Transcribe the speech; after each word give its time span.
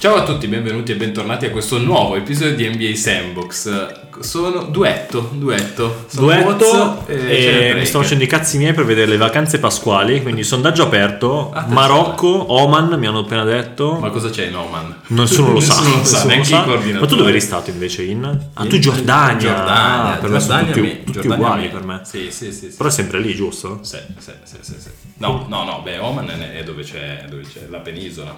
Ciao 0.00 0.14
a 0.14 0.22
tutti, 0.22 0.46
benvenuti 0.46 0.92
e 0.92 0.96
bentornati 0.96 1.44
a 1.44 1.50
questo 1.50 1.76
nuovo 1.76 2.16
episodio 2.16 2.56
di 2.56 2.66
NBA 2.74 2.94
Sandbox. 2.96 3.98
Sono 4.20 4.62
duetto, 4.64 5.28
duetto. 5.34 6.06
Sono 6.08 6.26
Duetto 6.26 7.06
e 7.06 7.74
mi 7.76 7.84
sto 7.84 8.00
facendo 8.00 8.24
i 8.24 8.26
cazzi 8.26 8.56
miei 8.56 8.72
per 8.72 8.86
vedere 8.86 9.06
le 9.10 9.18
vacanze 9.18 9.58
pasquali, 9.58 10.22
quindi 10.22 10.42
sondaggio 10.42 10.84
aperto, 10.84 11.50
Attenzione. 11.50 11.74
Marocco, 11.74 12.52
Oman 12.52 12.98
mi 12.98 13.06
hanno 13.06 13.18
appena 13.20 13.44
detto. 13.44 13.98
Ma 14.00 14.08
cosa 14.08 14.30
c'è 14.30 14.46
in 14.46 14.56
Oman? 14.56 15.00
Nessuno 15.08 15.52
lo 15.52 15.60
sa, 15.60 15.74
Nessuno 15.80 15.96
lo 15.98 16.04
sa, 16.04 16.24
neanche 16.24 16.48
i 16.48 16.52
Ma 16.54 16.64
coordinatori. 16.64 17.06
tu 17.10 17.16
dove 17.16 17.28
eri 17.30 17.40
stato 17.40 17.68
invece 17.70 18.02
in? 18.04 18.24
Ah, 18.54 18.64
tu 18.64 18.74
In- 18.76 18.80
Giordania. 18.80 19.36
Giordania, 19.38 20.14
Ah, 20.14 20.16
per 20.16 20.30
me 20.30 20.40
sono 20.40 20.64
Giordania 20.64 20.72
tutti, 20.72 21.04
tutti 21.04 21.12
Giordania 21.12 21.36
uguali 21.36 21.62
mi- 21.64 21.68
per 21.68 21.84
me. 21.84 22.00
Sì, 22.04 22.30
sì, 22.30 22.52
sì. 22.52 22.70
sì. 22.70 22.76
Però 22.76 22.88
è 22.88 22.92
sempre 22.92 23.20
lì, 23.20 23.34
giusto? 23.34 23.80
Sì, 23.82 23.98
sì, 24.16 24.30
sì, 24.44 24.56
sì, 24.62 24.74
sì. 24.80 24.88
No, 25.18 25.44
no, 25.46 25.64
no, 25.64 25.80
beh, 25.84 25.98
Oman 25.98 26.30
è 26.30 26.62
dove 26.64 26.82
c'è, 26.84 27.26
dove 27.28 27.42
c'è 27.42 27.66
la 27.68 27.78
penisola, 27.78 28.34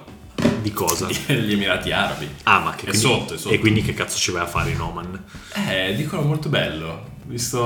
Di 0.61 0.73
cosa? 0.73 1.09
gli 1.27 1.53
Emirati 1.53 1.91
Arabi. 1.93 2.29
Ah, 2.45 2.59
ma 2.61 2.71
che 2.75 2.83
È 2.87 2.89
quindi, 2.91 2.99
sotto, 2.99 3.35
è 3.35 3.39
sotto. 3.39 3.55
E 3.55 3.59
quindi 3.59 3.83
che 3.83 3.95
cazzo 3.95 4.19
ci 4.19 4.31
vai 4.31 4.43
a 4.43 4.47
fare 4.47 4.71
in 4.71 4.81
Oman? 4.81 5.25
Eh, 5.69 5.95
dicono 5.97 6.23
molto 6.23 6.49
bello, 6.49 7.11
visto... 7.25 7.61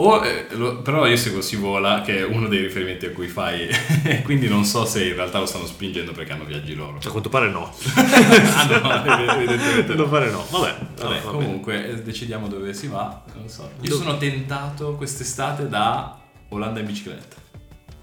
o, 0.00 0.24
eh, 0.24 0.46
lo- 0.50 0.78
però 0.82 1.06
io 1.06 1.16
seguo 1.16 1.40
Sivola, 1.40 2.02
che 2.02 2.18
è 2.18 2.24
uno 2.24 2.46
dei 2.48 2.60
riferimenti 2.62 3.06
a 3.06 3.10
cui 3.10 3.26
fai, 3.28 3.68
quindi 4.24 4.46
non 4.48 4.64
so 4.64 4.84
se 4.84 5.04
in 5.06 5.14
realtà 5.14 5.38
lo 5.40 5.46
stanno 5.46 5.66
spingendo 5.66 6.12
perché 6.12 6.32
hanno 6.32 6.44
viaggi 6.44 6.74
loro. 6.74 6.98
A 7.04 7.10
quanto 7.10 7.28
pare 7.28 7.50
no. 7.50 7.74
ah 7.96 9.04
no, 9.04 9.34
evidentemente 9.34 9.94
pare 10.04 10.30
no. 10.30 10.44
Vabbè, 10.50 10.74
Vabbè, 10.78 11.02
vabbè, 11.02 11.20
vabbè. 11.20 11.20
comunque 11.22 11.88
eh, 11.88 12.02
decidiamo 12.02 12.46
dove 12.48 12.72
si 12.74 12.86
va, 12.86 13.22
non 13.34 13.48
so. 13.48 13.70
Io 13.80 13.88
Dove- 13.90 14.04
sono 14.04 14.16
tentato 14.18 14.94
quest'estate 14.94 15.68
da 15.68 16.16
Olanda 16.50 16.80
in 16.80 16.86
bicicletta. 16.86 17.36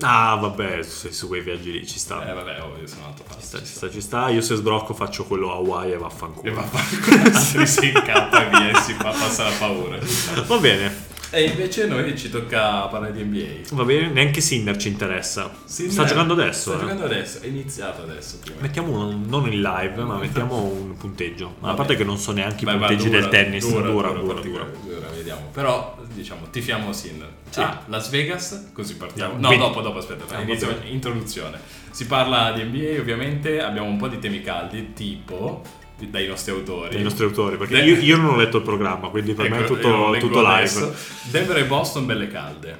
Ah, 0.01 0.35
vabbè, 0.35 0.83
su, 0.83 1.09
su 1.09 1.27
quei 1.27 1.41
viaggi 1.41 1.71
lì 1.71 1.87
ci 1.87 1.97
sta. 1.99 2.27
Eh 2.29 2.33
vabbè, 2.33 2.61
oh, 2.61 2.77
io 2.79 2.85
sono 2.85 3.05
andato 3.05 3.23
a 3.29 3.39
Ci 3.39 3.45
sta, 3.45 3.59
ci 3.59 3.65
sta, 3.65 3.89
ci 3.89 4.01
sta. 4.01 4.29
Io 4.29 4.41
se 4.41 4.55
sbrocco 4.55 4.93
faccio 4.93 5.23
quello 5.23 5.51
a 5.51 5.55
Hawaii 5.55 5.93
e 5.93 5.97
vaffanculo. 5.97 6.49
E 6.49 6.53
va 6.53 6.61
a 6.61 6.65
fare 6.65 7.21
altri 7.31 7.65
si 7.65 7.87
incappa 7.87 8.45
e 8.45 8.49
via 8.49 8.69
e 8.71 8.81
si 8.81 8.93
fa 8.93 9.11
passare 9.11 9.51
la 9.51 9.55
paura. 9.55 9.97
Va 10.45 10.57
bene, 10.57 11.04
E 11.35 11.43
invece 11.43 11.85
noi 11.87 12.17
ci 12.17 12.29
tocca 12.29 12.83
parlare 12.87 13.11
di 13.11 13.21
NBA. 13.21 13.75
va 13.75 13.83
bene, 13.83 14.07
neanche 14.09 14.39
Sinner 14.39 14.77
ci 14.77 14.87
interessa. 14.87 15.51
Sì, 15.65 15.91
sta 15.91 16.05
giocando 16.05 16.31
adesso. 16.31 16.69
Sta 16.71 16.77
eh. 16.77 16.79
giocando 16.81 17.03
adesso, 17.03 17.41
è 17.41 17.47
iniziato 17.47 18.03
adesso. 18.03 18.39
Mettiamo 18.59 19.05
un- 19.05 19.25
non 19.27 19.51
in 19.51 19.59
live, 19.61 20.01
ma 20.03 20.15
mettiamo 20.19 20.63
un 20.63 20.95
punteggio. 20.95 21.55
Ma 21.59 21.71
a 21.71 21.73
parte 21.73 21.97
che 21.97 22.05
non 22.05 22.17
so 22.17 22.31
neanche 22.31 22.63
i 22.63 22.67
punteggi 22.67 23.07
dura, 23.09 23.19
del 23.19 23.29
tennis. 23.29 23.67
Dura, 23.69 23.89
dura, 23.89 24.09
dura. 24.11 24.33
particolare, 24.33 24.71
dura, 24.81 25.07
vediamo. 25.13 25.49
Però, 25.51 25.97
diciamo, 26.13 26.49
tifiamo 26.49 26.93
Sinner. 26.93 27.29
Sì. 27.49 27.59
Ah, 27.59 27.81
Las 27.87 28.09
Vegas, 28.09 28.69
così 28.71 28.95
partiamo. 28.95 29.33
No, 29.37 29.47
quindi- 29.47 29.57
dopo, 29.65 29.81
dopo, 29.81 29.97
aspetta, 29.97 30.33
Ah, 30.37 30.41
inizio- 30.41 30.79
introduzione. 30.85 31.59
Si 31.91 32.05
parla 32.05 32.53
di 32.53 32.63
NBA, 32.63 32.99
ovviamente, 33.01 33.61
abbiamo 33.61 33.87
un 33.89 33.97
po' 33.97 34.07
di 34.07 34.19
temi 34.19 34.41
caldi, 34.41 34.93
tipo 34.93 35.63
dai 36.09 36.27
nostri 36.27 36.51
autori. 36.51 36.95
Dei 36.95 37.03
nostri 37.03 37.23
autori, 37.25 37.57
perché 37.57 37.75
De- 37.75 37.83
io, 37.83 37.95
io 37.97 38.17
non 38.17 38.33
ho 38.33 38.35
letto 38.35 38.57
il 38.57 38.63
programma, 38.63 39.09
quindi 39.09 39.33
per 39.33 39.49
me 39.49 39.57
è 39.57 39.61
Ecco, 39.61 39.75
tutto, 39.75 40.15
tutto 40.19 40.41
live. 40.41 40.53
adesso. 40.53 40.93
Denver 41.31 41.57
e 41.57 41.65
Boston, 41.65 42.05
belle 42.05 42.27
calde. 42.27 42.79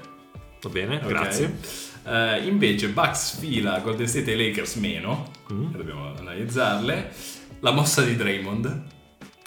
Va 0.61 0.69
bene, 0.69 0.95
Ok? 0.97 1.05
grazie. 1.07 1.57
Eh, 2.07 2.45
invece 2.45 2.89
Bucks 2.89 3.38
fila 3.39 3.80
Golden 3.80 4.07
State 4.07 4.31
e 4.31 4.35
Lakers 4.38 4.75
meno, 4.75 5.31
Mm. 5.52 5.72
dobbiamo 5.72 6.13
analizzarle. 6.17 7.11
La 7.61 7.72
mossa 7.72 8.02
di 8.03 8.16
Draymond. 8.16 8.83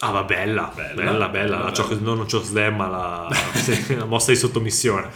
Ah, 0.00 0.10
va 0.12 0.22
bella, 0.22 0.72
Bella, 0.74 0.94
bella, 0.94 1.10
bella. 1.12 1.28
bella, 1.28 1.58
La 1.64 1.72
Choc- 1.72 2.00
non 2.00 2.24
Choc 2.30 2.44
Slam, 2.44 2.76
ma 2.76 2.86
la, 2.88 3.28
la 3.96 4.04
mossa 4.04 4.30
di 4.30 4.36
sottomissione. 4.36 5.08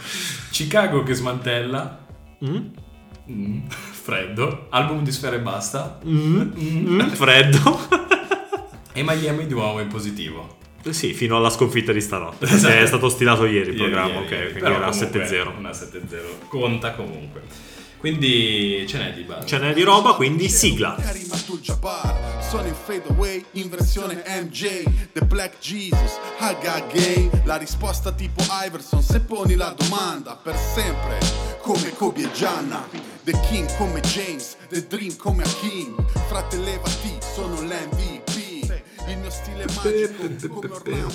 Chicago 0.51 1.03
che 1.03 1.13
smantella. 1.13 2.05
Mm? 2.45 2.57
Mm, 3.31 3.59
Freddo. 4.03 4.67
Album 4.69 5.03
di 5.03 5.11
Sfera 5.11 5.37
e 5.37 5.39
Basta. 5.39 5.99
Mm? 6.05 6.41
Mm? 6.59 6.99
Freddo. 7.11 7.79
E 8.93 9.03
Miami 9.03 9.47
di 9.47 9.53
nuovo 9.53 9.79
in 9.79 9.87
positivo. 9.87 10.57
Eh 10.83 10.93
sì, 10.93 11.13
fino 11.13 11.37
alla 11.37 11.49
sconfitta 11.49 11.91
di 11.91 12.01
stanotte. 12.01 12.45
Esatto. 12.45 12.73
È 12.73 12.85
stato 12.85 13.09
stilato 13.09 13.45
ieri 13.45 13.69
il 13.71 13.77
Ieri, 13.77 13.77
programma, 13.91 14.13
ieri, 14.19 14.25
ok, 14.25 14.31
ieri. 14.31 14.43
quindi 14.51 14.59
Però 14.61 14.75
era 14.75 14.89
comunque 14.89 15.25
7-0. 15.27 15.57
Una 15.57 15.69
7-0. 15.71 16.47
Conta 16.47 16.91
comunque. 16.93 17.41
Quindi 17.97 18.83
ce 18.85 18.97
n'è 18.97 19.13
di 19.13 19.21
base. 19.21 19.47
Ce 19.47 19.57
n'è 19.57 19.73
di 19.73 19.81
roba, 19.81 20.13
quindi 20.15 20.49
sigla. 20.49 20.97
Karim 21.01 21.31
Abdul-Jabbar 21.31 22.43
Sono 22.49 22.67
in 22.67 22.73
fade 22.75 23.03
away 23.07 23.43
in 23.51 23.69
versione 23.69 24.21
MJ 24.27 24.83
The 25.13 25.21
Black 25.21 25.57
Jesus, 25.59 26.19
Haga 26.37 26.85
Gay 26.91 27.29
La 27.45 27.55
risposta 27.55 28.11
tipo 28.11 28.43
Iverson 28.65 29.01
Se 29.01 29.21
poni 29.21 29.55
la 29.55 29.73
domanda 29.75 30.35
per 30.35 30.55
sempre 30.57 31.17
Come 31.61 31.93
Kobe 31.95 32.23
e 32.23 32.31
Gianna 32.33 32.85
The 33.23 33.39
King 33.49 33.73
come 33.77 34.01
James 34.01 34.57
The 34.67 34.85
Dream 34.85 35.15
come 35.15 35.43
Hakim 35.43 35.95
Frate 36.27 36.57
levati, 36.57 37.17
sono 37.33 37.61
l'MVP 37.61 38.12
Il 39.07 39.17
mio 39.17 39.29
stile 39.29 39.65
magico 39.65 40.47
come 40.47 40.67
Orlando 40.73 41.11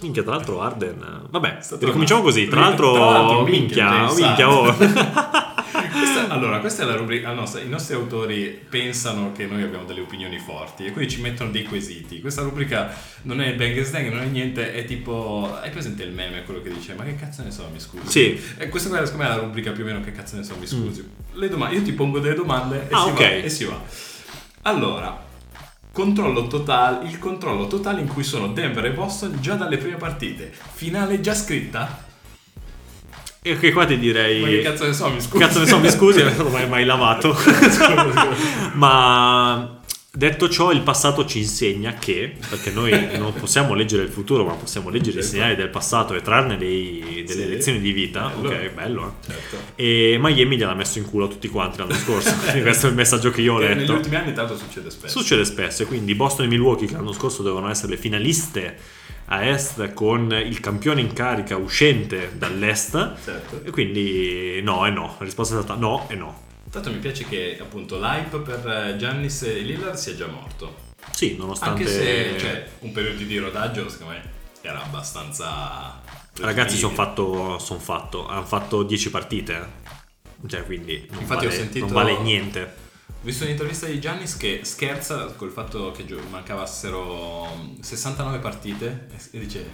Minchia, 0.00 0.22
tra 0.22 0.32
l'altro 0.36 0.60
Arden. 0.60 1.26
Vabbè, 1.30 1.58
ricominciamo 1.80 2.22
così. 2.22 2.46
Tra 2.46 2.72
Tra 2.74 3.10
l'altro, 3.10 3.42
minchia, 3.44 4.12
minchia, 4.14 4.48
oh. 4.50 4.72
Questa- 5.90 6.28
allora, 6.28 6.60
questa 6.60 6.82
è 6.82 6.86
la 6.86 6.94
rubrica. 6.94 7.30
ah, 7.30 7.32
no, 7.32 7.44
I 7.62 7.68
nostri 7.68 7.94
autori 7.94 8.64
pensano 8.68 9.32
che 9.32 9.46
noi 9.46 9.62
abbiamo 9.62 9.84
delle 9.84 10.00
opinioni 10.00 10.38
forti 10.38 10.84
e 10.84 10.92
quindi 10.92 11.10
ci 11.12 11.20
mettono 11.20 11.50
dei 11.50 11.64
quesiti. 11.64 12.20
Questa 12.20 12.42
rubrica 12.42 12.94
non 13.22 13.40
è 13.40 13.54
bang 13.54 13.76
and 13.76 13.86
slang, 13.86 14.08
non 14.12 14.22
è 14.22 14.26
niente, 14.26 14.72
è 14.74 14.84
tipo. 14.84 15.52
Hai 15.60 15.70
presente 15.70 16.02
il 16.04 16.12
meme, 16.12 16.44
quello 16.44 16.62
che 16.62 16.70
dice: 16.72 16.94
Ma 16.94 17.04
che 17.04 17.16
cazzo 17.16 17.42
ne 17.42 17.50
so, 17.50 17.68
mi 17.72 17.80
scusi? 17.80 18.06
Sì. 18.08 18.40
Mm. 18.40 18.60
E 18.60 18.68
questa 18.68 18.88
qua, 18.88 19.04
secondo 19.04 19.24
me, 19.26 19.30
è 19.32 19.34
la 19.36 19.40
rubrica 19.42 19.72
più 19.72 19.82
o 19.82 19.86
meno 19.86 20.00
che 20.00 20.12
cazzo 20.12 20.36
ne 20.36 20.44
so, 20.44 20.54
mi 20.58 20.66
scusi. 20.66 21.08
Le 21.32 21.48
domande, 21.48 21.76
io 21.76 21.82
ti 21.82 21.92
pongo 21.92 22.18
delle 22.20 22.34
domande 22.34 22.86
e, 22.88 22.94
Ah, 22.94 23.02
si 23.04 23.08
ok. 23.10 23.18
va, 23.18 23.24
e 23.24 23.48
si 23.48 23.64
va. 23.64 23.80
Allora. 24.62 25.26
Controllo 25.92 26.46
totale, 26.46 27.08
il 27.08 27.18
controllo 27.18 27.66
totale 27.66 28.00
in 28.00 28.06
cui 28.06 28.22
sono 28.22 28.48
Denver 28.48 28.84
e 28.84 28.92
Boston 28.92 29.38
già 29.40 29.54
dalle 29.54 29.78
prime 29.78 29.96
partite. 29.96 30.52
Finale 30.72 31.20
già 31.20 31.34
scritta? 31.34 32.06
E 33.40 33.58
che 33.58 33.72
qua 33.72 33.86
ti 33.86 33.98
direi. 33.98 34.40
Ma 34.40 34.48
che 34.48 34.62
cazzo 34.62 34.86
ne 34.86 34.92
so, 34.92 35.08
mi 35.10 35.20
scusi. 35.20 35.42
Cazzo 35.42 35.60
ne 35.60 35.66
so, 35.66 35.78
mi 35.78 35.90
scusi, 35.90 36.22
non 36.22 36.36
l'ho 36.36 36.48
mai, 36.50 36.68
mai 36.68 36.84
lavato. 36.84 37.36
Ma 38.74 39.77
detto 40.18 40.48
ciò, 40.48 40.72
il 40.72 40.80
passato 40.80 41.24
ci 41.24 41.38
insegna 41.38 41.94
che, 41.94 42.34
perché 42.50 42.70
noi 42.72 42.90
non 43.16 43.32
possiamo 43.34 43.74
leggere 43.74 44.02
il 44.02 44.08
futuro, 44.08 44.44
ma 44.44 44.54
possiamo 44.54 44.88
leggere 44.90 45.20
i 45.20 45.22
segnali 45.22 45.54
del 45.54 45.68
passato 45.68 46.14
e 46.14 46.22
trarne 46.22 46.56
dei- 46.56 47.22
delle 47.24 47.42
Sì. 47.44 47.48
lezioni 47.48 47.80
di 47.80 47.92
vita. 47.92 48.28
Bello. 48.28 48.48
Ok, 48.48 48.70
bello. 48.70 49.06
eh. 49.20 49.26
Certo. 49.32 49.56
E 49.76 50.16
Miami 50.20 50.56
gliel'ha 50.56 50.74
messo 50.74 50.98
in 50.98 51.04
culo 51.04 51.26
a 51.26 51.28
tutti 51.28 51.46
quanti 51.48 51.78
l'anno 51.78 51.94
scorso. 51.94 52.34
Questo 52.60 52.86
è 52.86 52.90
il 52.90 52.96
messaggio 52.96 53.30
che 53.30 53.40
io 53.42 53.54
ho 53.54 53.58
Che 53.58 53.68
negli 53.68 53.78
letto. 53.80 53.92
ultimi 53.94 54.16
anni 54.16 54.32
tanto 54.32 54.56
succede 54.56 54.90
spesso. 54.90 55.18
Succede 55.20 55.44
spesso, 55.44 55.84
e 55.84 55.86
quindi 55.86 56.14
Boston 56.16 56.46
e 56.46 56.48
Milwaukee 56.48 56.88
che 56.88 56.94
l'anno 56.94 57.12
scorso 57.12 57.42
dovevano 57.42 57.70
essere 57.70 57.90
le 57.90 57.96
finaliste 57.96 58.76
a 59.30 59.44
est 59.46 59.92
con 59.92 60.32
il 60.32 60.58
campione 60.58 61.00
in 61.02 61.12
carica 61.12 61.56
uscente 61.56 62.32
dall'est. 62.36 63.14
Certo. 63.24 63.60
E 63.62 63.70
quindi 63.70 64.60
no 64.62 64.84
e 64.86 64.90
no. 64.90 65.14
La 65.18 65.24
risposta 65.26 65.56
è 65.58 65.62
stata 65.62 65.78
no 65.78 66.06
e 66.08 66.14
no. 66.16 66.46
Tanto 66.70 66.90
mi 66.90 66.98
piace 66.98 67.24
che 67.24 67.56
appunto 67.60 67.98
l'hype 67.98 68.38
per 68.38 68.66
eh, 68.66 68.96
Giannis 68.96 69.42
e 69.42 69.60
Lillard 69.60 69.96
sia 69.96 70.14
già 70.14 70.26
morto. 70.26 70.86
Sì, 71.10 71.36
nonostante... 71.36 71.82
Anche 71.82 71.92
se 71.92 72.38
cioè, 72.38 72.68
un 72.80 72.92
periodo 72.92 73.22
di 73.22 73.38
rodaggio 73.38 73.88
secondo 73.88 74.12
me 74.14 74.22
era 74.60 74.82
abbastanza... 74.82 76.00
Ragazzi, 76.40 76.76
sono 76.76 76.94
fatto, 76.94 77.58
son 77.58 77.80
fatto. 77.80 78.26
Hanno 78.28 78.44
fatto 78.44 78.82
10 78.82 79.10
partite. 79.10 79.54
eh. 79.56 80.48
Cioè, 80.48 80.64
quindi 80.64 81.06
non, 81.10 81.22
Infatti 81.22 81.46
ho 81.46 81.48
vale, 81.48 81.60
sentito- 81.60 81.84
non 81.86 81.94
vale 81.94 82.18
niente. 82.20 82.86
Ho 83.20 83.24
visto 83.24 83.42
un'intervista 83.42 83.86
di 83.86 83.98
Giannis 83.98 84.36
che 84.36 84.60
scherza 84.62 85.24
col 85.34 85.50
fatto 85.50 85.90
che 85.90 86.04
mancassero 86.30 87.74
69 87.80 88.38
partite 88.38 89.08
e 89.32 89.38
dice 89.40 89.68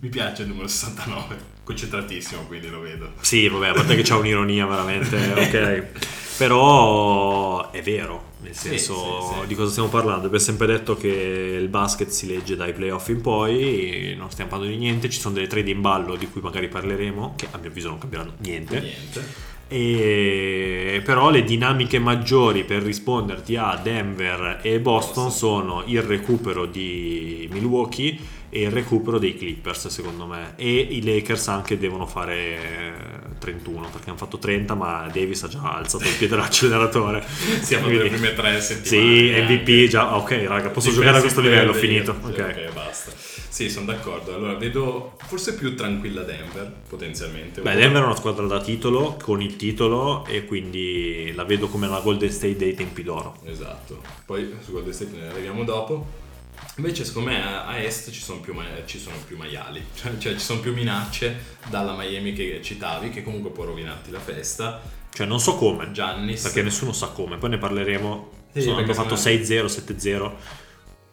mi 0.00 0.08
piace 0.08 0.42
il 0.42 0.48
numero 0.48 0.68
69, 0.68 1.36
concentratissimo 1.64 2.42
quindi 2.46 2.68
lo 2.68 2.78
vedo. 2.78 3.14
Sì, 3.20 3.48
vabbè, 3.48 3.68
a 3.68 3.72
parte 3.72 3.96
che 3.96 4.02
c'è 4.02 4.14
un'ironia 4.14 4.66
veramente, 4.66 5.16
ok. 5.34 6.23
Però 6.36 7.70
è 7.70 7.80
vero, 7.82 8.32
nel 8.40 8.54
Sì, 8.54 8.68
senso 8.68 8.94
sì, 8.94 9.40
sì. 9.40 9.46
di 9.46 9.54
cosa 9.54 9.70
stiamo 9.70 9.88
parlando. 9.88 10.26
Abbiamo 10.26 10.38
sempre 10.44 10.66
detto 10.66 10.96
che 10.96 11.08
il 11.08 11.68
basket 11.68 12.08
si 12.08 12.26
legge 12.26 12.56
dai 12.56 12.72
playoff 12.72 13.08
in 13.08 13.20
poi, 13.20 14.14
non 14.18 14.30
stiamo 14.30 14.50
parlando 14.50 14.74
di 14.74 14.80
niente, 14.80 15.08
ci 15.10 15.20
sono 15.20 15.34
delle 15.34 15.46
trade 15.46 15.70
in 15.70 15.80
ballo 15.80 16.16
di 16.16 16.28
cui 16.28 16.40
magari 16.40 16.68
parleremo, 16.68 17.34
che 17.36 17.46
a 17.50 17.58
mio 17.58 17.68
avviso 17.68 17.88
non 17.88 17.98
cambieranno 17.98 18.32
niente. 18.38 18.80
Niente. 18.80 19.52
E 19.66 21.00
però 21.04 21.30
le 21.30 21.42
dinamiche 21.42 21.98
maggiori 21.98 22.64
per 22.64 22.82
risponderti 22.82 23.56
a 23.56 23.80
Denver 23.82 24.60
e 24.62 24.78
Boston. 24.78 25.30
sono 25.30 25.82
il 25.86 26.02
recupero 26.02 26.66
di 26.66 27.48
Milwaukee 27.50 28.18
e 28.54 28.60
il 28.60 28.70
recupero 28.70 29.18
dei 29.18 29.36
Clippers 29.36 29.88
secondo 29.88 30.26
me 30.26 30.52
e 30.54 30.78
i 30.78 31.02
Lakers 31.02 31.48
anche 31.48 31.76
devono 31.76 32.06
fare 32.06 32.36
eh, 32.36 32.92
31 33.40 33.88
perché 33.90 34.10
hanno 34.10 34.18
fatto 34.18 34.38
30 34.38 34.74
ma 34.74 35.10
Davis 35.12 35.42
ha 35.42 35.48
già 35.48 35.74
alzato 35.74 36.04
il 36.04 36.14
piede 36.16 36.36
dall'acceleratore 36.36 37.24
Siamo 37.60 37.88
nelle 37.88 38.08
prime 38.08 38.32
tre 38.32 38.60
settimane. 38.60 38.86
sì 38.86 39.34
anche. 39.34 39.54
MVP 39.54 39.88
già 39.88 40.16
ok 40.16 40.30
raga 40.46 40.68
posso 40.68 40.90
Defensive 40.90 40.94
giocare 40.94 41.16
a 41.16 41.20
questo 41.20 41.40
livello 41.40 41.72
the 41.72 41.78
finito 41.78 42.16
ok 42.22 42.38
ok, 42.38 42.72
basta. 42.72 43.10
Sì, 43.54 43.70
sono 43.70 43.86
d'accordo. 43.86 44.34
Allora, 44.34 44.54
vedo 44.56 45.16
forse 45.26 45.54
più 45.54 45.76
tranquilla 45.76 46.22
Denver, 46.22 46.72
potenzialmente. 46.88 47.60
Beh, 47.60 47.76
Denver 47.76 48.02
è 48.02 48.04
una 48.04 48.16
squadra 48.16 48.46
da 48.48 48.60
titolo, 48.60 49.16
con 49.22 49.40
il 49.40 49.54
titolo, 49.54 50.26
e 50.26 50.44
quindi 50.44 51.30
la 51.36 51.44
vedo 51.44 51.68
come 51.68 51.86
la 51.86 52.00
Golden 52.00 52.32
State 52.32 52.56
dei 52.56 52.74
tempi 52.74 53.04
d'oro. 53.04 53.36
Esatto. 53.44 54.02
Poi 54.26 54.52
su 54.60 54.72
Golden 54.72 54.92
State 54.92 55.16
ne 55.16 55.28
arriviamo 55.28 55.62
dopo. 55.62 56.23
Invece, 56.76 57.04
secondo 57.04 57.30
me 57.30 57.42
a 57.42 57.78
est 57.78 58.10
ci 58.10 58.20
sono 58.20 58.40
più, 58.40 58.52
ma- 58.52 58.64
ci 58.84 58.98
sono 58.98 59.16
più 59.26 59.36
maiali, 59.36 59.84
cioè, 59.94 60.16
cioè 60.18 60.32
ci 60.32 60.40
sono 60.40 60.60
più 60.60 60.72
minacce 60.72 61.56
dalla 61.68 61.94
Miami 61.96 62.32
che 62.32 62.60
citavi, 62.62 63.10
che 63.10 63.22
comunque 63.22 63.50
può 63.50 63.64
rovinarti 63.64 64.10
la 64.10 64.20
festa. 64.20 64.80
Cioè, 65.12 65.26
non 65.26 65.38
so 65.38 65.54
come, 65.54 65.92
Giannis. 65.92 66.42
perché 66.42 66.62
nessuno 66.62 66.92
sa 66.92 67.08
come, 67.08 67.36
poi 67.38 67.50
ne 67.50 67.58
parleremo. 67.58 68.30
Sì, 68.52 68.62
Sono- 68.62 68.78
hanno 68.78 68.94
fatto 68.94 69.16
secondo 69.16 69.44
6-0, 69.44 69.66
7-0, 69.66 70.32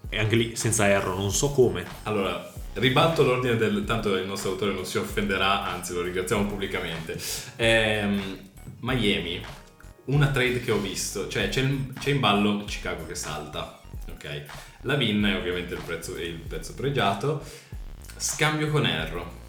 e 0.09 0.19
anche 0.19 0.35
lì 0.35 0.55
senza 0.55 0.87
erro, 0.87 1.15
non 1.15 1.31
so 1.31 1.51
come. 1.51 1.85
Allora, 2.03 2.51
ribalto 2.73 3.23
l'ordine 3.23 3.55
del... 3.55 3.83
Tanto 3.85 4.15
il 4.15 4.25
nostro 4.25 4.51
autore 4.51 4.73
non 4.73 4.85
si 4.85 4.97
offenderà, 4.97 5.65
anzi 5.65 5.93
lo 5.93 6.01
ringraziamo 6.01 6.45
pubblicamente. 6.45 7.19
Ehm, 7.57 8.49
Miami, 8.79 9.41
una 10.05 10.27
trade 10.29 10.61
che 10.61 10.71
ho 10.71 10.77
visto, 10.79 11.27
cioè 11.27 11.49
c'è, 11.49 11.67
c'è 11.99 12.09
in 12.09 12.19
ballo 12.19 12.63
Chicago 12.65 13.05
che 13.05 13.15
salta, 13.15 13.79
ok? 14.09 14.43
La 14.83 14.95
Vin 14.95 15.23
è 15.23 15.37
ovviamente 15.37 15.75
il 15.75 15.81
prezzo, 15.85 16.17
il 16.17 16.39
pezzo 16.39 16.73
pregiato, 16.73 17.43
scambio 18.17 18.69
con 18.69 18.85
Erro. 18.85 19.39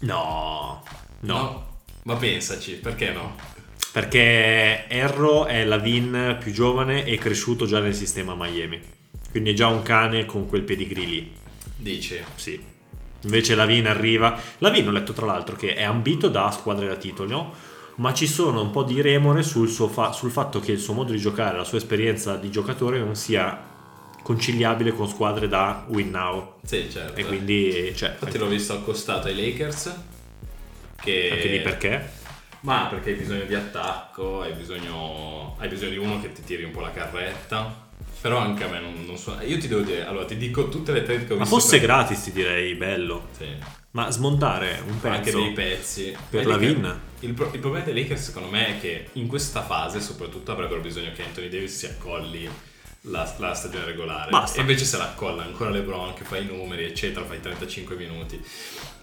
No, 0.00 0.82
no. 1.20 1.74
Ma 2.04 2.14
pensaci, 2.14 2.74
perché 2.74 3.10
no? 3.10 3.34
Perché 3.92 4.86
Erro 4.88 5.46
è 5.46 5.64
la 5.64 5.78
Vin 5.78 6.36
più 6.38 6.52
giovane 6.52 7.04
e 7.04 7.18
cresciuto 7.18 7.66
già 7.66 7.80
nel 7.80 7.94
sistema 7.94 8.34
Miami. 8.36 8.80
Quindi 9.30 9.50
è 9.50 9.54
già 9.54 9.66
un 9.66 9.82
cane 9.82 10.24
con 10.24 10.46
quel 10.46 10.62
pedigree 10.62 11.04
lì. 11.04 11.32
Dici, 11.76 12.20
Sì. 12.36 12.74
Invece 13.22 13.56
Lavin 13.56 13.88
arriva. 13.88 14.38
Lavin 14.58 14.86
ho 14.86 14.92
letto 14.92 15.12
tra 15.12 15.26
l'altro 15.26 15.56
che 15.56 15.74
è 15.74 15.82
ambito 15.82 16.28
da 16.28 16.50
squadre 16.52 16.86
da 16.86 16.94
titolo, 16.94 17.52
ma 17.96 18.14
ci 18.14 18.28
sono 18.28 18.60
un 18.60 18.70
po' 18.70 18.84
di 18.84 19.00
remore 19.00 19.42
sul, 19.42 19.68
suo 19.68 19.88
fa- 19.88 20.12
sul 20.12 20.30
fatto 20.30 20.60
che 20.60 20.70
il 20.72 20.78
suo 20.78 20.94
modo 20.94 21.10
di 21.10 21.18
giocare, 21.18 21.56
la 21.56 21.64
sua 21.64 21.78
esperienza 21.78 22.36
di 22.36 22.50
giocatore 22.50 23.00
non 23.00 23.16
sia 23.16 23.74
conciliabile 24.26 24.90
con 24.90 25.06
squadre 25.08 25.46
da 25.46 25.84
win 25.86 26.10
now. 26.10 26.54
sì 26.64 26.88
certo. 26.90 27.14
E 27.20 27.24
quindi, 27.24 27.92
cioè, 27.94 28.10
Infatti 28.10 28.38
l'ho 28.38 28.48
visto 28.48 28.72
accostato 28.72 29.28
ai 29.28 29.36
Lakers. 29.36 29.94
Che... 31.00 31.28
anche 31.30 31.46
lì 31.48 31.60
perché? 31.60 32.10
Ma 32.62 32.86
perché 32.90 33.10
hai 33.10 33.16
bisogno 33.16 33.44
di 33.44 33.54
attacco, 33.54 34.40
hai 34.40 34.52
bisogno, 34.54 35.54
hai 35.60 35.68
bisogno 35.68 35.90
di 35.90 35.96
uno 35.98 36.20
che 36.20 36.32
ti 36.32 36.42
tiri 36.42 36.64
un 36.64 36.72
po' 36.72 36.80
la 36.80 36.90
carretta. 36.90 37.84
Però 38.20 38.38
anche 38.38 38.64
a 38.64 38.68
me 38.68 38.80
non, 38.80 39.04
non 39.06 39.16
so. 39.16 39.38
Io 39.42 39.58
ti 39.58 39.68
devo 39.68 39.82
dire, 39.82 40.04
allora 40.04 40.24
ti 40.24 40.36
dico 40.36 40.68
tutte 40.70 40.90
le 40.90 41.04
trade 41.04 41.24
che 41.24 41.32
ho 41.32 41.36
Ma 41.36 41.42
visto. 41.42 41.60
fosse 41.60 41.76
per- 41.76 41.86
gratis 41.86 42.22
ti 42.24 42.32
direi 42.32 42.74
bello. 42.74 43.28
Sì. 43.36 43.46
Ma 43.92 44.10
smontare 44.10 44.82
un 44.84 44.98
pezzo 44.98 45.14
Anche 45.14 45.30
dei 45.30 45.52
pezzi. 45.52 46.16
per 46.28 46.46
la 46.46 46.56
Vin? 46.56 47.00
Il, 47.20 47.32
pro- 47.34 47.50
il 47.52 47.60
problema 47.60 47.84
dei 47.84 47.94
Lakers, 47.94 48.24
secondo 48.24 48.48
me, 48.48 48.76
è 48.76 48.80
che 48.80 49.10
in 49.12 49.28
questa 49.28 49.62
fase, 49.62 50.00
soprattutto, 50.00 50.50
avrebbero 50.50 50.80
bisogno 50.80 51.12
che 51.14 51.22
Anthony 51.22 51.48
Davis 51.48 51.76
si 51.76 51.86
accolli 51.86 52.50
la, 53.06 53.34
la 53.38 53.54
stagione 53.54 53.84
regolare. 53.84 54.30
Basta. 54.30 54.58
E 54.58 54.60
invece 54.60 54.84
se 54.84 54.96
la 54.96 55.10
accolla 55.10 55.42
ancora 55.42 55.70
LeBron, 55.70 56.14
che 56.14 56.24
fa 56.24 56.36
i 56.36 56.44
numeri, 56.44 56.84
eccetera, 56.84 57.24
fai 57.24 57.40
35 57.40 57.96
minuti. 57.96 58.42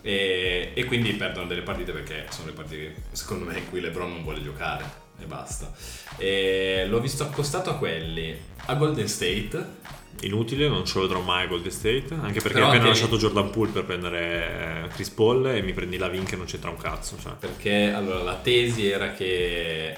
E, 0.02 0.72
e 0.74 0.84
quindi 0.86 1.14
perdono 1.14 1.48
delle 1.48 1.62
partite 1.62 1.92
perché 1.92 2.26
sono 2.30 2.48
le 2.48 2.54
partite, 2.54 2.96
secondo 3.12 3.46
me, 3.46 3.58
in 3.58 3.70
cui 3.70 3.80
LeBron 3.80 4.12
non 4.12 4.24
vuole 4.24 4.42
giocare. 4.42 5.02
E 5.20 5.26
basta. 5.26 5.72
E 6.18 6.86
l'ho 6.88 7.00
visto 7.00 7.24
accostato 7.24 7.70
a 7.70 7.76
quelli. 7.76 8.36
A 8.66 8.76
Golden 8.76 9.08
State. 9.08 9.82
Inutile, 10.22 10.68
non 10.68 10.86
ce 10.86 11.00
lo 11.00 11.08
vedrò 11.08 11.22
mai 11.22 11.46
a 11.46 11.48
Golden 11.48 11.72
State. 11.72 12.08
Anche 12.14 12.40
perché 12.40 12.54
Però 12.54 12.66
ho 12.66 12.70
appena 12.70 12.88
lasciato 12.88 13.18
Jordan 13.18 13.50
Poole 13.50 13.72
per 13.72 13.86
prendere 13.86 14.84
eh, 14.84 14.88
Chris 14.90 15.10
Paul 15.10 15.48
e 15.48 15.62
mi 15.62 15.74
prendi 15.74 15.98
la 15.98 16.08
Vin 16.08 16.24
che 16.24 16.36
non 16.36 16.46
c'entra 16.46 16.70
un 16.70 16.78
cazzo. 16.78 17.18
Cioè. 17.22 17.34
Perché 17.40 17.92
allora 17.92 18.22
la 18.22 18.36
tesi 18.36 18.88
era 18.88 19.12
che 19.14 19.96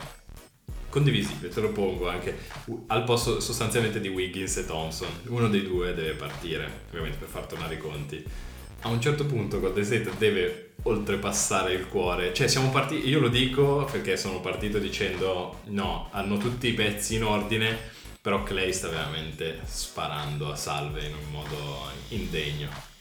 condivisibile, 0.96 1.50
te 1.50 1.60
lo 1.60 1.74
pongo 1.74 2.08
anche 2.08 2.38
al 2.88 3.04
posto 3.04 3.42
sostanzialmente 3.42 4.00
di 4.00 4.08
Wiggins 4.08 4.56
e 4.56 4.66
Thompson. 4.66 5.10
Uno 5.26 5.50
dei 5.50 5.62
due 5.62 5.94
deve 5.94 6.14
partire, 6.14 6.84
ovviamente 6.88 7.18
per 7.18 7.28
far 7.28 7.46
tornare 7.46 7.76
i 7.76 7.78
conti. 7.78 8.24
A 8.82 8.88
un 8.88 9.02
certo 9.02 9.26
punto 9.26 9.60
Golden 9.60 9.84
State 9.84 10.10
deve 10.18 10.76
oltrepassare 10.84 11.74
il 11.74 11.88
cuore. 11.88 12.34
Cioè 12.34 12.48
siamo 12.48 12.70
partiti, 12.70 13.10
io 13.10 13.20
lo 13.20 13.28
dico 13.28 13.84
perché 13.92 14.16
sono 14.16 14.40
partito 14.40 14.80
dicendo 14.80 15.60
no, 15.66 16.08
hanno 16.12 16.38
tutti 16.38 16.70
i 16.70 16.74
pezzi 16.74 17.16
in 17.16 17.26
ordine, 17.26 17.78
però 18.22 18.44
Clay 18.44 18.72
sta 18.72 18.88
veramente 18.88 19.60
sparando 19.66 20.50
a 20.50 20.56
salve 20.56 21.04
in 21.04 21.14
un 21.14 21.30
modo 21.30 21.90
indegno. 22.10 22.95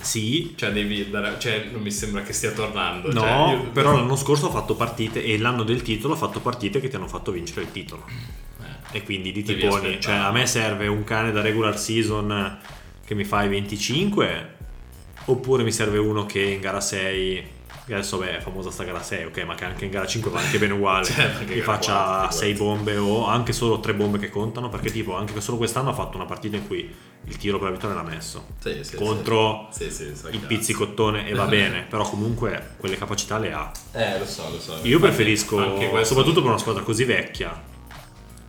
Sì, 0.00 0.54
Cioè 0.56 0.70
devi 0.70 1.10
dare, 1.10 1.36
cioè 1.38 1.68
non 1.72 1.82
mi 1.82 1.90
sembra 1.90 2.22
che 2.22 2.32
stia 2.32 2.52
tornando. 2.52 3.12
No, 3.12 3.20
cioè, 3.20 3.50
io- 3.54 3.70
però 3.72 3.92
l'anno 3.94 4.16
scorso 4.16 4.48
ha 4.48 4.50
fatto 4.50 4.74
partite 4.74 5.22
e 5.24 5.38
l'anno 5.38 5.62
del 5.64 5.82
titolo 5.82 6.14
ha 6.14 6.16
fatto 6.16 6.40
partite 6.40 6.80
che 6.80 6.88
ti 6.88 6.96
hanno 6.96 7.08
fatto 7.08 7.32
vincere 7.32 7.62
il 7.62 7.72
titolo. 7.72 8.04
Eh. 8.08 8.98
E 8.98 9.02
quindi 9.02 9.32
di 9.32 9.42
tiponi, 9.42 10.00
cioè 10.00 10.14
a 10.14 10.30
me 10.32 10.46
serve 10.46 10.86
un 10.86 11.04
cane 11.04 11.30
da 11.32 11.40
regular 11.42 11.78
season 11.78 12.58
che 13.04 13.14
mi 13.14 13.24
fa 13.24 13.42
i 13.44 13.48
25 13.48 14.54
oppure 15.26 15.62
mi 15.62 15.72
serve 15.72 15.98
uno 15.98 16.24
che 16.26 16.40
in 16.40 16.60
gara 16.60 16.80
6 16.80 17.42
che 17.57 17.57
adesso 17.94 18.18
beh, 18.18 18.38
è 18.38 18.40
famosa 18.40 18.70
sta 18.70 18.84
gara 18.84 19.02
6, 19.02 19.24
ok, 19.26 19.38
ma 19.44 19.54
che 19.54 19.64
anche 19.64 19.84
in 19.84 19.90
gara 19.90 20.06
5 20.06 20.30
va 20.30 20.40
anche 20.40 20.58
bene 20.58 20.72
uguale. 20.74 21.04
Certo, 21.08 21.38
anche 21.38 21.54
che 21.54 21.62
faccia 21.62 21.92
quattro, 21.94 22.30
6 22.38 22.52
figurati. 22.52 22.76
bombe 22.84 22.96
o 22.96 23.26
anche 23.26 23.52
solo 23.52 23.80
3 23.80 23.94
bombe 23.94 24.18
che 24.18 24.30
contano, 24.30 24.68
perché 24.68 24.90
tipo 24.90 25.16
anche 25.16 25.40
solo 25.40 25.56
quest'anno 25.56 25.90
ha 25.90 25.94
fatto 25.94 26.16
una 26.16 26.26
partita 26.26 26.56
in 26.56 26.66
cui 26.66 26.94
il 27.24 27.36
tiro 27.36 27.58
per 27.58 27.68
la 27.68 27.74
vittoria 27.74 27.96
l'ha 27.96 28.02
messo. 28.08 28.46
Sì, 28.58 28.78
sì, 28.82 28.96
contro 28.96 29.68
sì. 29.70 29.84
Il 29.84 29.92
cazzo. 30.30 30.46
pizzicottone 30.46 31.26
e 31.28 31.34
va 31.34 31.44
bene, 31.48 31.86
però 31.88 32.08
comunque 32.08 32.70
quelle 32.78 32.96
capacità 32.96 33.38
le 33.38 33.52
ha. 33.52 33.70
Eh, 33.92 34.18
lo 34.18 34.26
so, 34.26 34.48
lo 34.50 34.58
so. 34.60 34.72
Io 34.82 34.94
Infatti, 34.94 34.98
preferisco, 35.00 35.58
anche 35.58 35.88
questo- 35.88 36.14
soprattutto 36.14 36.40
per 36.40 36.50
una 36.50 36.58
squadra 36.58 36.82
così 36.82 37.04
vecchia, 37.04 37.76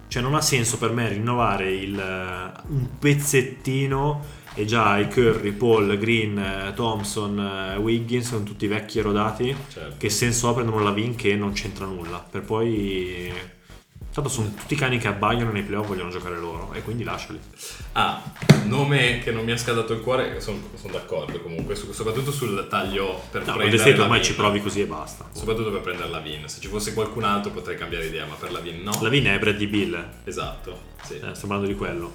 cioè 0.08 0.22
non 0.24 0.34
ha 0.36 0.42
senso 0.42 0.78
per 0.78 0.92
me 0.92 1.08
rinnovare 1.08 1.72
il, 1.72 1.98
eh, 2.00 2.62
un 2.68 2.88
pezzettino 2.98 4.38
e 4.60 4.66
già 4.66 4.98
i 4.98 5.08
Curry, 5.08 5.52
Paul, 5.54 5.98
Green, 5.98 6.38
eh, 6.38 6.74
Thompson, 6.76 7.40
eh, 7.40 7.78
Wiggins 7.78 8.28
sono 8.28 8.44
tutti 8.44 8.68
vecchi 8.68 9.00
e 9.00 9.02
rodati. 9.02 9.56
Certo. 9.72 9.96
Che 9.98 10.10
senso 10.10 10.50
ha 10.50 10.54
prendere 10.54 10.76
una 10.76 10.86
Lavin 10.86 11.16
che 11.16 11.34
non 11.36 11.54
c'entra 11.54 11.86
nulla? 11.86 12.18
Per 12.30 12.42
poi... 12.42 13.32
Tanto 14.12 14.30
sono 14.30 14.52
tutti 14.54 14.76
cani 14.76 14.98
che 14.98 15.08
abbagliano 15.08 15.52
nei 15.52 15.62
playoff 15.64 15.88
vogliono 15.88 16.10
giocare 16.10 16.38
loro 16.38 16.74
e 16.74 16.82
quindi 16.82 17.04
lasciali. 17.06 17.40
Ah, 17.94 18.22
nome 18.66 19.20
che 19.24 19.32
non 19.32 19.46
mi 19.46 19.52
ha 19.54 19.58
scaldato 19.58 19.94
il 19.94 20.02
cuore, 20.02 20.42
sono 20.42 20.60
d'accordo 20.92 21.40
comunque, 21.40 21.76
su- 21.76 21.94
soprattutto 21.94 22.32
sul 22.32 22.68
taglio 22.70 23.22
per 23.32 23.46
No, 23.46 23.54
prendere 23.54 23.96
la 23.96 24.02
ormai 24.04 24.20
Vin. 24.20 24.28
ci 24.28 24.36
provi 24.36 24.62
così 24.62 24.82
e 24.82 24.88
basta. 24.88 25.30
Soprattutto 25.32 25.72
per 25.72 25.82
prendere 25.82 26.10
la 26.10 26.20
Vin. 26.20 26.50
Se 26.50 26.60
ci 26.60 26.68
fosse 26.68 26.94
qualcun 26.94 27.24
altro 27.24 27.52
potrei 27.52 27.78
cambiare 27.78 28.08
idea, 28.08 28.26
ma 28.26 28.34
per 28.34 28.52
la 28.52 28.60
Vin 28.60 28.82
no. 28.82 28.92
Lavin 29.00 29.26
è 29.26 29.40
Bradley 29.40 29.68
Bill, 29.68 30.10
Esatto, 30.26 30.82
sì. 31.04 31.14
eh, 31.14 31.34
sto 31.36 31.48
parlando 31.48 31.68
di 31.68 31.76
quello. 31.76 32.14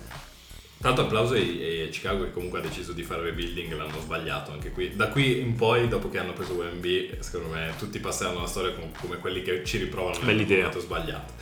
Tanto 0.85 1.01
applauso 1.01 1.33
ai, 1.33 1.81
ai 1.81 1.89
Chicago 1.89 2.25
che 2.25 2.31
comunque 2.31 2.59
ha 2.59 2.63
deciso 2.63 2.93
di 2.93 3.03
fare 3.03 3.23
rebuilding, 3.23 3.73
l'hanno 3.75 3.99
sbagliato 4.03 4.53
anche 4.53 4.71
qui. 4.71 4.95
Da 4.95 5.09
qui 5.09 5.39
in 5.41 5.55
poi, 5.55 5.89
dopo 5.89 6.11
che 6.11 6.19
hanno 6.19 6.35
preso 6.35 6.53
UMB, 6.53 7.21
secondo 7.21 7.55
me 7.55 7.73
tutti 7.79 7.99
passeranno 8.01 8.43
la 8.43 8.47
storia 8.47 8.75
come, 8.75 8.91
come 9.01 9.17
quelli 9.17 9.41
che 9.41 9.65
ci 9.65 9.79
riprovano 9.79 10.17
nel 10.19 10.27
Bell'idea. 10.27 10.57
momento 10.59 10.81
sbagliato. 10.81 11.33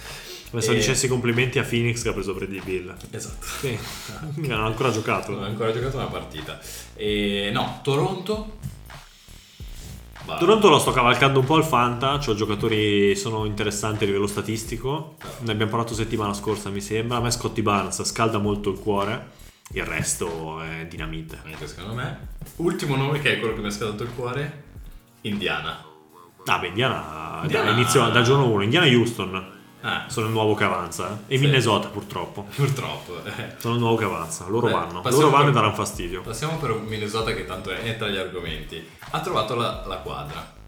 Adesso 0.52 0.70
E- 0.70 0.74
dicessi 0.76 1.08
complimenti 1.08 1.58
a 1.58 1.64
Phoenix 1.64 2.02
che 2.04 2.10
ha 2.10 2.12
preso 2.12 2.34
Bradley 2.34 2.60
Bill. 2.62 2.94
Esatto. 3.10 3.44
Sì, 3.58 3.76
non 4.46 4.60
ha 4.60 4.64
ancora 4.66 4.92
giocato. 4.92 5.32
Non 5.32 5.42
ho 5.42 5.46
ancora 5.46 5.72
giocato 5.72 5.96
una 5.96 6.06
partita. 6.06 6.60
E 6.94 7.50
no, 7.52 7.80
Toronto. 7.82 8.58
Va. 10.24 10.36
Toronto 10.36 10.68
lo 10.68 10.78
sto 10.78 10.92
cavalcando 10.92 11.40
un 11.40 11.44
po' 11.44 11.56
al 11.56 11.64
Fanta, 11.64 12.18
cioè 12.20 12.34
giocatori 12.34 13.16
sono 13.16 13.44
interessanti 13.44 14.04
a 14.04 14.06
livello 14.06 14.26
statistico. 14.26 15.16
Ne 15.40 15.52
abbiamo 15.52 15.70
parlato 15.70 15.94
settimana 15.94 16.32
scorsa, 16.32 16.70
mi 16.70 16.80
sembra. 16.80 17.16
A 17.16 17.20
me 17.20 17.30
Scotty 17.30 17.62
Barnes 17.62 18.02
scalda 18.04 18.38
molto 18.38 18.70
il 18.70 18.78
cuore. 18.78 19.40
Il 19.74 19.84
resto 19.84 20.60
è 20.60 20.86
dinamite. 20.86 21.40
Anche 21.44 21.66
secondo 21.66 21.94
me. 21.94 22.28
Ultimo 22.56 22.94
nome 22.96 23.20
che 23.20 23.34
è 23.34 23.38
quello 23.40 23.54
che 23.54 23.60
mi 23.60 23.66
ha 23.66 23.70
scaldato 23.70 24.02
il 24.04 24.10
cuore. 24.14 24.64
Indiana. 25.22 25.84
Ah, 26.44 26.58
beh, 26.58 26.68
Indiana, 26.68 27.40
Indiana- 27.42 27.70
da, 27.70 27.76
inizio, 27.76 28.08
da 28.08 28.22
giorno 28.22 28.48
1. 28.48 28.62
Indiana 28.62 28.86
Houston 28.86 29.60
Ah, 29.82 30.04
sono 30.08 30.26
il 30.26 30.32
nuovo 30.32 30.54
che 30.54 30.64
avanza. 30.64 31.18
eh. 31.26 31.34
E 31.34 31.36
Sì. 31.38 31.44
Minnesota, 31.44 31.88
purtroppo. 31.88 32.46
purtroppo. 32.54 33.22
eh. 33.24 33.54
Sono 33.58 33.74
il 33.74 33.80
nuovo 33.80 33.96
che 33.96 34.04
avanza. 34.04 34.46
Loro 34.48 34.66
Beh, 34.68 34.72
vanno. 34.72 35.02
Loro 35.04 35.30
vanno 35.30 35.44
per- 35.44 35.48
e 35.50 35.54
daranno 35.54 35.74
fastidio. 35.74 36.22
Passiamo 36.22 36.56
per 36.58 36.72
Minnesota 36.74 37.32
che 37.34 37.44
tanto 37.44 37.70
è 37.70 37.96
tra 37.96 38.08
gli 38.08 38.16
argomenti. 38.16 38.84
Ha 39.10 39.20
trovato 39.20 39.54
la, 39.54 39.84
la 39.86 39.96
quadra. 39.96 40.60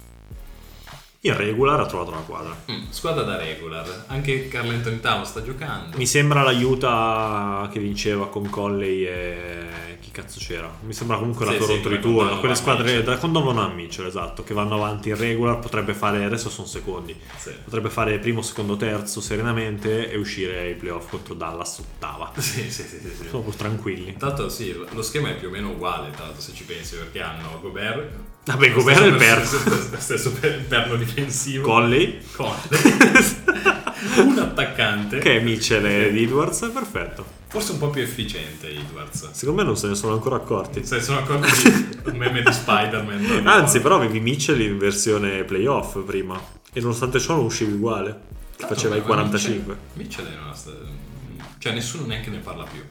Il 1.21 1.33
regular 1.35 1.81
ha 1.81 1.87
trovato 1.87 2.11
la 2.11 2.19
quadra. 2.19 2.55
Mm, 2.71 2.91
squadra 2.91 3.23
da 3.23 3.37
regular. 3.39 4.05
Anche 4.09 4.49
Carl 4.49 4.69
Anthony 4.69 5.01
Towns 5.01 5.29
sta 5.29 5.43
giocando. 5.43 5.97
Mi 5.97 6.07
sembra 6.07 6.43
l'aiuta 6.43 7.67
che 7.73 7.79
vinceva 7.79 8.29
con 8.29 8.51
Colley 8.51 9.05
e 9.07 9.67
cazzo 10.15 10.39
c'era? 10.39 10.71
Mi 10.87 10.93
sembra 10.93 11.17
comunque 11.19 11.45
la 11.45 11.53
Sì, 11.53 11.59
Toronto 11.59 11.89
sì, 11.89 11.95
ritorno. 11.97 12.39
Quelle 12.39 12.55
squadre 12.55 12.85
Mitchell. 12.85 13.03
da 13.05 13.17
con 13.19 13.33
Donovan 13.33 13.75
Mitchell, 13.75 14.07
esatto, 14.07 14.45
che 14.45 14.55
vanno 14.55 14.75
avanti 14.77 15.09
in 15.09 15.17
regular, 15.17 15.59
potrebbe 15.59 15.93
fare, 15.93 16.25
adesso 16.25 16.49
sono 16.49 16.67
secondi, 16.67 17.15
Sì. 17.37 17.51
potrebbe 17.65 17.91
fare 17.91 18.19
primo, 18.19 18.41
secondo, 18.43 18.77
terzo 18.77 19.21
serenamente 19.21 20.11
e 20.11 20.17
uscire 20.17 20.59
ai 20.61 20.75
playoff 20.75 21.11
contro 21.11 21.35
Dallas 21.35 21.79
ottava. 21.79 22.31
Sì, 22.41 22.71
sì, 22.71 22.83
sì, 22.85 22.99
sì. 23.01 23.13
Sono 23.17 23.29
proprio 23.43 23.55
tranquilli. 23.55 24.15
Tra 24.17 24.29
l'altro 24.29 24.49
sì, 24.49 24.73
lo 24.89 25.03
schema 25.03 25.31
è 25.31 25.35
più 25.37 25.49
o 25.49 25.51
meno 25.51 25.71
uguale, 25.71 26.11
l'altro 26.17 26.41
se 26.41 26.53
ci 26.55 26.65
pensi, 26.65 26.95
perché 26.97 27.21
hanno 27.21 27.59
Gobert... 27.61 28.11
Vabbè, 28.45 28.69
lo 28.69 28.75
Gobert 28.75 29.01
è 29.01 29.07
il 29.07 29.15
per- 29.17 29.19
perno. 29.27 29.45
Stesso, 29.45 29.97
stesso 29.99 30.33
per- 30.33 30.65
perno 30.67 30.97
difensivo. 30.97 31.67
Conley, 31.67 32.21
Conley. 32.37 32.59
un 34.27 34.39
attaccante. 34.39 35.19
che 35.19 35.39
è 35.39 35.41
Mitchell 35.41 35.85
ed 35.85 36.15
Edwards, 36.17 36.71
perfetto. 36.73 37.34
Forse 37.55 37.71
un 37.71 37.79
po' 37.79 37.89
più 37.89 38.03
efficiente 38.03 38.69
Edwards. 38.69 39.31
Secondo 39.31 39.61
me 39.63 39.67
non 39.69 39.77
se 39.77 39.87
ne 39.87 39.95
sono 39.95 40.15
ancora 40.15 40.35
accorti. 40.35 40.85
Se 40.85 41.01
sono 41.01 41.19
accorti 41.21 41.53
di 41.63 41.99
un 42.11 42.17
meme 42.17 42.43
di 42.43 42.53
Spider-Man. 42.53 43.47
Anzi, 43.47 43.81
però 43.81 43.95
avevi 43.95 44.19
Mitchell 44.19 44.61
in 44.61 44.77
versione 44.77 45.45
playoff 45.45 46.03
prima. 46.03 46.37
E 46.73 46.81
nonostante 46.81 47.21
ciò 47.21 47.37
non 47.37 47.45
uscivi 47.45 47.75
uguale. 47.75 48.23
Che 48.57 48.67
faceva 48.67 48.97
i 48.97 48.99
Ma 48.99 49.05
45. 49.05 49.77
Mitchell, 49.93 50.25
Mitchell 50.25 50.37
è 50.37 50.43
una... 50.43 51.57
Cioè 51.59 51.73
nessuno 51.73 52.07
neanche 52.07 52.31
ne 52.31 52.39
parla 52.39 52.65
più. 52.65 52.83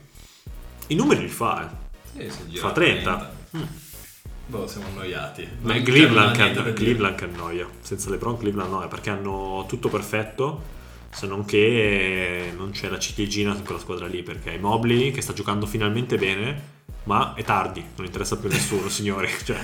I 0.86 0.94
numeri 0.94 1.20
li 1.20 1.28
fa, 1.28 1.70
eh. 2.16 2.30
Sì, 2.30 2.56
Fa 2.56 2.72
30. 2.72 3.32
Boh, 4.46 4.66
siamo 4.66 4.86
annoiati. 4.86 5.46
Ma 5.60 5.78
Cleveland, 5.82 6.52
dire. 6.52 6.72
Cleveland 6.72 7.20
annoia. 7.20 7.68
Senza 7.80 8.08
LeBron 8.08 8.38
Cleveland 8.38 8.70
annoia 8.70 8.88
perché 8.88 9.10
hanno 9.10 9.66
tutto 9.68 9.90
perfetto. 9.90 10.72
Se 11.14 11.26
non 11.26 11.44
che 11.44 12.52
non 12.56 12.70
c'è 12.72 12.88
la 12.88 12.98
ciliegina 12.98 13.54
in 13.54 13.64
quella 13.64 13.80
squadra 13.80 14.06
lì. 14.06 14.22
Perché 14.22 14.50
hai 14.50 14.58
Mobley 14.58 15.12
che 15.12 15.20
sta 15.20 15.32
giocando 15.32 15.66
finalmente 15.66 16.16
bene. 16.16 16.72
Ma 17.04 17.34
è 17.34 17.44
tardi, 17.44 17.84
non 17.96 18.06
interessa 18.06 18.38
più 18.38 18.48
a 18.48 18.52
nessuno, 18.52 18.88
signori. 18.90 19.28
Cioè, 19.44 19.58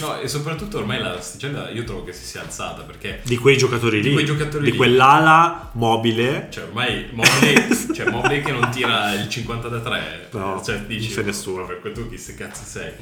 No, 0.00 0.20
e 0.20 0.28
soprattutto 0.28 0.78
ormai 0.78 1.00
la 1.00 1.20
sticella 1.20 1.68
io 1.70 1.82
trovo 1.82 2.04
che 2.04 2.12
si 2.12 2.24
sia 2.24 2.40
alzata 2.42 2.82
perché... 2.82 3.20
di 3.24 3.36
quei 3.36 3.56
giocatori 3.56 4.00
Di 4.00 4.08
lì, 4.08 4.12
quei 4.14 4.24
giocatori 4.24 4.64
di 4.64 4.70
lì. 4.70 4.76
quell'ala 4.76 5.70
mobile, 5.72 6.46
Cioè 6.50 6.64
ormai 6.64 7.08
Mobley, 7.10 7.66
cioè 7.92 8.08
Mobley 8.10 8.42
che 8.42 8.52
non 8.52 8.70
tira 8.70 9.12
il 9.12 9.28
50 9.28 9.68
da 9.68 9.80
3 9.80 10.28
No, 10.30 10.62
cioè, 10.64 10.76
non 10.76 10.86
dici, 10.86 11.12
c'è 11.12 11.22
nessuno. 11.22 11.66
Per 11.66 11.90
tu 11.92 12.08
chi 12.08 12.16
se 12.16 12.36
cazzo 12.36 12.62
sei? 12.64 12.92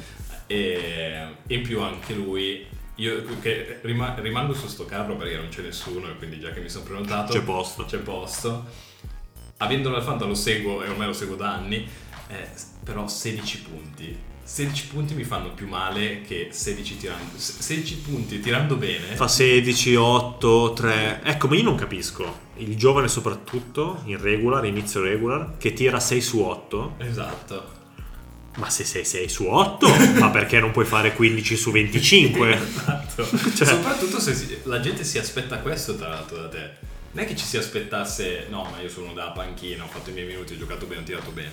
E 0.47 1.27
in 1.47 1.61
più 1.61 1.79
anche 1.81 2.13
lui, 2.15 2.65
io 2.95 3.23
che 3.41 3.79
rima- 3.81 4.15
rimango 4.19 4.53
su 4.53 4.67
sto 4.67 4.85
carro 4.85 5.15
perché 5.15 5.35
non 5.35 5.49
c'è 5.49 5.61
nessuno 5.61 6.09
e 6.09 6.15
quindi 6.15 6.39
già 6.39 6.51
che 6.51 6.59
mi 6.59 6.69
sono 6.69 6.83
prenotato 6.83 7.33
c'è 7.33 7.41
posto. 7.41 7.85
c'è 7.85 7.97
posto. 7.97 8.65
Avendolo 9.57 9.95
al 9.95 10.27
lo 10.27 10.35
seguo 10.35 10.83
e 10.83 10.89
ormai 10.89 11.07
lo 11.07 11.13
seguo 11.13 11.35
da 11.35 11.53
anni, 11.53 11.87
eh, 12.27 12.49
però 12.83 13.07
16 13.07 13.61
punti. 13.61 14.31
16 14.43 14.87
punti 14.87 15.13
mi 15.13 15.23
fanno 15.23 15.51
più 15.53 15.67
male 15.67 16.21
che 16.21 16.49
16 16.51 16.97
tirando 16.97 17.37
16 17.37 17.97
punti 17.97 18.39
tirando 18.41 18.75
bene. 18.75 19.15
Fa 19.15 19.27
16, 19.27 19.95
8, 19.95 20.73
3. 20.73 21.21
Ecco, 21.23 21.47
ma 21.47 21.55
io 21.55 21.63
non 21.63 21.75
capisco. 21.75 22.41
Il 22.57 22.75
giovane 22.75 23.07
soprattutto, 23.07 24.01
in 24.05 24.21
regular, 24.21 24.65
inizio 24.65 25.01
regular, 25.01 25.57
che 25.57 25.73
tira 25.73 25.99
6 25.99 26.21
su 26.21 26.41
8. 26.41 26.95
Esatto. 26.97 27.81
Ma 28.55 28.69
se 28.69 28.83
sei 28.83 29.03
6 29.03 29.29
su 29.29 29.45
8, 29.45 29.87
ma 30.19 30.29
perché 30.29 30.59
non 30.59 30.71
puoi 30.71 30.85
fare 30.85 31.13
15 31.13 31.55
su 31.55 31.71
25? 31.71 32.51
Esatto. 33.13 33.25
Cioè- 33.55 33.67
Soprattutto 33.67 34.19
se 34.19 34.33
si- 34.35 34.57
la 34.63 34.79
gente 34.79 35.03
si 35.03 35.17
aspetta 35.17 35.57
questo 35.59 35.95
tra 35.95 36.09
l'altro 36.09 36.37
da 36.37 36.49
te. 36.49 36.91
Non 37.15 37.23
è 37.23 37.27
che 37.27 37.35
ci 37.35 37.45
si 37.45 37.57
aspettasse, 37.57 38.47
no, 38.49 38.67
ma 38.71 38.81
io 38.81 38.89
sono 38.89 39.13
da 39.13 39.29
panchina, 39.29 39.83
ho 39.83 39.87
fatto 39.87 40.09
i 40.09 40.13
miei 40.13 40.25
minuti, 40.25 40.53
ho 40.53 40.57
giocato 40.57 40.87
bene, 40.87 41.01
ho 41.01 41.03
tirato 41.03 41.29
bene. 41.29 41.51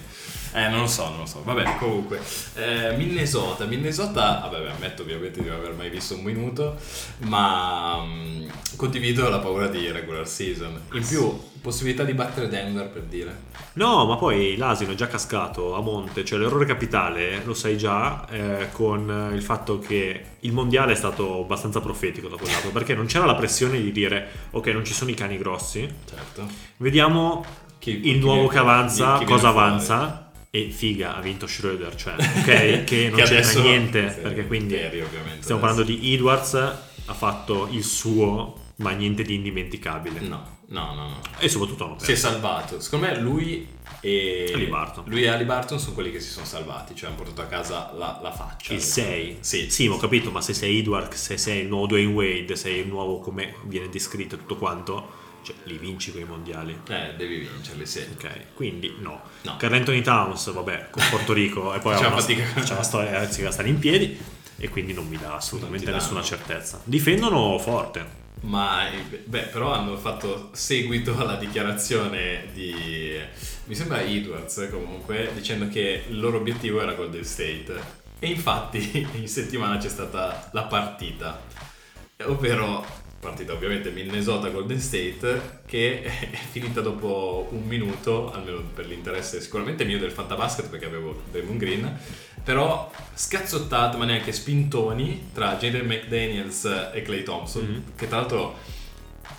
Eh, 0.55 0.69
non 0.69 0.81
lo 0.81 0.87
so, 0.87 1.11
non 1.11 1.19
lo 1.19 1.27
so. 1.27 1.43
Vabbè, 1.45 1.77
comunque. 1.79 2.19
Eh, 2.55 2.97
Minnesota, 2.97 3.67
Minnesota, 3.67 4.49
vabbè, 4.51 4.71
ammetto 4.71 5.03
ovviamente 5.03 5.43
di 5.43 5.49
non 5.51 5.59
aver 5.59 5.73
mai 5.75 5.91
visto 5.91 6.15
un 6.15 6.23
minuto, 6.23 6.79
ma 7.19 8.03
mm, 8.03 8.49
condivido 8.77 9.29
la 9.29 9.39
paura 9.39 9.67
di 9.67 9.91
regular 9.91 10.27
season. 10.27 10.81
In 10.93 11.07
più, 11.07 11.39
possibilità 11.61 12.05
di 12.05 12.13
battere 12.15 12.49
Denver 12.49 12.89
per 12.89 13.03
dire. 13.03 13.49
No, 13.75 14.05
ma 14.07 14.17
poi 14.17 14.57
l'asino 14.57 14.93
è 14.93 14.95
già 14.95 15.07
cascato 15.07 15.75
a 15.77 15.81
monte, 15.81 16.25
cioè 16.25 16.39
l'errore 16.39 16.65
capitale 16.67 17.43
lo 17.45 17.55
sai 17.55 17.77
già 17.77 18.27
eh, 18.29 18.69
con 18.73 19.31
il 19.35 19.43
fatto 19.43 19.79
che 19.79 20.25
il 20.41 20.53
mondiale 20.53 20.93
è 20.93 20.97
stato 20.97 21.41
abbastanza 21.41 21.81
profetico 21.81 22.29
da 22.29 22.37
quel 22.37 22.51
lato, 22.51 22.71
perché 22.71 22.95
non 22.95 23.07
c'era 23.07 23.25
la 23.27 23.35
pressione 23.35 23.81
di 23.81 23.93
dire 23.93 24.29
ok 24.51 24.67
non 24.69 24.85
ci 24.85 24.93
sono 24.93 25.11
i 25.11 25.15
cani 25.15 25.39
grossi, 25.39 25.89
Certo. 26.09 26.47
vediamo 26.79 27.45
Chi- 27.79 27.91
il 27.97 28.01
chi 28.03 28.19
nuovo 28.19 28.35
viene- 28.49 28.49
che 28.53 28.59
avanza, 28.59 29.19
chi 29.19 29.25
cosa 29.25 29.49
avanza 29.49 30.31
e 30.51 30.69
figa 30.71 31.15
ha 31.17 31.21
vinto 31.21 31.47
Schroeder, 31.47 31.95
cioè 31.95 32.15
ok 32.15 32.45
che 32.85 33.09
non 33.09 33.19
c'entra 33.19 33.25
adesso- 33.25 33.63
niente, 33.63 34.11
sì, 34.13 34.19
perché 34.21 34.47
quindi 34.47 34.75
ovviamente, 34.75 35.07
stiamo 35.11 35.31
adesso. 35.37 35.59
parlando 35.59 35.83
di 35.85 36.13
Edwards, 36.15 36.55
ha 36.55 37.15
fatto 37.15 37.69
il 37.71 37.85
suo 37.85 38.57
ma 38.77 38.91
niente 38.93 39.23
di 39.23 39.35
indimenticabile 39.35 40.21
No, 40.21 40.59
no, 40.71 40.95
no, 40.95 41.09
no. 41.09 41.21
e 41.39 41.49
soprattutto 41.49 41.85
hanno 41.85 41.99
Si 41.99 42.13
è 42.13 42.17
salvato. 42.17 42.81
Secondo 42.81 43.07
me 43.07 43.19
lui 43.21 43.67
e 44.01 44.51
Haliburton. 44.55 45.05
lui 45.09 45.23
e 45.25 45.29
Ali 45.29 45.45
Barton 45.45 45.79
sono 45.79 45.95
quelli 45.95 46.11
che 46.11 46.21
si 46.21 46.31
sono 46.31 46.47
salvati, 46.47 46.95
cioè 46.95 47.09
hanno 47.09 47.19
portato 47.19 47.43
a 47.43 47.47
casa 47.47 47.93
la, 47.97 48.19
la 48.23 48.33
faccia. 48.33 48.73
Il 48.73 48.81
6 48.81 49.39
Sì. 49.41 49.71
sì, 49.71 49.89
ma 49.89 49.95
ho 49.95 49.99
capito, 49.99 50.31
ma 50.31 50.41
se 50.41 50.55
sei 50.55 50.79
Edward, 50.79 51.13
se 51.13 51.37
sei 51.37 51.63
il 51.63 51.69
nuovo 51.69 51.87
Dwayne 51.87 52.13
Wade, 52.13 52.57
sei 52.57 52.81
il 52.81 52.87
nuovo 52.87 53.19
come 53.21 53.55
viene 53.65 53.89
descritto 53.91 54.37
tutto 54.37 54.57
quanto, 54.57 55.19
cioè 55.43 55.55
li 55.65 55.77
vinci 55.77 56.13
con 56.13 56.21
i 56.21 56.25
mondiali. 56.25 56.79
Eh, 56.89 57.15
devi 57.17 57.39
vincerli, 57.39 57.85
sì. 57.87 58.07
Ok, 58.15 58.55
quindi 58.55 58.95
no. 59.01 59.21
No. 59.43 59.57
Carl 59.59 59.75
Anthony 59.75 60.01
Towns, 60.03 60.51
vabbè, 60.53 60.89
con 60.91 61.03
Porto 61.11 61.33
Rico 61.33 61.75
e 61.75 61.79
poi 61.81 61.93
ha 61.95 61.97
Faceva 61.97 62.13
una, 62.15 62.21
fatica. 62.23 62.63
c'è 62.63 62.73
una 62.73 62.83
storia 62.83 63.11
ragazzi 63.11 63.43
da 63.43 63.51
stare 63.51 63.69
in 63.69 63.79
piedi 63.79 64.19
e 64.57 64.69
quindi 64.69 64.93
non 64.93 65.07
mi 65.09 65.17
dà 65.19 65.35
assolutamente 65.35 65.87
Non 65.87 65.95
nessuna 65.97 66.23
certezza. 66.23 66.81
Difendono 66.85 67.59
forte. 67.59 68.20
Ma 68.43 68.91
eh, 68.91 69.23
beh, 69.25 69.43
però 69.45 69.73
hanno 69.73 69.97
fatto 69.97 70.51
seguito 70.53 71.17
alla 71.17 71.37
dichiarazione 71.37 72.47
di 72.53 73.19
mi 73.71 73.77
sembra 73.77 74.03
Edwards 74.03 74.67
comunque 74.69 75.31
dicendo 75.33 75.69
che 75.69 76.03
il 76.09 76.19
loro 76.19 76.39
obiettivo 76.39 76.81
era 76.81 76.95
Golden 76.95 77.23
State. 77.23 77.99
E 78.19 78.27
infatti 78.27 79.07
in 79.15 79.29
settimana 79.29 79.77
c'è 79.77 79.89
stata 79.89 80.51
la 80.53 80.65
partita, 80.65 81.41
ovvero 82.25 82.85
partita 83.21 83.53
ovviamente 83.53 83.91
Minnesota-Golden 83.91 84.81
State 84.81 85.61
che 85.67 86.03
è 86.03 86.37
finita 86.51 86.81
dopo 86.81 87.49
un 87.51 87.65
minuto, 87.65 88.33
almeno 88.33 88.63
per 88.75 88.87
l'interesse 88.87 89.41
sicuramente 89.43 89.85
mio 89.85 89.99
del 89.99 90.11
fantabasket 90.11 90.69
perché 90.69 90.87
avevo 90.87 91.21
Draymond 91.31 91.59
Green, 91.59 91.99
però 92.43 92.91
scazzottata 93.15 93.99
ma 93.99 94.07
neanche 94.07 94.33
spintoni 94.33 95.29
tra 95.35 95.57
Jaden 95.57 95.87
McDaniels 95.87 96.91
e 96.95 97.03
Clay 97.03 97.23
Thompson, 97.23 97.63
Mhm. 97.63 97.83
che 97.95 98.09
tra 98.09 98.19
l'altro 98.21 98.57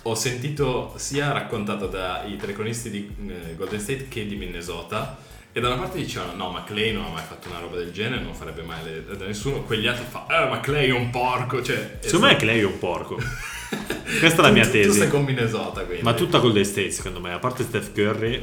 ho 0.04 0.14
sentito 0.14 0.94
sia 0.96 1.32
raccontata 1.32 1.86
dai 1.86 2.36
telecronisti 2.36 2.88
di 2.90 3.14
eh, 3.28 3.54
Golden 3.56 3.80
State 3.80 4.08
che 4.08 4.26
di 4.26 4.36
Minnesota. 4.36 5.30
E 5.54 5.60
da 5.60 5.68
una 5.68 5.76
parte 5.76 5.98
dicevano: 5.98 6.34
No, 6.34 6.50
ma 6.50 6.64
Clay 6.64 6.92
non 6.92 7.04
ha 7.04 7.08
mai 7.08 7.24
fatto 7.26 7.48
una 7.48 7.58
roba 7.58 7.76
del 7.76 7.92
genere, 7.92 8.22
non 8.22 8.34
farebbe 8.34 8.62
mai 8.62 8.82
le- 8.84 9.16
da 9.16 9.26
nessuno. 9.26 9.62
Quegli 9.62 9.86
altri 9.86 10.04
fa: 10.08 10.26
Eh, 10.28 10.48
ma 10.48 10.60
Clay 10.60 10.88
è 10.88 10.92
un 10.92 11.10
porco. 11.10 11.62
Cioè, 11.62 11.98
Secondo 12.00 12.26
me 12.26 12.36
Clay 12.36 12.60
è 12.60 12.64
un 12.64 12.78
porco. 12.78 13.16
Questa 14.18 14.40
è 14.40 14.44
la 14.44 14.50
mia 14.50 14.64
Tu- 14.64 14.70
Tu 14.70 14.78
tesi. 14.78 14.98
sei 14.98 15.08
con 15.08 15.24
Minnesota, 15.24 15.82
quindi. 15.84 16.02
Ma 16.02 16.14
tutta 16.14 16.38
Golden 16.38 16.64
State, 16.64 16.90
secondo 16.90 17.20
me, 17.20 17.32
a 17.32 17.38
parte 17.38 17.62
Steph 17.64 17.92
Curry, 17.92 18.42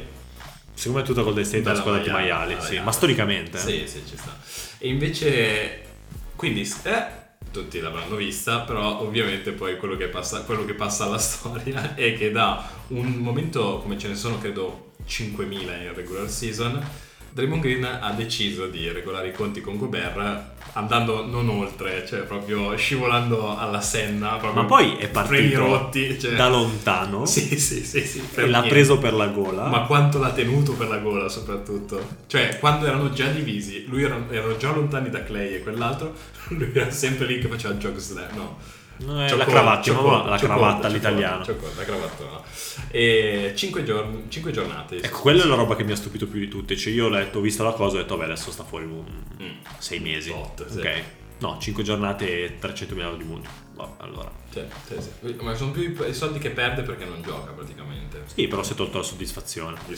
secondo 0.74 0.98
me 1.00 1.04
tutta 1.04 1.22
Golden 1.22 1.44
State 1.44 1.58
è 1.60 1.62
Bella 1.62 1.78
squadra 1.78 2.00
di 2.02 2.10
maiali, 2.10 2.56
sì, 2.60 2.78
ma 2.80 2.92
storicamente. 2.92 3.56
eh. 3.56 3.60
Sì, 3.60 3.82
sì, 3.86 4.02
ci 4.08 4.16
sta. 4.16 4.36
E 4.78 4.88
invece, 4.88 5.82
quindi, 6.36 6.62
eh, 6.84 7.06
tutti 7.52 7.80
l'avranno 7.80 8.14
vista, 8.16 8.60
però 8.60 9.00
ovviamente 9.00 9.50
poi 9.52 9.76
quello 9.76 9.96
che, 9.96 10.06
passa, 10.06 10.42
quello 10.42 10.64
che 10.64 10.74
passa 10.74 11.04
alla 11.04 11.18
storia 11.18 11.94
è 11.96 12.14
che 12.16 12.30
da 12.30 12.68
un 12.88 13.06
momento, 13.16 13.78
come 13.78 13.98
ce 13.98 14.08
ne 14.08 14.14
sono 14.14 14.38
credo 14.38 14.89
5.000 15.06 15.82
in 15.82 15.92
regular 15.94 16.28
season, 16.28 16.82
Draymond 17.32 17.62
Green 17.62 17.84
ha 17.84 18.10
deciso 18.10 18.66
di 18.66 18.90
regolare 18.90 19.28
i 19.28 19.32
conti 19.32 19.60
con 19.60 19.76
Gobert 19.76 20.58
andando 20.72 21.24
non 21.26 21.48
oltre, 21.48 22.04
cioè 22.06 22.20
proprio 22.20 22.74
scivolando 22.76 23.56
alla 23.56 23.80
senna. 23.80 24.38
Ma 24.52 24.64
poi 24.64 24.96
è 24.96 25.08
partito 25.08 25.58
rotti, 25.58 26.18
cioè- 26.18 26.34
da 26.34 26.48
lontano 26.48 27.26
Sì, 27.30 27.58
sì, 27.58 27.84
sì, 27.84 28.04
sì. 28.04 28.22
e 28.34 28.48
l'ha 28.48 28.62
preso 28.62 28.98
per 28.98 29.14
la 29.14 29.28
gola. 29.28 29.66
Ma 29.66 29.82
quanto 29.82 30.18
l'ha 30.18 30.32
tenuto 30.32 30.72
per 30.72 30.88
la 30.88 30.98
gola 30.98 31.28
soprattutto? 31.28 32.18
Cioè, 32.26 32.58
quando 32.58 32.86
erano 32.86 33.10
già 33.12 33.28
divisi, 33.28 33.84
lui 33.86 34.02
era, 34.02 34.20
erano 34.30 34.56
già 34.56 34.72
lontani 34.72 35.08
da 35.08 35.22
Clay 35.22 35.54
e 35.54 35.62
quell'altro, 35.62 36.14
lui 36.50 36.72
era 36.74 36.90
sempre 36.90 37.26
lì 37.26 37.38
che 37.38 37.46
faceva 37.48 37.74
jog 37.74 37.96
slam, 37.96 38.34
no? 38.34 38.58
No, 39.04 39.24
è 39.24 39.34
la 39.34 39.44
cravatta, 39.44 40.28
la 40.28 40.38
cravatta 40.38 40.86
all'italiano. 40.86 41.44
La 41.76 41.84
cravatta. 41.84 42.42
E 42.90 43.52
5 43.54 43.82
giorni, 43.82 44.24
cinque 44.28 44.52
giornate. 44.52 45.00
Ecco, 45.00 45.20
quella 45.20 45.44
è 45.44 45.46
la 45.46 45.54
roba 45.54 45.76
che 45.76 45.84
mi 45.84 45.92
ha 45.92 45.96
stupito 45.96 46.26
più 46.26 46.38
di 46.38 46.48
tutte. 46.48 46.76
Cioè, 46.76 46.92
io 46.92 47.06
ho 47.06 47.08
letto, 47.08 47.38
ho 47.38 47.40
visto 47.40 47.62
la 47.62 47.72
cosa 47.72 47.96
e 47.96 47.98
ho 48.00 48.02
detto, 48.02 48.16
vabbè, 48.16 48.30
adesso 48.30 48.50
sta 48.50 48.64
fuori 48.64 48.84
un... 48.84 49.04
Mm. 49.42 49.50
sei 49.78 50.00
mesi. 50.00 50.30
Tot, 50.30 50.66
sì. 50.68 50.78
Ok. 50.78 51.02
No, 51.38 51.56
5 51.58 51.82
giornate 51.82 52.44
e 52.44 52.58
300.000 52.60 53.00
euro 53.00 53.16
di 53.16 53.24
multa. 53.24 53.48
Vabbè, 53.80 54.02
allora. 54.02 54.30
Cioè, 54.52 54.66
sì, 54.86 54.96
sì. 55.00 55.36
Ma 55.40 55.54
sono 55.54 55.70
più 55.70 55.82
i 55.82 56.14
soldi 56.14 56.38
che 56.38 56.50
perde 56.50 56.82
perché 56.82 57.04
non 57.04 57.22
gioca 57.22 57.52
praticamente. 57.52 58.22
Sì, 58.34 58.48
però 58.48 58.62
si 58.62 58.72
è 58.72 58.76
tolto 58.76 58.98
la 58.98 59.04
soddisfazione. 59.04 59.78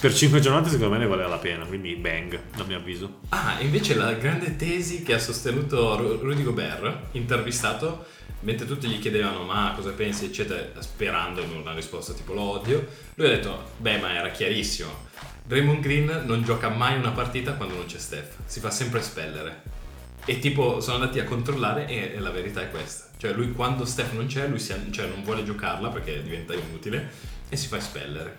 Per 0.00 0.14
5 0.14 0.40
giornate 0.40 0.68
secondo 0.70 0.92
me 0.92 0.98
ne 0.98 1.06
valeva 1.06 1.28
la 1.28 1.38
pena, 1.38 1.64
quindi 1.64 1.94
bang, 1.94 2.38
a 2.56 2.64
mio 2.64 2.76
avviso. 2.76 3.20
Ah, 3.30 3.56
invece 3.60 3.94
la 3.94 4.12
grande 4.12 4.56
tesi 4.56 5.02
che 5.02 5.14
ha 5.14 5.18
sostenuto 5.18 5.96
Ru- 5.96 6.20
Rudy 6.20 6.42
Gobert, 6.42 7.08
intervistato, 7.12 8.04
mentre 8.40 8.66
tutti 8.66 8.86
gli 8.86 8.98
chiedevano 8.98 9.42
ma 9.42 9.72
cosa 9.74 9.90
pensi, 9.90 10.26
eccetera, 10.26 10.80
sperando 10.80 11.42
in 11.42 11.50
una 11.50 11.74
risposta 11.74 12.12
tipo 12.12 12.34
lo 12.34 12.42
odio, 12.42 12.86
lui 13.14 13.26
ha 13.26 13.30
detto, 13.30 13.70
beh 13.78 13.98
ma 13.98 14.14
era 14.14 14.30
chiarissimo, 14.30 15.06
Draymond 15.44 15.80
Green 15.80 16.22
non 16.26 16.42
gioca 16.42 16.68
mai 16.68 16.98
una 16.98 17.10
partita 17.10 17.54
quando 17.54 17.74
non 17.74 17.86
c'è 17.86 17.98
Steph, 17.98 18.36
si 18.44 18.60
fa 18.60 18.70
sempre 18.70 19.00
espellere. 19.00 19.62
E 20.28 20.38
tipo 20.40 20.82
sono 20.82 20.96
andati 20.96 21.20
a 21.20 21.24
controllare 21.24 21.86
e, 21.86 22.12
e 22.14 22.18
la 22.18 22.28
verità 22.28 22.60
è 22.60 22.70
questa. 22.70 23.06
Cioè 23.16 23.32
lui 23.32 23.50
quando 23.52 23.86
Steph 23.86 24.12
non 24.12 24.26
c'è, 24.26 24.46
lui 24.46 24.58
si, 24.58 24.74
cioè, 24.90 25.06
non 25.06 25.22
vuole 25.24 25.42
giocarla 25.42 25.88
perché 25.88 26.22
diventa 26.22 26.52
inutile 26.52 27.10
e 27.48 27.56
si 27.56 27.66
fa 27.66 27.78
espellere. 27.78 28.36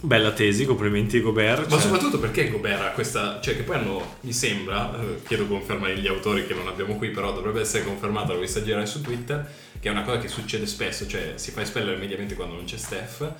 Bella 0.00 0.32
tesi, 0.32 0.64
complimenti 0.64 1.20
Gobert. 1.20 1.64
Ma 1.64 1.68
cioè- 1.68 1.80
soprattutto 1.80 2.18
perché 2.18 2.48
Gobert 2.48 2.80
ha 2.80 2.90
questa. 2.92 3.40
Cioè, 3.42 3.56
che 3.56 3.62
poi 3.62 3.76
hanno. 3.76 4.16
Mi 4.20 4.32
sembra. 4.32 4.98
eh, 4.98 5.22
chiedo 5.26 5.46
conferma 5.46 5.88
agli 5.88 6.06
autori 6.06 6.46
che 6.46 6.54
non 6.54 6.66
abbiamo 6.66 6.96
qui, 6.96 7.10
però 7.10 7.34
dovrebbe 7.34 7.60
essere 7.60 7.84
confermato. 7.84 8.32
L'ho 8.32 8.40
vista 8.40 8.62
girare 8.62 8.86
su 8.86 9.02
Twitter. 9.02 9.46
Che 9.78 9.86
è 9.86 9.90
una 9.90 10.02
cosa 10.02 10.18
che 10.18 10.28
succede 10.28 10.66
spesso. 10.66 11.06
Cioè, 11.06 11.34
si 11.34 11.50
fa 11.50 11.60
espellere 11.60 11.96
immediatamente 11.96 12.34
quando 12.34 12.54
non 12.54 12.64
c'è 12.64 12.78
Steph. 12.78 13.30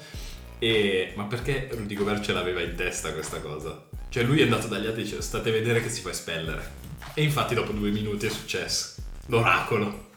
E, 0.59 1.13
ma 1.17 1.25
perché 1.25 1.71
Rudy 1.73 1.95
Gobert 1.95 2.23
ce 2.23 2.35
l'aveva 2.35 2.61
in 2.61 2.75
testa 2.75 3.13
questa 3.15 3.41
cosa? 3.41 3.83
Cioè, 4.17 4.25
lui 4.25 4.41
è 4.41 4.45
andato 4.45 4.67
dagli 4.67 4.87
altri 4.87 5.03
e 5.03 5.05
dice: 5.05 5.21
State 5.21 5.51
a 5.51 5.53
vedere 5.53 5.83
che 5.83 5.91
si 5.91 6.01
fa 6.01 6.09
espellere. 6.09 6.71
E 7.13 7.23
infatti, 7.23 7.55
dopo 7.55 7.73
due 7.73 7.91
minuti 7.91 8.25
è 8.25 8.31
successo. 8.31 8.95
L'oracolo. 9.27 10.09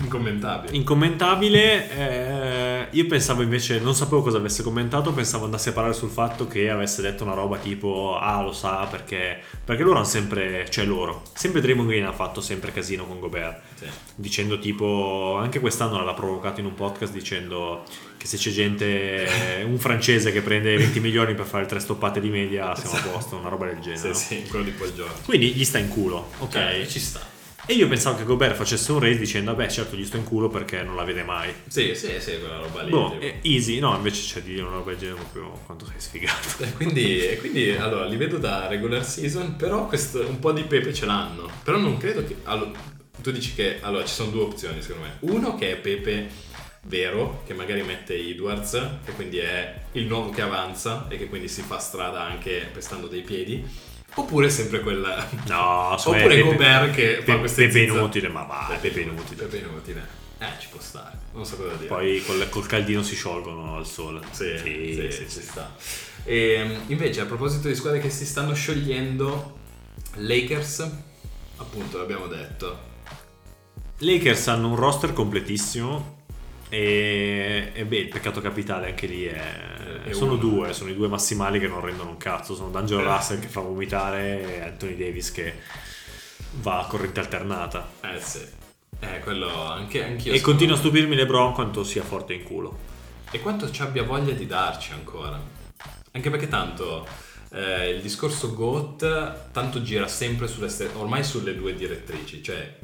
Incommentabile. 0.00 0.74
Incommentabile, 0.74 1.90
eh, 1.90 2.67
io 2.92 3.06
pensavo 3.06 3.42
invece, 3.42 3.78
non 3.80 3.94
sapevo 3.94 4.22
cosa 4.22 4.38
avesse 4.38 4.62
commentato, 4.62 5.12
pensavo 5.12 5.44
andasse 5.44 5.70
a 5.70 5.72
parlare 5.72 5.94
sul 5.94 6.10
fatto 6.10 6.46
che 6.46 6.70
avesse 6.70 7.02
detto 7.02 7.24
una 7.24 7.34
roba 7.34 7.56
tipo, 7.58 8.16
ah 8.18 8.42
lo 8.42 8.52
sa 8.52 8.86
perché, 8.86 9.38
perché 9.64 9.82
loro 9.82 9.96
hanno 9.96 10.04
sempre, 10.06 10.66
cioè 10.70 10.84
loro, 10.84 11.22
sempre 11.34 11.60
Draymond 11.60 11.88
Green 11.88 12.04
ha 12.06 12.12
fatto 12.12 12.40
sempre 12.40 12.72
casino 12.72 13.06
con 13.06 13.18
Gobert, 13.20 13.60
Sì. 13.74 13.86
dicendo 14.14 14.58
tipo, 14.58 15.36
anche 15.40 15.60
quest'anno 15.60 16.02
l'ha 16.04 16.14
provocato 16.14 16.60
in 16.60 16.66
un 16.66 16.74
podcast 16.74 17.12
dicendo 17.12 17.82
che 18.16 18.26
se 18.26 18.36
c'è 18.36 18.50
gente, 18.50 19.62
un 19.66 19.78
francese 19.78 20.32
che 20.32 20.40
prende 20.42 20.76
20 20.76 21.00
milioni 21.00 21.34
per 21.34 21.46
fare 21.46 21.66
tre 21.66 21.78
stoppate 21.80 22.20
di 22.20 22.28
media, 22.30 22.74
siamo 22.74 22.96
a 22.96 23.00
posto, 23.12 23.36
una 23.36 23.48
roba 23.48 23.66
del 23.66 23.78
genere. 23.80 24.14
Sì, 24.14 24.38
no? 24.38 24.40
sì, 24.44 24.48
quello 24.48 24.64
di 24.64 24.70
Paul 24.72 24.94
George. 24.94 25.22
Quindi 25.24 25.52
gli 25.52 25.64
sta 25.64 25.78
in 25.78 25.88
culo, 25.88 26.30
ok? 26.38 26.54
Eh, 26.54 26.88
ci 26.88 26.98
sta. 26.98 27.36
E 27.70 27.74
io 27.74 27.86
pensavo 27.86 28.16
che 28.16 28.24
Gobert 28.24 28.56
facesse 28.56 28.92
un 28.92 28.98
raise 28.98 29.18
dicendo, 29.18 29.54
beh 29.54 29.68
certo 29.68 29.94
gli 29.94 30.06
sto 30.06 30.16
in 30.16 30.24
culo 30.24 30.48
perché 30.48 30.82
non 30.82 30.96
la 30.96 31.04
vede 31.04 31.22
mai. 31.22 31.52
Sì, 31.66 31.94
sì, 31.94 32.18
sì, 32.18 32.38
quella 32.38 32.56
roba 32.56 32.80
lì. 32.80 32.88
Boh, 32.88 33.10
tipo. 33.10 33.22
è 33.22 33.40
easy, 33.42 33.78
no, 33.78 33.94
invece 33.94 34.22
c'è 34.22 34.40
di 34.40 34.54
dire 34.54 34.62
una 34.62 34.76
roba 34.76 34.92
del 34.92 34.98
genere 34.98 35.18
proprio 35.18 35.50
quanto 35.66 35.84
sei 35.84 35.96
sfigato. 35.98 36.64
E 36.64 36.72
quindi, 36.72 37.26
e 37.26 37.36
quindi, 37.36 37.72
allora 37.72 38.06
li 38.06 38.16
vedo 38.16 38.38
da 38.38 38.68
regular 38.68 39.04
season, 39.04 39.56
però 39.56 39.86
questo, 39.86 40.26
un 40.26 40.38
po' 40.38 40.52
di 40.52 40.62
pepe 40.62 40.94
ce 40.94 41.04
l'hanno. 41.04 41.46
Però 41.62 41.76
non 41.76 41.98
credo 41.98 42.24
che. 42.24 42.36
allora, 42.44 42.70
tu 43.20 43.30
dici 43.30 43.52
che 43.52 43.80
allora 43.82 44.02
ci 44.06 44.14
sono 44.14 44.30
due 44.30 44.44
opzioni 44.44 44.80
secondo 44.80 45.06
me. 45.06 45.16
Uno 45.30 45.54
che 45.54 45.72
è 45.72 45.76
pepe 45.76 46.30
vero, 46.84 47.42
che 47.44 47.52
magari 47.52 47.82
mette 47.82 48.14
Edwards, 48.14 48.70
che 49.04 49.12
quindi 49.12 49.38
è 49.40 49.74
il 49.92 50.06
nuovo 50.06 50.30
che 50.30 50.40
avanza 50.40 51.06
e 51.10 51.18
che 51.18 51.28
quindi 51.28 51.48
si 51.48 51.60
fa 51.60 51.78
strada 51.78 52.22
anche 52.22 52.66
pestando 52.72 53.08
dei 53.08 53.20
piedi. 53.20 53.62
Oppure 54.18 54.50
sempre 54.50 54.80
quella. 54.80 55.26
No, 55.46 55.94
Oppure 55.98 56.26
Pepe- 56.26 56.42
Gobert 56.42 56.94
che 56.94 57.16
fa 57.18 57.22
Pepe, 57.22 57.38
queste 57.38 57.66
Pepe 57.66 57.78
zizza- 57.80 57.92
inutile, 57.94 58.28
ma 58.28 58.42
vai, 58.42 58.78
Pepe 58.78 59.00
inutile. 59.00 59.44
Pepe 59.44 59.56
inutile. 59.58 60.06
Eh, 60.40 60.46
ci 60.60 60.68
può 60.70 60.80
stare. 60.80 61.18
Non 61.32 61.44
so 61.44 61.56
cosa 61.56 61.74
dire. 61.74 61.86
Poi 61.86 62.22
col, 62.24 62.48
col 62.48 62.66
caldino 62.66 63.02
si 63.02 63.14
sciolgono 63.14 63.76
al 63.76 63.86
sole. 63.86 64.20
Sì, 64.30 64.56
sì, 64.58 65.08
sì, 65.10 65.24
ci 65.24 65.28
sì. 65.28 65.42
sta. 65.42 65.74
E, 66.24 66.78
invece, 66.88 67.20
a 67.20 67.26
proposito 67.26 67.68
di 67.68 67.74
squadre 67.74 68.00
che 68.00 68.10
si 68.10 68.24
stanno 68.24 68.54
sciogliendo, 68.54 69.58
Lakers, 70.16 70.90
appunto, 71.56 71.98
l'abbiamo 71.98 72.26
detto. 72.26 72.86
Lakers 73.98 74.48
hanno 74.48 74.68
un 74.68 74.76
roster 74.76 75.12
completissimo 75.12 76.22
e, 76.68 77.70
e 77.72 77.84
beh, 77.84 77.96
il 77.98 78.08
peccato 78.08 78.40
capitale 78.40 78.86
anche 78.88 79.06
lì 79.06 79.24
è... 79.24 79.76
È 80.04 80.12
sono 80.12 80.32
uno. 80.32 80.40
due, 80.40 80.72
sono 80.72 80.90
i 80.90 80.94
due 80.94 81.08
massimali 81.08 81.58
che 81.58 81.66
non 81.68 81.80
rendono 81.80 82.10
un 82.10 82.16
cazzo. 82.16 82.54
Sono 82.54 82.70
D'Angelo 82.70 83.00
Eh. 83.00 83.04
Russell 83.04 83.38
che 83.40 83.48
fa 83.48 83.60
vomitare 83.60 84.56
e 84.56 84.60
Anthony 84.62 84.96
Davis 84.96 85.32
che 85.32 85.54
va 86.60 86.80
a 86.80 86.86
corrente 86.86 87.20
alternata. 87.20 87.88
Eh 88.02 88.20
sì. 88.20 88.40
Eh, 89.00 89.20
quello 89.20 89.64
anche 89.64 90.04
anch'io. 90.04 90.32
E 90.32 90.40
continua 90.40 90.74
a 90.74 90.78
stupirmi 90.78 91.14
LeBron 91.14 91.52
quanto 91.52 91.84
sia 91.84 92.02
forte 92.02 92.34
in 92.34 92.42
culo. 92.42 92.76
E 93.30 93.40
quanto 93.40 93.70
ci 93.70 93.82
abbia 93.82 94.02
voglia 94.02 94.32
di 94.32 94.46
darci 94.46 94.92
ancora. 94.92 95.40
Anche 96.12 96.30
perché 96.30 96.48
tanto 96.48 97.06
eh, 97.52 97.90
il 97.90 98.00
discorso 98.00 98.54
GOAT 98.54 99.50
tanto 99.52 99.82
gira 99.82 100.08
sempre 100.08 100.48
sulle 100.48 100.68
ste- 100.68 100.90
ormai 100.94 101.22
sulle 101.22 101.54
due 101.54 101.74
direttrici, 101.74 102.42
cioè 102.42 102.76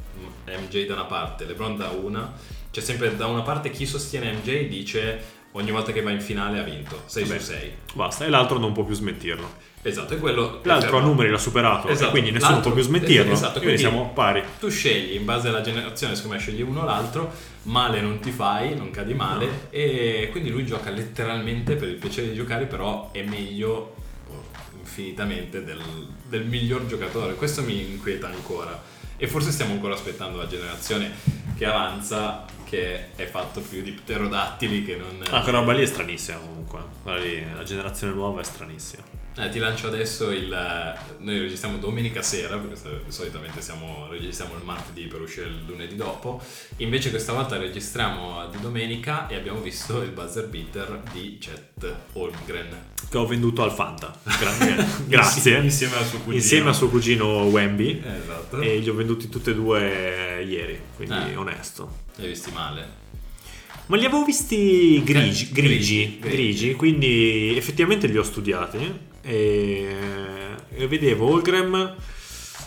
MJ 0.46 0.86
da 0.86 0.94
una 0.94 1.04
parte, 1.04 1.44
LeBron 1.46 1.76
da 1.76 1.88
una. 1.88 2.32
C'è 2.70 2.80
sempre 2.80 3.16
da 3.16 3.26
una 3.26 3.42
parte 3.42 3.70
chi 3.70 3.86
sostiene 3.86 4.32
MJ 4.32 4.68
dice 4.68 5.22
ogni 5.56 5.70
volta 5.70 5.92
che 5.92 6.02
va 6.02 6.10
in 6.10 6.20
finale 6.20 6.58
ha 6.58 6.62
vinto, 6.62 7.02
6 7.06 7.24
Vabbè. 7.24 7.38
su 7.38 7.44
6. 7.46 7.72
Basta, 7.94 8.24
e 8.24 8.28
l'altro 8.28 8.58
non 8.58 8.72
può 8.72 8.84
più 8.84 8.94
smettirlo. 8.94 9.72
Esatto, 9.86 10.14
è 10.14 10.18
quello 10.18 10.60
L'altro 10.62 10.96
a 10.96 11.00
numeri 11.02 11.28
l'ha 11.30 11.36
superato, 11.38 11.88
Esatto, 11.88 12.08
e 12.08 12.10
quindi 12.10 12.30
nessuno 12.30 12.52
l'altro- 12.52 12.70
può 12.72 12.80
più 12.80 12.88
smentirlo. 12.88 13.32
esatto, 13.32 13.60
quindi 13.60 13.76
quindi- 13.76 13.80
siamo 13.96 14.10
pari. 14.14 14.42
Tu 14.58 14.68
scegli 14.70 15.14
in 15.14 15.24
base 15.26 15.48
alla 15.48 15.60
generazione, 15.60 16.14
secondo 16.14 16.36
me 16.36 16.42
scegli 16.42 16.62
uno 16.62 16.80
o 16.80 16.84
l'altro, 16.84 17.30
male 17.64 18.00
non 18.00 18.18
ti 18.18 18.30
fai, 18.30 18.74
non 18.74 18.90
cadi 18.90 19.12
male, 19.14 19.44
No. 19.46 19.52
e 19.70 20.28
quindi 20.30 20.48
lui 20.50 20.64
gioca 20.64 20.88
letteralmente 20.90 21.76
per 21.76 21.88
il 21.88 21.96
piacere 21.96 22.28
di 22.30 22.34
giocare, 22.34 22.64
però 22.64 23.10
è 23.12 23.22
meglio 23.22 23.94
oh, 24.30 24.44
infinitamente 24.80 25.62
del, 25.64 25.80
del 26.28 26.46
miglior 26.46 26.86
giocatore. 26.86 27.34
Questo 27.34 27.62
mi 27.62 27.78
inquieta 27.90 28.26
ancora. 28.26 28.82
E 29.16 29.28
forse 29.28 29.52
stiamo 29.52 29.74
ancora 29.74 29.94
aspettando 29.94 30.38
la 30.38 30.46
generazione 30.46 31.12
che 31.56 31.66
avanza, 31.66 32.44
che 32.64 33.14
è 33.14 33.26
fatto 33.26 33.60
più 33.60 33.82
di 33.82 33.92
pterodattili 33.92 34.84
che 34.84 34.96
non... 34.96 35.22
Ah, 35.30 35.42
quella 35.42 35.58
roba 35.58 35.72
lì 35.72 35.82
è 35.82 35.86
stranissima 35.86 36.38
comunque. 36.38 36.80
Lì, 37.20 37.44
la 37.54 37.62
generazione 37.62 38.12
nuova 38.14 38.40
è 38.40 38.44
stranissima. 38.44 39.02
Eh, 39.36 39.48
ti 39.48 39.58
lancio 39.58 39.88
adesso 39.88 40.30
il. 40.30 40.48
Noi 41.18 41.40
registriamo 41.40 41.78
domenica 41.78 42.22
sera, 42.22 42.56
perché 42.56 43.02
solitamente 43.08 43.60
siamo, 43.60 44.06
registriamo 44.08 44.54
il 44.54 44.62
martedì 44.62 45.06
per 45.06 45.22
uscire 45.22 45.46
il 45.46 45.64
lunedì 45.66 45.96
dopo. 45.96 46.40
Invece, 46.76 47.10
questa 47.10 47.32
volta 47.32 47.56
registriamo 47.56 48.46
di 48.52 48.60
domenica 48.60 49.26
e 49.26 49.34
abbiamo 49.34 49.60
visto 49.60 50.02
il 50.02 50.10
buzzer 50.10 50.46
beater 50.46 51.02
di 51.12 51.38
Chet 51.40 51.94
Holmgren. 52.12 52.92
Che 53.10 53.18
ho 53.18 53.26
venduto 53.26 53.64
al 53.64 53.72
Fanta. 53.72 54.16
Gra- 54.22 54.86
Grazie. 55.04 55.58
Insieme 55.58 55.96
al 55.96 56.04
suo 56.06 56.18
cugino. 56.18 56.36
Insieme 56.36 56.70
a 56.70 56.72
suo 56.72 56.88
cugino 56.88 57.42
Wemby. 57.46 58.02
Eh, 58.04 58.16
esatto. 58.22 58.60
E 58.60 58.78
li 58.78 58.88
ho 58.88 58.94
venduti 58.94 59.28
tutti 59.28 59.50
e 59.50 59.54
due 59.56 60.44
ieri, 60.46 60.80
quindi 60.94 61.32
Eh. 61.32 61.34
onesto. 61.36 62.02
Li 62.16 62.22
hai 62.24 62.28
visti 62.28 62.50
male. 62.52 63.02
Ma 63.86 63.96
li 63.96 64.04
avevo 64.06 64.24
visti 64.24 65.02
grigi, 65.04 65.48
Eh, 65.48 65.52
grigi, 65.52 65.52
grigi, 65.52 66.18
grigi, 66.18 66.18
grigi. 66.20 66.74
quindi 66.74 67.54
effettivamente 67.56 68.06
li 68.06 68.16
ho 68.16 68.22
studiati 68.22 68.92
e, 69.20 69.96
e 70.74 70.86
vedevo 70.88 71.26
Holgram 71.30 71.94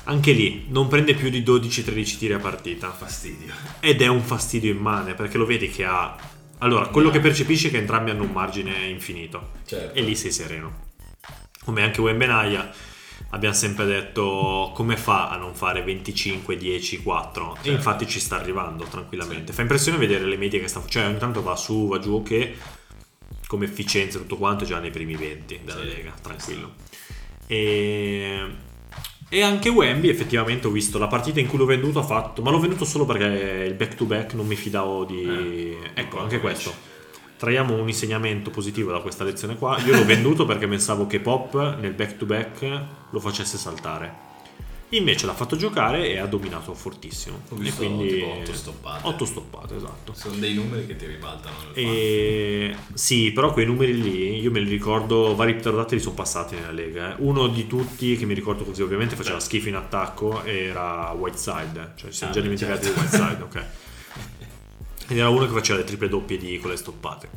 anche 0.04 0.32
lì 0.32 0.66
non 0.70 0.88
prende 0.88 1.16
più 1.16 1.30
di 1.30 1.42
12-13 1.42 2.18
tiri 2.18 2.34
a 2.34 2.40
partita 2.40 2.92
Fastidio. 2.92 3.52
ed 3.80 4.02
è 4.02 4.08
un 4.08 4.22
fastidio 4.22 4.72
immane 4.72 5.16
perché 5.16 5.38
lo 5.38 5.46
vedi 5.46 5.70
che 5.70 5.84
ha 5.86 6.16
allora 6.60 6.88
quello 6.88 7.08
No. 7.08 7.14
che 7.14 7.20
percepisce 7.20 7.68
è 7.70 7.72
che 7.72 7.78
entrambi 7.78 8.12
hanno 8.12 8.24
un 8.24 8.32
margine 8.32 8.86
infinito 8.88 9.54
Certo. 9.66 9.98
e 9.98 10.02
lì 10.04 10.16
sei 10.16 10.32
sereno 10.32 10.86
come 11.66 11.82
anche 11.84 12.00
Wembenaya 12.00 12.72
abbiamo 13.32 13.54
sempre 13.56 13.86
detto 13.86 14.72
come 14.74 14.96
fa 14.98 15.30
a 15.30 15.38
non 15.38 15.54
fare 15.54 15.82
25, 15.84 16.56
10, 16.58 17.02
4 17.04 17.52
e 17.52 17.56
Certo. 17.56 17.70
infatti 17.72 18.08
ci 18.08 18.20
sta 18.20 18.38
arrivando 18.40 18.86
tranquillamente. 18.86 19.48
Sì. 19.48 19.54
fa 19.54 19.62
impressione 19.62 19.98
vedere 19.98 20.26
le 20.26 20.38
medie 20.38 20.60
che 20.60 20.68
sta 20.68 20.82
cioè 20.88 21.06
ogni 21.08 21.18
tanto 21.18 21.42
va 21.42 21.56
su 21.56 21.88
va 21.88 22.00
giù 22.00 22.24
che 22.24 22.56
come 23.48 23.66
efficienza 23.66 24.18
e 24.18 24.22
tutto 24.22 24.38
quanto 24.38 24.64
è 24.64 24.68
già 24.68 24.80
nei 24.80 24.92
primi 24.92 25.16
20 25.16 25.62
della 25.64 25.80
Sì, 25.82 25.86
Lega 25.88 26.14
tranquillo. 26.22 26.74
E, 27.46 28.42
e 29.30 29.42
anche 29.42 29.70
Wemby 29.70 30.10
effettivamente 30.10 30.68
ho 30.68 30.72
visto 30.72 30.98
la 30.98 31.08
partita 31.08 31.40
in 31.40 31.48
cui 31.48 31.58
l'ho 31.58 31.66
venduto 31.66 32.00
ha 32.00 32.04
fatto 32.04 32.42
ma 32.42 32.52
l'ho 32.52 32.60
venduto 32.60 32.86
solo 32.86 33.06
perché 33.06 33.66
il 33.68 33.74
back 33.74 33.96
to 33.96 34.06
back 34.06 34.34
non 34.34 34.48
mi 34.48 34.56
fidavo 34.56 35.06
di 35.06 35.24
Eh, 35.24 35.78
ecco 35.94 36.20
anche 36.20 36.40
questo. 36.40 36.74
traiamo 37.38 37.76
un 37.76 37.88
insegnamento 37.88 38.50
positivo 38.50 38.92
da 38.92 39.00
questa 39.00 39.24
lezione 39.24 39.58
qua. 39.58 39.78
Io 39.86 39.96
l'ho 39.96 40.06
venduto 40.06 40.46
perché 40.46 40.68
pensavo 40.68 41.08
che 41.08 41.20
Pop 41.20 41.78
nel 41.80 41.94
back 41.94 42.18
to 42.18 42.26
back 42.26 42.82
lo 43.12 43.20
facesse 43.20 43.58
saltare 43.58 44.26
invece 44.92 45.26
l'ha 45.26 45.34
fatto 45.34 45.58
giocare 45.58 46.08
e 46.08 46.18
ha 46.18 46.26
dominato 46.28 46.74
fortissimo 46.74 47.42
e 47.62 47.74
quindi 47.74 48.08
tipo 48.08 48.26
otto 48.32 48.54
stoppate. 48.54 49.06
8 49.08 49.26
stoppate 49.26 49.76
esatto 49.76 50.14
Sono 50.14 50.36
dei 50.36 50.54
numeri 50.54 50.86
che 50.88 50.96
ti 50.96 51.06
ribaltano. 51.06 51.56
e 51.74 52.74
sì, 52.94 53.32
però 53.34 53.52
quei 53.52 53.66
numeri 53.66 54.02
lì 54.02 54.40
io 54.40 54.50
me 54.50 54.62
li 54.62 54.70
ricordo, 54.70 55.36
vari 55.36 55.56
pterodattili 55.56 56.00
sono 56.00 56.16
passati 56.16 56.56
nella 56.56 56.72
Lega. 56.72 57.12
eh. 57.12 57.16
Uno 57.20 57.48
di 57.48 57.68
tutti 57.68 58.16
che 58.16 58.26
mi 58.26 58.34
ricordo 58.34 58.64
così, 58.64 58.82
ovviamente 58.82 59.18
faceva 59.18 59.42
schifo 59.42 59.68
in 59.68 59.76
attacco, 59.76 60.44
era 60.46 61.12
Whiteside, 61.12 61.92
cioè 61.98 62.10
ci 62.10 62.16
siamo 62.16 62.32
Ah, 62.32 62.36
già 62.36 62.42
dimenticati 62.42 62.86
certo. 62.86 63.00
di 63.02 63.06
Whiteside, 63.06 63.44
ok. 63.44 63.66
Ed 65.10 65.18
era 65.18 65.28
uno 65.30 65.46
che 65.48 65.52
faceva 65.54 65.80
le 65.80 65.84
triple 65.86 66.08
doppie 66.08 66.38
di 66.38 66.58
con 66.60 66.70
le 66.70 66.78
stoppate. 66.78 67.30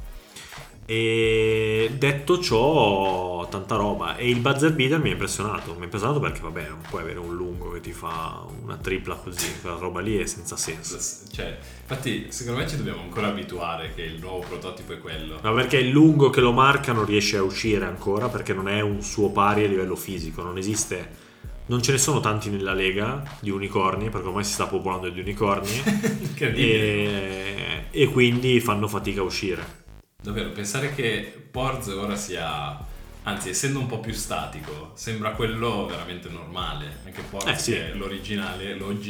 E 0.90 1.92
detto 1.96 2.40
ciò, 2.40 3.46
tanta 3.48 3.76
roba. 3.76 4.16
E 4.16 4.28
il 4.28 4.40
buzzer 4.40 4.74
beater 4.74 4.98
mi 4.98 5.10
ha 5.10 5.12
impressionato. 5.12 5.74
Mi 5.74 5.82
ha 5.82 5.84
impressionato 5.84 6.18
perché, 6.18 6.40
vabbè, 6.40 6.66
non 6.68 6.80
puoi 6.88 7.02
avere 7.02 7.20
un 7.20 7.32
lungo 7.32 7.70
che 7.70 7.80
ti 7.80 7.92
fa 7.92 8.44
una 8.60 8.76
tripla 8.76 9.14
così. 9.14 9.60
Quella 9.60 9.76
roba 9.76 10.00
lì 10.00 10.18
è 10.18 10.26
senza 10.26 10.56
senso. 10.56 10.98
Cioè, 11.30 11.56
infatti, 11.82 12.32
secondo 12.32 12.58
me 12.58 12.68
ci 12.68 12.76
dobbiamo 12.76 13.02
ancora 13.02 13.28
abituare 13.28 13.92
che 13.94 14.02
il 14.02 14.18
nuovo 14.18 14.40
prototipo 14.40 14.92
è 14.92 14.98
quello. 14.98 15.38
Ma 15.40 15.52
perché 15.52 15.76
il 15.76 15.90
lungo 15.90 16.28
che 16.28 16.40
lo 16.40 16.50
marca 16.50 16.90
non 16.90 17.04
riesce 17.04 17.36
a 17.36 17.44
uscire 17.44 17.84
ancora 17.84 18.28
perché 18.28 18.52
non 18.52 18.66
è 18.66 18.80
un 18.80 19.00
suo 19.00 19.30
pari 19.30 19.64
a 19.64 19.68
livello 19.68 19.94
fisico, 19.94 20.42
non 20.42 20.58
esiste. 20.58 21.28
Non 21.66 21.82
ce 21.82 21.92
ne 21.92 21.98
sono 21.98 22.18
tanti 22.18 22.50
nella 22.50 22.74
lega 22.74 23.22
di 23.38 23.50
unicorni, 23.50 24.10
perché 24.10 24.26
ormai 24.26 24.42
si 24.42 24.54
sta 24.54 24.66
popolando 24.66 25.08
di 25.08 25.20
unicorni, 25.20 25.70
e, 26.36 27.84
e 27.92 28.06
quindi 28.08 28.58
fanno 28.58 28.88
fatica 28.88 29.20
a 29.20 29.22
uscire. 29.22 29.79
Davvero, 30.22 30.50
pensare 30.50 30.94
che 30.94 31.44
Porz 31.50 31.86
ora 31.88 32.14
sia, 32.16 32.78
anzi 33.22 33.48
essendo 33.50 33.78
un 33.78 33.86
po' 33.86 34.00
più 34.00 34.12
statico, 34.12 34.90
sembra 34.94 35.30
quello 35.32 35.86
veramente 35.86 36.28
normale. 36.28 36.98
Anche 37.04 37.22
Porz, 37.22 37.46
Eh, 37.46 37.56
sì. 37.56 37.72
è 37.74 37.92
l'originale, 37.94 38.74
l'OG, 38.74 39.04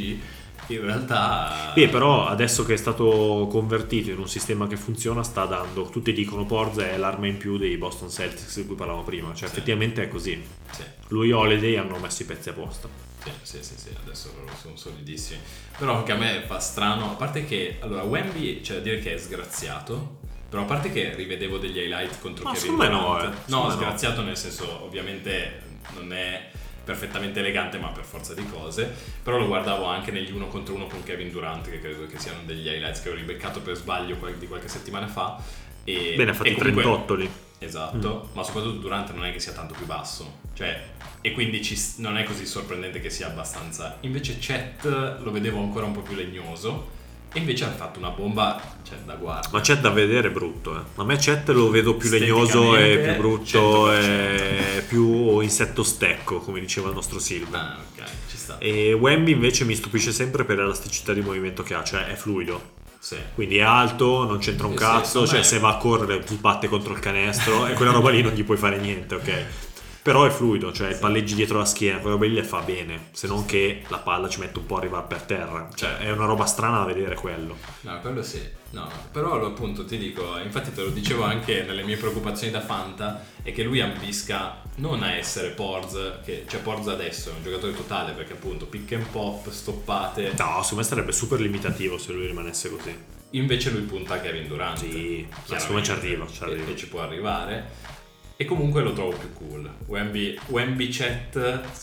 in 0.69 0.81
realtà... 0.83 1.73
Sì, 1.75 1.89
però 1.89 2.27
adesso 2.29 2.65
che 2.65 2.75
è 2.75 2.77
stato 2.77 3.49
convertito 3.51 4.11
in 4.11 4.19
un 4.19 4.29
sistema 4.29 4.69
che 4.69 4.77
funziona, 4.77 5.25
sta 5.25 5.47
dando. 5.47 5.89
Tutti 5.91 6.13
dicono 6.13 6.47
Porza 6.47 6.89
è 6.89 6.97
l'arma 6.97 7.27
in 7.27 7.39
più 7.39 7.59
dei 7.59 7.77
Boston 7.77 8.09
Celtics 8.09 8.61
di 8.61 8.67
cui 8.67 8.77
parlavamo 8.77 9.03
prima. 9.05 9.29
Cioè, 9.35 9.49
Sì. 9.49 9.55
effettivamente 9.57 10.03
è 10.05 10.09
così. 10.09 10.41
Sì, 10.71 10.83
Lui 11.09 11.31
e 11.31 11.33
Holiday 11.33 11.75
hanno 11.77 11.99
messo 11.99 12.23
i 12.23 12.27
pezzi 12.27 12.51
apposta. 12.51 12.89
sì, 13.25 13.31
sì, 13.43 13.59
sì, 13.65 13.75
sì, 13.77 13.89
adesso 14.01 14.33
sono 14.63 14.77
solidissimi. 14.77 15.41
Però 15.77 15.97
anche 15.97 16.13
a 16.13 16.17
me 16.17 16.45
fa 16.47 16.61
strano, 16.61 17.11
a 17.11 17.15
parte 17.15 17.45
che, 17.45 17.79
allora, 17.81 18.03
Wemby 18.03 18.61
c'è 18.61 18.75
da 18.75 18.81
dire 18.81 19.01
che 19.01 19.15
è 19.15 19.19
sgraziato, 19.19 20.19
però 20.51 20.63
a 20.63 20.67
parte 20.67 20.91
che 20.93 21.15
rivedevo 21.15 21.57
degli 21.57 21.79
highlight 21.79 22.19
contro 22.21 22.45
Ma 22.45 22.53
Kevin 22.53 22.75
me 22.75 22.89
no, 22.89 22.99
Durant. 23.15 23.35
eh. 23.35 23.51
No, 23.51 23.63
no. 23.63 23.71
sgraziato 23.71 24.21
nel 24.23 24.37
senso, 24.37 24.83
ovviamente 24.85 25.63
non 25.95 26.13
è 26.13 26.51
perfettamente 26.85 27.39
elegante, 27.39 27.79
ma 27.79 27.89
per 27.89 28.05
forza 28.05 28.35
di 28.35 28.45
cose. 28.47 28.93
Però 29.23 29.39
lo 29.39 29.47
guardavo 29.47 29.85
anche 29.85 30.11
negli 30.11 30.33
uno 30.33 30.49
contro 30.49 30.75
uno 30.75 30.87
con 30.89 31.03
Kevin 31.05 31.31
Durant, 31.31 31.71
che 31.71 31.79
credo 31.81 32.07
che 32.07 32.19
siano 32.19 32.41
degli 32.45 32.67
highlights 32.67 33.01
che 33.01 33.11
ho 33.11 33.15
ribeccato 33.15 33.61
per 33.61 33.77
sbaglio 33.77 34.17
di 34.39 34.47
qualche 34.49 34.69
settimana 34.69 35.07
fa. 35.07 35.41
E, 35.85 36.15
Bene, 36.17 36.33
ha 36.33 36.35
fatto 36.35 36.49
e 36.49 36.53
i 36.53 36.55
comunque- 36.57 36.83
38 36.83 37.15
lì. 37.15 37.31
Esatto, 37.63 38.31
ma 38.33 38.43
soprattutto 38.43 38.79
Durant 38.79 39.13
non 39.13 39.27
è 39.27 39.33
che 39.33 39.39
sia 39.39 39.53
tanto 39.53 39.75
più 39.75 39.85
basso, 39.85 40.39
cioè, 40.55 40.83
e 41.21 41.33
quindi 41.33 41.63
ci 41.63 41.79
non 41.99 42.17
è 42.17 42.25
così 42.25 42.47
sorprendente 42.47 43.01
che 43.01 43.11
sia 43.11 43.27
abbastanza. 43.27 43.99
Invece 44.01 44.39
Chet 44.39 44.85
lo 45.21 45.31
vedevo 45.31 45.61
ancora 45.61 45.85
un 45.85 45.93
po' 45.93 46.01
più 46.01 46.17
legnoso, 46.17 46.89
e 47.33 47.39
invece 47.39 47.65
ha 47.65 47.71
fatto 47.71 47.99
una 47.99 48.11
bomba, 48.11 48.61
cioè, 48.83 48.99
da 49.05 49.15
guardia. 49.15 49.51
Ma 49.53 49.61
Chet 49.61 49.81
da 49.81 49.91
vedere 49.91 50.31
brutto, 50.31 50.77
eh. 50.77 50.83
A 50.97 51.05
me 51.05 51.17
Chet 51.17 51.49
lo 51.51 51.71
vedo 51.71 51.95
più 51.95 52.11
legnoso 52.11 52.77
e 52.77 52.99
più 52.99 53.17
brutto 53.17 53.89
100%. 53.89 53.93
e 53.93 54.85
più 54.89 55.41
insetto 55.41 55.83
stecco, 55.85 56.41
come 56.41 56.59
diceva 56.59 56.89
il 56.89 56.95
nostro 56.95 57.21
Silva. 57.21 57.59
Ah, 57.59 57.79
ok, 57.79 58.05
ci 58.29 58.37
sta. 58.37 58.59
E 58.59 58.93
Wemby 58.93 59.33
invece 59.33 59.65
mi 59.65 59.75
stupisce 59.77 60.11
sempre 60.11 60.45
per 60.45 60.57
l'elasticità 60.57 61.13
di 61.13 61.21
movimento 61.21 61.63
che 61.63 61.75
ha, 61.75 61.85
cioè 61.85 62.07
è 62.07 62.15
fluido. 62.15 62.79
Sì. 62.99 63.17
Quindi 63.35 63.57
è 63.57 63.63
alto, 63.63 64.25
non 64.25 64.39
c'entra 64.39 64.67
un 64.67 64.73
sì, 64.73 64.79
cazzo, 64.79 65.05
secondo 65.07 65.29
cioè 65.29 65.39
me- 65.39 65.45
se 65.45 65.59
va 65.59 65.71
a 65.71 65.77
correre 65.77 66.23
sbatte 66.27 66.69
contro 66.69 66.93
il 66.93 66.99
canestro 66.99 67.67
e 67.67 67.73
quella 67.73 67.93
roba 67.93 68.11
lì 68.11 68.21
non 68.23 68.33
gli 68.33 68.45
puoi 68.45 68.59
fare 68.59 68.79
niente, 68.79 69.15
ok? 69.15 69.45
Però 70.03 70.25
è 70.25 70.31
fluido, 70.31 70.73
cioè 70.73 70.97
palleggi 70.97 71.35
dietro 71.35 71.59
la 71.59 71.67
schiena, 71.67 71.99
quella 71.99 72.15
roba 72.15 72.27
lì 72.27 72.33
le 72.35 72.43
fa 72.43 72.61
bene, 72.61 73.09
se 73.13 73.27
non 73.27 73.45
che 73.45 73.83
la 73.89 73.99
palla 73.99 74.29
ci 74.31 74.41
mette 74.41 74.59
un 74.59 74.65
po' 74.67 74.77
a 74.77 74.79
arrivare 74.79 75.07
per 75.07 75.23
terra. 75.23 75.69
Cioè 75.75 75.99
è 75.99 76.11
una 76.11 76.25
roba 76.25 76.47
strana 76.47 76.79
da 76.79 76.85
vedere 76.85 77.15
quello. 77.15 77.57
No, 77.83 78.01
quello 78.01 78.23
sì. 78.23 78.41
No, 78.71 78.89
però 79.11 79.45
appunto 79.45 79.85
ti 79.85 79.99
dico, 79.99 80.39
infatti 80.39 80.73
te 80.73 80.83
lo 80.83 80.91
dicevo 80.91 81.25
anche 81.25 81.65
nelle 81.65 81.83
mie 81.83 81.97
preoccupazioni 81.97 82.53
da 82.53 82.61
Fanta, 82.61 83.23
è 83.43 83.53
che 83.53 83.63
lui 83.63 83.81
ambisca 83.81 84.63
non 84.77 85.03
a 85.03 85.13
essere 85.13 85.51
Porz, 85.51 86.21
che 86.25 86.45
c'è 86.47 86.59
Porz 86.61 86.87
adesso, 86.87 87.31
è 87.31 87.35
un 87.35 87.43
giocatore 87.43 87.75
totale 87.75 88.13
perché 88.13 88.35
appunto 88.35 88.67
pick 88.67 88.93
and 88.93 89.07
pop, 89.09 89.51
stoppate, 89.51 90.33
No, 90.39 90.63
secondo 90.63 90.77
me 90.77 90.83
sarebbe 90.85 91.13
super 91.13 91.41
limitativo 91.41 91.99
se 91.99 92.13
lui 92.13 92.27
rimanesse 92.27 92.71
così. 92.71 92.97
invece 93.31 93.71
lui 93.71 93.83
punta 93.83 94.15
a 94.15 94.21
Kevin 94.21 94.47
Durant. 94.47 94.79
Sì, 94.79 95.27
secondo 95.45 95.75
me 95.75 95.83
ci 95.83 95.91
arriva, 95.91 96.27
ci 96.33 96.43
arriva. 96.43 96.71
E, 96.71 96.77
ci 96.77 96.89
può 96.89 97.01
arrivare. 97.01 97.99
E 98.41 98.47
comunque 98.47 98.81
lo 98.81 98.95
trovo 98.95 99.15
più 99.19 99.31
cool. 99.35 99.71
Wemby, 99.85 100.39
Wemby 100.47 100.89
Chat, 100.89 101.37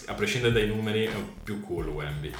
a 0.08 0.14
prescindere 0.16 0.54
dai 0.54 0.66
numeri, 0.66 1.04
è 1.04 1.14
più 1.44 1.62
cool 1.62 1.86
Wemby. 1.88 2.32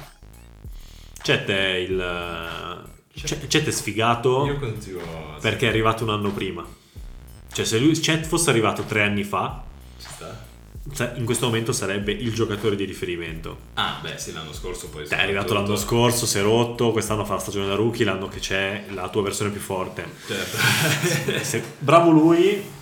Chet 1.22 1.48
è 1.48 1.74
il... 1.74 2.84
Chet 3.14 3.46
Chet 3.46 3.68
è 3.68 3.70
sfigato 3.70 4.44
Io 4.44 4.58
continuo 4.58 5.02
a... 5.36 5.38
perché 5.38 5.66
è 5.66 5.68
arrivato 5.68 6.02
un 6.02 6.10
anno 6.10 6.32
prima. 6.32 6.66
Cioè 7.52 7.64
se 7.64 7.78
lui 7.78 7.92
Chet 7.96 8.26
fosse 8.26 8.50
arrivato 8.50 8.82
tre 8.82 9.02
anni 9.04 9.22
fa, 9.22 9.62
Ci 10.00 10.08
sta? 10.12 10.44
sa- 10.92 11.14
in 11.14 11.24
questo 11.24 11.46
momento 11.46 11.70
sarebbe 11.70 12.10
il 12.10 12.34
giocatore 12.34 12.74
di 12.74 12.86
riferimento. 12.86 13.56
Ah, 13.74 14.00
beh, 14.02 14.18
sì, 14.18 14.32
l'anno 14.32 14.52
scorso 14.52 14.88
poi... 14.88 15.06
Cioè, 15.06 15.16
è 15.16 15.22
arrivato 15.22 15.46
soprattutto- 15.50 15.74
l'anno 15.74 15.76
scorso, 15.86 16.26
si 16.26 16.38
è 16.38 16.42
rotto, 16.42 16.90
quest'anno 16.90 17.24
fa 17.24 17.34
la 17.34 17.40
stagione 17.40 17.68
da 17.68 17.76
rookie, 17.76 18.04
l'anno 18.04 18.26
che 18.26 18.40
c'è 18.40 18.86
la 18.90 19.08
tua 19.10 19.22
versione 19.22 19.52
più 19.52 19.60
forte. 19.60 20.04
Certo. 20.26 21.38
Se- 21.44 21.62
bravo 21.78 22.10
lui, 22.10 22.76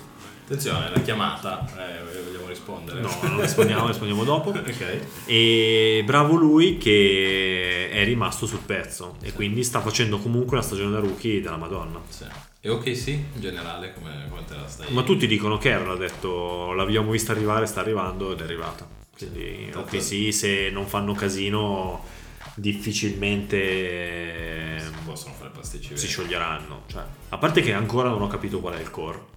Attenzione, 0.47 0.91
la 0.91 1.01
chiamata, 1.01 1.67
eh, 1.77 2.23
vogliamo 2.23 2.47
rispondere? 2.47 3.01
no, 3.01 3.11
non 3.23 3.41
rispondiamo, 3.41 3.89
rispondiamo 3.89 4.23
dopo. 4.23 4.51
ok. 4.55 5.01
E 5.27 6.05
bravo 6.07 6.37
lui 6.37 6.79
che 6.79 7.89
è 7.91 8.05
rimasto 8.05 8.47
sul 8.47 8.61
pezzo 8.61 9.17
e 9.23 9.33
quindi 9.33 9.65
sta 9.65 9.81
facendo 9.81 10.19
comunque 10.19 10.57
una 10.57 10.65
stagione 10.65 10.93
da 10.93 11.01
rookie 11.01 11.41
della 11.41 11.57
Madonna. 11.57 12.01
Sì. 12.09 12.27
E 12.61 12.71
ok 12.71 12.97
sì, 12.97 13.15
in 13.15 13.41
generale, 13.41 13.93
come, 13.93 14.27
come 14.29 14.45
te 14.45 14.55
la 14.55 14.69
stai... 14.69 14.93
Ma 14.93 15.03
tutti 15.03 15.27
dicono 15.27 15.59
che 15.59 15.71
Carroll 15.71 15.97
ha 15.97 15.99
detto 15.99 16.71
l'abbiamo 16.75 17.11
vista 17.11 17.33
arrivare, 17.33 17.67
sta 17.67 17.81
arrivando 17.81 18.31
ed 18.31 18.39
è 18.39 18.45
arrivata. 18.45 18.87
Quindi 19.17 19.71
Tanto- 19.73 19.97
ok 19.97 20.01
sì, 20.01 20.31
se 20.31 20.71
non 20.71 20.87
fanno 20.87 21.13
casino 21.13 22.05
difficilmente 22.55 24.79
Si 24.79 24.93
possono 25.05 25.35
fare 25.35 25.51
pasticci 25.51 25.97
si 25.97 26.07
scioglieranno. 26.07 26.83
Cioè, 26.87 27.03
a 27.31 27.37
parte 27.37 27.63
che 27.63 27.73
ancora 27.73 28.11
non 28.11 28.23
ho 28.23 28.29
capito 28.29 28.61
qual 28.61 28.75
è 28.75 28.81
il 28.81 28.91
core. 28.91 29.35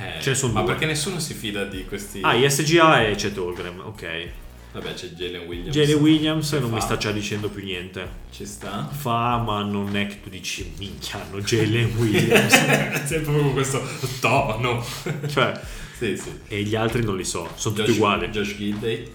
Eh, 0.00 0.20
Ce 0.20 0.30
ne 0.30 0.36
sono 0.36 0.52
ma 0.52 0.60
due. 0.60 0.70
perché 0.70 0.86
nessuno 0.86 1.18
si 1.18 1.34
fida 1.34 1.64
di 1.64 1.84
questi... 1.84 2.20
Ah, 2.22 2.34
ISGA 2.34 3.06
e 3.06 3.14
Chet 3.16 3.36
Holmgren, 3.36 3.80
ok. 3.80 4.28
Vabbè, 4.72 4.94
c'è 4.94 5.06
Jalen 5.08 5.46
Williams. 5.46 5.74
Jalen 5.76 6.00
Williams 6.02 6.50
Che 6.50 6.58
non 6.58 6.70
mi 6.70 6.78
fa? 6.78 6.84
sta 6.84 6.96
già 6.96 7.10
dicendo 7.12 7.48
più 7.48 7.62
niente. 7.64 8.08
Ci 8.32 8.44
sta? 8.46 8.88
Fa, 8.90 9.36
ma 9.38 9.62
non 9.62 9.96
è 9.96 10.06
che 10.06 10.20
tu 10.20 10.28
dici, 10.30 10.72
minchia, 10.78 11.22
hanno 11.22 11.40
Jalen 11.40 11.92
Williams. 11.96 12.52
C'è 13.06 13.20
proprio 13.20 13.52
questo 13.52 13.82
tono. 14.20 14.84
cioè, 15.28 15.60
sì, 15.96 16.16
sì. 16.16 16.40
e 16.48 16.62
gli 16.62 16.74
altri 16.74 17.04
non 17.04 17.16
li 17.16 17.24
so, 17.24 17.48
sono 17.54 17.74
tutti 17.74 17.86
Josh- 17.88 17.96
uguali. 17.98 18.28
Josh 18.28 18.56
Gidday. 18.56 19.14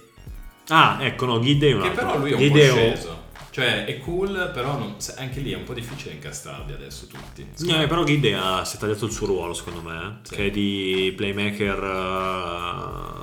Ah, 0.69 0.97
ecco, 1.01 1.25
no, 1.25 1.39
Gidde 1.41 1.69
è 1.69 1.73
un 1.73 1.81
Che 1.81 1.87
altro. 1.89 2.05
però 2.05 2.17
lui 2.19 2.29
è 2.31 2.33
un 2.35 2.37
po' 2.39 2.45
Gidde 2.45 2.69
sceso. 2.69 3.18
Cioè, 3.51 3.85
è 3.85 3.97
cool, 3.99 4.51
però 4.53 4.77
non- 4.77 4.95
anche 5.17 5.39
lì 5.39 5.51
è 5.51 5.55
un 5.55 5.63
po' 5.63 5.73
difficile 5.73 6.13
incastrarli 6.13 6.71
adesso 6.73 7.07
tutti. 7.07 7.41
Eh, 7.67 7.87
però 7.87 8.03
Gidde 8.03 8.35
ha, 8.35 8.63
si 8.63 8.75
è 8.75 8.79
tagliato 8.79 9.05
il 9.05 9.11
suo 9.11 9.25
ruolo, 9.25 9.53
secondo 9.53 9.81
me, 9.81 9.97
eh, 10.23 10.27
Sì. 10.27 10.35
che 10.35 10.45
è 10.47 10.51
di 10.51 11.13
playmaker 11.15 11.83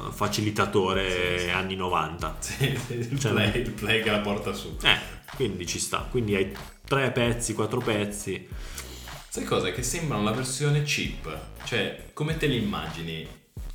eh, 0.09 0.13
facilitatore 0.13 1.39
Sì, 1.39 1.45
sì. 1.45 1.51
anni 1.51 1.77
90. 1.77 2.37
Sì, 2.41 2.79
sì, 2.87 2.93
il, 2.95 3.19
Cioè, 3.19 3.33
play, 3.33 3.61
il 3.61 3.71
play 3.71 4.03
che 4.03 4.11
la 4.11 4.19
porta 4.21 4.53
su. 4.53 4.77
Eh, 4.83 4.99
quindi 5.37 5.67
ci 5.67 5.79
sta. 5.79 6.07
Quindi 6.11 6.35
hai 6.35 6.53
tre 6.87 7.11
pezzi, 7.13 7.55
quattro 7.55 7.81
pezzi. 7.81 8.49
Sai 9.29 9.45
cosa? 9.45 9.71
Che 9.71 9.83
sembrano 9.83 10.23
la 10.25 10.33
versione 10.33 10.83
cheap. 10.83 11.39
Cioè, 11.65 12.07
come 12.15 12.37
te 12.37 12.47
li 12.47 12.57
immagini 12.63 13.27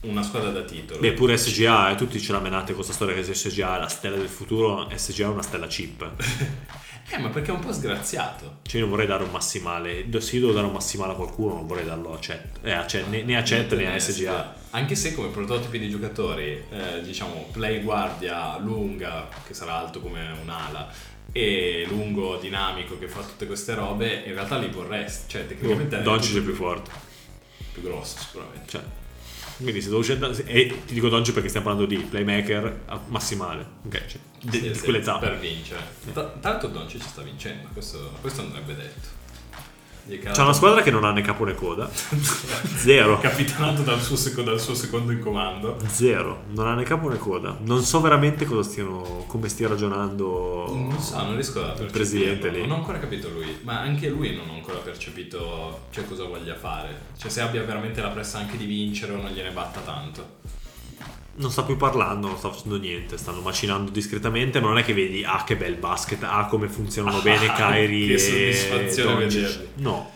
una 0.01 0.23
squadra 0.23 0.49
da 0.49 0.61
titolo? 0.63 0.99
Beh, 0.99 1.13
pure 1.13 1.37
SGA, 1.37 1.91
eh, 1.91 1.95
tutti 1.95 2.19
ce 2.19 2.31
la 2.31 2.39
menate 2.39 2.67
con 2.67 2.75
questa 2.75 2.93
storia 2.93 3.13
che 3.13 3.23
SGA 3.33 3.77
è 3.77 3.79
la 3.79 3.87
stella 3.87 4.17
del 4.17 4.29
futuro, 4.29 4.89
SGA 4.93 5.25
è 5.25 5.29
una 5.29 5.43
stella 5.43 5.67
cheap. 5.67 6.11
Eh, 7.13 7.17
ma 7.17 7.27
perché 7.27 7.51
è 7.51 7.53
un 7.53 7.59
po' 7.59 7.73
sgraziato. 7.73 8.59
Cioè, 8.61 8.75
io 8.75 8.81
non 8.81 8.91
vorrei 8.91 9.05
dare 9.05 9.23
un 9.23 9.31
massimale. 9.31 10.05
Se 10.21 10.35
io 10.35 10.41
devo 10.41 10.53
dare 10.53 10.67
un 10.67 10.71
massimale 10.71 11.11
a 11.11 11.15
qualcuno, 11.15 11.55
non 11.55 11.67
vorrei 11.67 11.83
darlo 11.83 12.13
a 12.13 12.19
Chet. 12.19 12.59
Eh, 12.61 12.71
a 12.71 12.85
Chet- 12.85 13.09
né, 13.09 13.23
né 13.23 13.35
a 13.37 13.41
Chet 13.41 13.73
né 13.73 13.93
a 13.93 13.99
SGA. 13.99 14.55
Anche 14.69 14.95
se 14.95 15.13
come 15.13 15.27
prototipi 15.27 15.77
di 15.77 15.89
giocatori, 15.89 16.63
eh, 16.69 17.01
diciamo, 17.01 17.49
play 17.51 17.81
guardia 17.81 18.57
lunga, 18.59 19.27
che 19.45 19.53
sarà 19.53 19.73
alto 19.75 19.99
come 19.99 20.37
un'ala, 20.41 20.89
e 21.33 21.85
lungo 21.89 22.37
dinamico 22.37 22.97
che 22.97 23.09
fa 23.09 23.19
tutte 23.23 23.45
queste 23.45 23.73
robe, 23.73 24.23
in 24.25 24.33
realtà 24.33 24.57
li 24.57 24.69
vorresti. 24.69 25.31
Cioè, 25.31 25.47
tecnicamente 25.47 25.99
è 25.99 26.01
Doncic 26.03 26.37
è 26.37 26.41
più 26.41 26.53
forte. 26.53 26.91
più 27.73 27.81
grosso 27.81 28.19
sicuramente. 28.19 28.69
Cioè, 28.69 28.81
quindi 29.61 29.81
se 29.81 29.89
devo 29.89 30.01
scegliere. 30.01 30.43
E 30.45 30.81
ti 30.85 30.93
dico 30.93 31.09
Doncic 31.09 31.33
perché 31.33 31.49
stiamo 31.49 31.67
parlando 31.67 31.87
di 31.93 31.97
playmaker 32.01 32.81
massimale. 33.07 33.65
Ok, 33.85 34.05
cioè, 34.07 34.19
di, 34.41 34.57
Sì, 34.57 34.61
di 34.69 34.75
sì, 34.75 34.81
quell'età. 34.83 35.17
Per 35.17 35.39
vincere. 35.39 35.81
Tra- 36.13 36.33
Tanto 36.39 36.67
Doncic 36.67 37.01
ci 37.01 37.07
sta 37.07 37.21
vincendo, 37.21 37.67
questo, 37.73 38.11
questo 38.21 38.41
andrebbe 38.41 38.75
detto. 38.75 39.19
C'è 40.19 40.41
una 40.41 40.53
squadra 40.53 40.81
che 40.81 40.91
non 40.91 41.03
ha 41.03 41.11
né 41.11 41.21
capo 41.21 41.45
né 41.45 41.53
coda. 41.53 41.89
Zero. 42.77 43.19
Capitanato 43.19 43.81
dal 43.81 43.99
suo, 44.01 44.15
secondo, 44.15 44.51
dal 44.51 44.59
suo 44.59 44.73
secondo 44.73 45.11
in 45.11 45.19
comando. 45.19 45.77
Zero. 45.87 46.43
Non 46.49 46.67
ha 46.67 46.75
né 46.75 46.83
capo 46.83 47.09
né 47.09 47.17
coda. 47.17 47.57
Non 47.61 47.83
so 47.83 48.01
veramente 48.01 48.45
cosa 48.45 48.69
stiano, 48.69 49.25
come 49.27 49.49
stia 49.49 49.67
ragionando. 49.67 50.65
Non 50.73 50.99
so, 50.99 51.17
non 51.23 51.33
riesco 51.33 51.59
a 51.59 51.67
percepirlo. 51.67 51.91
presidente 51.91 52.49
lì. 52.49 52.61
Non 52.61 52.71
ho 52.71 52.75
ancora 52.75 52.99
capito 52.99 53.29
lui, 53.29 53.59
ma 53.61 53.79
anche 53.79 54.09
lui 54.09 54.35
non 54.35 54.49
ho 54.49 54.53
ancora 54.53 54.77
percepito 54.79 55.81
cioè, 55.91 56.05
cosa 56.05 56.25
voglia 56.25 56.55
fare. 56.55 57.09
Cioè 57.17 57.29
se 57.29 57.41
abbia 57.41 57.63
veramente 57.63 58.01
la 58.01 58.09
pressa 58.09 58.37
anche 58.39 58.57
di 58.57 58.65
vincere 58.65 59.13
o 59.13 59.21
non 59.21 59.31
gliene 59.31 59.51
batta 59.51 59.79
tanto. 59.81 60.39
Non 61.33 61.49
sta 61.49 61.63
più 61.63 61.77
parlando, 61.77 62.27
non 62.27 62.37
sta 62.37 62.51
facendo 62.51 62.77
niente. 62.77 63.17
Stanno 63.17 63.41
macinando 63.41 63.89
discretamente. 63.91 64.59
Ma 64.59 64.67
non 64.67 64.77
è 64.77 64.83
che 64.83 64.93
vedi, 64.93 65.23
ah, 65.23 65.43
che 65.43 65.55
bel 65.55 65.75
basket, 65.75 66.21
ah, 66.23 66.45
come 66.45 66.67
funzionano 66.67 67.17
Ah, 67.17 67.21
bene 67.23 67.53
Kyrie 67.53 68.07
che 68.07 68.13
e 68.13 68.17
soddisfazione 68.19 69.25
vederli. 69.25 69.67
No. 69.75 70.11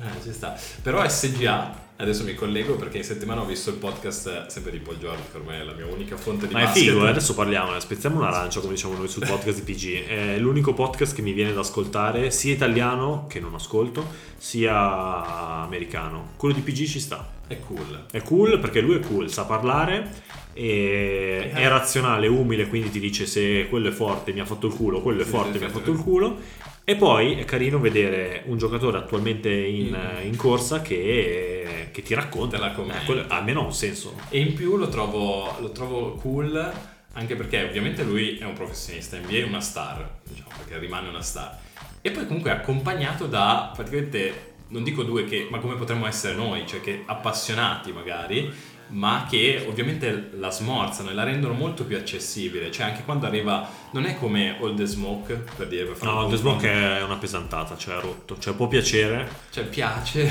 Eh, 0.00 0.22
ci 0.22 0.32
sta. 0.32 0.56
Però 0.82 1.06
SGA, 1.08 1.86
adesso 1.96 2.22
mi 2.22 2.34
collego 2.34 2.76
perché 2.76 2.98
in 2.98 3.04
settimana 3.04 3.40
ho 3.40 3.46
visto 3.46 3.70
il 3.70 3.76
podcast 3.76 4.26
eh, 4.28 4.44
sempre 4.50 4.70
di 4.70 4.78
Paul 4.78 4.98
George, 4.98 5.22
che 5.32 5.38
ormai 5.38 5.58
è 5.58 5.64
la 5.64 5.72
mia 5.72 5.86
unica 5.86 6.16
fonte 6.16 6.46
di 6.46 6.52
Ma 6.52 6.60
è 6.60 6.64
basket. 6.66 6.84
figo, 6.84 7.06
eh, 7.06 7.08
adesso 7.08 7.34
parliamo, 7.34 7.80
spezziamo 7.80 8.18
un 8.18 8.24
arancio 8.24 8.60
come 8.60 8.74
diciamo 8.74 8.96
noi 8.96 9.08
sul 9.08 9.26
podcast 9.26 9.60
di 9.62 9.72
PG. 9.72 10.06
È 10.06 10.38
l'unico 10.38 10.72
podcast 10.74 11.14
che 11.16 11.22
mi 11.22 11.32
viene 11.32 11.52
da 11.52 11.60
ascoltare, 11.60 12.30
sia 12.30 12.52
italiano, 12.52 13.26
che 13.28 13.40
non 13.40 13.54
ascolto, 13.54 14.06
sia 14.36 15.62
americano. 15.64 16.32
Quello 16.36 16.54
di 16.54 16.60
PG 16.60 16.86
ci 16.86 17.00
sta. 17.00 17.36
È 17.48 17.58
cool. 17.66 18.04
È 18.10 18.22
cool 18.22 18.58
perché 18.60 18.80
lui 18.80 18.94
è 18.96 19.00
cool, 19.00 19.28
sa 19.30 19.44
parlare, 19.44 20.08
e 20.52 21.50
è 21.52 21.66
razionale, 21.68 22.26
umile, 22.28 22.66
quindi 22.68 22.90
ti 22.90 23.00
dice 23.00 23.26
se 23.26 23.66
quello 23.68 23.88
è 23.88 23.92
forte 23.92 24.32
mi 24.32 24.40
ha 24.40 24.44
fatto 24.44 24.66
il 24.68 24.74
culo, 24.74 25.00
quello 25.00 25.22
è 25.22 25.24
Sì, 25.24 25.30
forte 25.30 25.52
sì, 25.54 25.58
mi 25.58 25.64
ha 25.64 25.68
fatto 25.70 25.90
il 25.90 25.98
culo. 25.98 26.38
E 26.84 26.96
poi 26.96 27.34
è 27.34 27.44
carino 27.44 27.78
vedere 27.78 28.42
un 28.46 28.56
giocatore 28.56 28.96
attualmente 28.98 29.50
in, 29.52 29.88
Mm. 29.90 30.26
in 30.26 30.36
corsa 30.36 30.80
che, 30.80 31.88
che 31.92 32.02
ti 32.02 32.14
racconta. 32.14 32.56
Te 32.56 32.62
la 32.62 32.72
commenta. 32.72 33.02
Eh, 33.02 33.04
quello- 33.04 33.24
almeno 33.28 33.60
ha 33.60 33.64
un 33.64 33.74
senso. 33.74 34.14
E 34.30 34.40
in 34.40 34.54
più 34.54 34.76
lo 34.76 34.88
trovo, 34.88 35.54
lo 35.60 35.70
trovo 35.70 36.12
cool 36.14 36.72
anche 37.12 37.34
perché 37.34 37.64
ovviamente 37.64 38.04
lui 38.04 38.38
è 38.38 38.44
un 38.44 38.52
professionista, 38.54 39.18
NBA 39.18 39.38
è 39.38 39.42
una 39.44 39.60
star, 39.60 40.18
diciamo, 40.22 40.48
perché 40.56 40.78
rimane 40.78 41.08
una 41.08 41.20
star. 41.22 41.58
E 42.00 42.10
poi 42.10 42.26
comunque 42.26 42.50
è 42.50 42.54
accompagnato 42.54 43.26
da 43.26 43.70
praticamente, 43.74 44.54
non 44.68 44.82
dico 44.82 45.02
due 45.02 45.24
che, 45.24 45.48
ma 45.50 45.58
come 45.58 45.74
potremmo 45.76 46.06
essere 46.06 46.34
noi, 46.34 46.66
cioè 46.66 46.80
che 46.80 47.02
appassionati 47.06 47.92
magari, 47.92 48.52
ma 48.88 49.26
che 49.28 49.66
ovviamente 49.68 50.30
la 50.34 50.50
smorzano 50.50 51.10
e 51.10 51.14
la 51.14 51.22
rendono 51.22 51.52
molto 51.54 51.84
più 51.84 51.96
accessibile. 51.96 52.70
Cioè 52.70 52.86
anche 52.86 53.02
quando 53.04 53.26
arriva, 53.26 53.68
non 53.90 54.04
è 54.06 54.16
come 54.16 54.56
the 54.74 54.84
Smoke, 54.86 55.44
per 55.56 55.68
dire, 55.68 55.84
per 55.84 56.02
No, 56.02 56.26
The 56.26 56.36
Smoke 56.36 56.70
è 56.70 57.02
una 57.02 57.16
pesantata, 57.16 57.76
cioè 57.76 57.96
è 57.96 58.00
rotto. 58.00 58.38
Cioè 58.38 58.54
può 58.54 58.66
piacere, 58.66 59.28
Cioè 59.50 59.64
piace, 59.64 60.30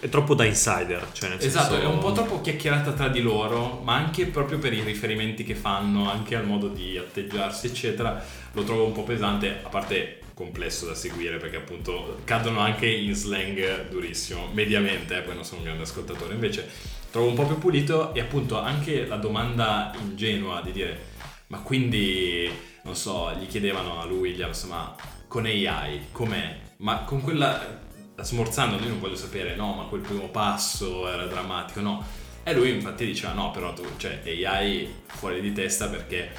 è 0.00 0.08
troppo 0.08 0.34
da 0.34 0.44
insider. 0.44 1.08
Cioè 1.12 1.28
nel 1.30 1.38
Esatto, 1.38 1.74
senso- 1.74 1.86
è 1.86 1.92
un 1.92 1.98
po' 1.98 2.12
troppo 2.12 2.40
chiacchierata 2.40 2.92
tra 2.92 3.08
di 3.08 3.20
loro, 3.20 3.80
ma 3.84 3.94
anche 3.94 4.26
proprio 4.26 4.58
per 4.58 4.72
i 4.72 4.80
riferimenti 4.80 5.44
che 5.44 5.54
fanno, 5.54 6.10
anche 6.10 6.34
al 6.34 6.46
modo 6.46 6.68
di 6.68 6.96
atteggiarsi, 6.96 7.66
eccetera, 7.66 8.22
lo 8.52 8.64
trovo 8.64 8.86
un 8.86 8.92
po' 8.92 9.02
pesante, 9.02 9.60
a 9.62 9.68
parte 9.68 10.17
complesso 10.38 10.86
da 10.86 10.94
seguire 10.94 11.38
perché 11.38 11.56
appunto 11.56 12.20
cadono 12.22 12.60
anche 12.60 12.86
in 12.86 13.12
slang 13.12 13.88
durissimo, 13.88 14.48
mediamente, 14.52 15.18
eh, 15.18 15.22
poi 15.22 15.34
non 15.34 15.44
sono 15.44 15.58
un 15.58 15.64
grande 15.64 15.82
ascoltatore, 15.82 16.34
invece 16.34 16.70
trovo 17.10 17.26
un 17.26 17.34
po' 17.34 17.44
più 17.44 17.58
pulito 17.58 18.14
e 18.14 18.20
appunto 18.20 18.56
anche 18.60 19.04
la 19.04 19.16
domanda 19.16 19.92
ingenua 19.98 20.60
di 20.62 20.70
dire 20.70 21.16
ma 21.48 21.58
quindi, 21.58 22.48
non 22.84 22.94
so, 22.94 23.32
gli 23.32 23.48
chiedevano 23.48 24.00
a 24.00 24.04
lui, 24.04 24.30
Williams, 24.30 24.62
ma 24.64 24.94
con 25.26 25.44
AI 25.44 26.08
com'è? 26.12 26.60
Ma 26.78 27.00
con 27.00 27.20
quella 27.20 27.80
smorzando, 28.20 28.78
lui 28.78 28.88
non 28.88 29.00
voglio 29.00 29.16
sapere, 29.16 29.56
no, 29.56 29.72
ma 29.74 29.84
quel 29.84 30.02
primo 30.02 30.28
passo 30.28 31.10
era 31.10 31.26
drammatico, 31.26 31.80
no. 31.80 32.04
E 32.44 32.54
lui 32.54 32.70
infatti 32.70 33.04
diceva, 33.06 33.32
no, 33.32 33.50
però 33.50 33.72
tu, 33.72 33.82
cioè, 33.96 34.20
AI 34.24 34.88
fuori 35.06 35.40
di 35.40 35.52
testa 35.52 35.88
perché 35.88 36.30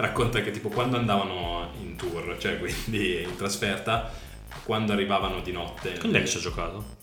racconta 0.00 0.40
che 0.40 0.52
tipo 0.52 0.68
quando 0.68 0.96
andavano 0.96 1.70
in 1.80 1.96
tour, 1.96 2.36
cioè 2.38 2.58
quindi 2.58 3.22
in 3.22 3.36
trasferta, 3.36 4.10
quando 4.64 4.92
arrivavano 4.92 5.40
di 5.40 5.50
notte, 5.52 5.98
Quando 5.98 6.18
è 6.18 6.20
che 6.22 6.28
ci 6.28 6.36
ha 6.36 6.40
giocato? 6.40 6.96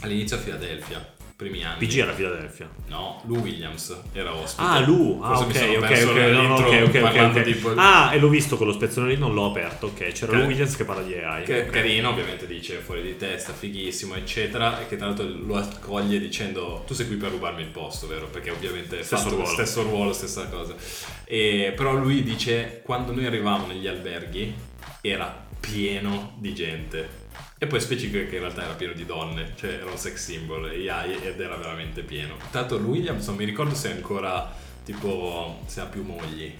all'inizio 0.00 0.36
a 0.36 0.40
Filadelfia, 0.40 1.14
primi 1.40 1.64
anni. 1.64 1.78
PG 1.86 1.98
era 2.00 2.10
a 2.12 2.14
Philadelphia. 2.14 2.68
No, 2.88 3.22
Lou 3.24 3.38
Williams 3.40 3.96
era 4.12 4.34
ospite. 4.34 4.62
Ah, 4.68 4.78
Lu, 4.80 5.18
ah, 5.22 5.36
Forse 5.36 5.64
ok, 5.76 5.76
ok, 5.78 5.90
ok, 6.08 6.16
no, 6.16 6.28
no, 6.30 6.40
l'intro 6.42 6.66
ok, 6.68 6.82
ok, 6.82 6.84
ok, 6.94 7.00
parlando 7.00 7.38
ok. 7.38 7.44
tipo- 7.44 7.72
Ah, 7.76 8.12
e 8.12 8.18
l'ho 8.18 8.28
visto 8.28 8.56
quello 8.58 8.72
spezzone 8.72 9.08
lì, 9.08 9.16
non 9.16 9.32
l'ho 9.32 9.46
aperto, 9.46 9.86
ok. 9.86 10.12
C'era 10.12 10.32
Ok. 10.32 10.38
Lou 10.38 10.46
Williams 10.48 10.76
che 10.76 10.84
parla 10.84 11.02
di 11.02 11.14
AI. 11.14 11.44
Che 11.44 11.66
è 11.66 11.70
carino, 11.70 12.10
ovviamente 12.10 12.46
dice 12.46 12.76
fuori 12.76 13.00
di 13.00 13.16
testa, 13.16 13.54
fighissimo, 13.54 14.14
eccetera, 14.16 14.80
e 14.82 14.86
che 14.86 14.96
tra 14.96 15.06
l'altro 15.06 15.26
lo 15.26 15.56
accoglie 15.56 16.18
dicendo 16.20 16.84
tu 16.86 16.92
sei 16.92 17.06
qui 17.06 17.16
per 17.16 17.30
rubarmi 17.30 17.62
il 17.62 17.68
posto, 17.68 18.06
vero? 18.06 18.26
Perché 18.26 18.50
ovviamente 18.50 18.98
è 18.98 19.02
Stesso 19.02 19.22
fatto- 19.22 19.34
ruolo. 19.36 19.50
stesso 19.50 19.82
ruolo, 19.82 20.12
stessa 20.12 20.46
cosa. 20.48 20.74
E, 21.24 21.72
però 21.74 21.94
lui 21.94 22.22
dice 22.22 22.82
quando 22.84 23.14
noi 23.14 23.24
arrivavamo 23.24 23.66
negli 23.66 23.86
alberghi 23.86 24.52
era 25.00 25.46
pieno 25.58 26.34
di 26.38 26.54
gente. 26.54 27.19
E 27.62 27.66
poi 27.66 27.78
specifica 27.78 28.24
che 28.26 28.36
in 28.36 28.40
realtà 28.40 28.64
era 28.64 28.72
pieno 28.72 28.94
di 28.94 29.04
donne, 29.04 29.52
cioè 29.54 29.72
era 29.82 29.90
un 29.90 29.98
sex 29.98 30.16
symbol 30.16 30.64
AI 30.64 31.18
ed 31.22 31.38
era 31.38 31.56
veramente 31.56 32.00
pieno. 32.02 32.36
Tanto 32.50 32.78
lui, 32.78 32.92
Williamson, 33.00 33.34
mi 33.36 33.44
ricordo 33.44 33.74
se 33.74 33.90
ancora 33.92 34.50
tipo 34.82 35.58
se 35.66 35.82
ha 35.82 35.84
più 35.84 36.02
mogli. 36.02 36.50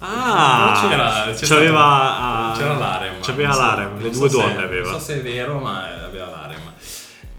Ah, 0.00 0.86
c'era, 0.86 1.32
c'è 1.34 1.46
c'aveva, 1.46 1.80
stato- 1.80 2.22
ah, 2.22 2.54
c'era 2.54 2.76
l'harem. 2.78 3.14
C'aveva 3.22 3.48
non 3.48 3.56
so- 3.56 3.62
l'harem, 3.62 3.92
non 3.94 4.02
le 4.02 4.12
so 4.12 4.18
due 4.18 4.28
se- 4.28 4.36
donne 4.36 4.62
aveva. 4.62 4.90
Non 4.90 5.00
so 5.00 5.04
se 5.06 5.14
è 5.14 5.22
vero, 5.22 5.58
ma 5.58 6.04
aveva 6.04 6.26
l'harem. 6.26 6.60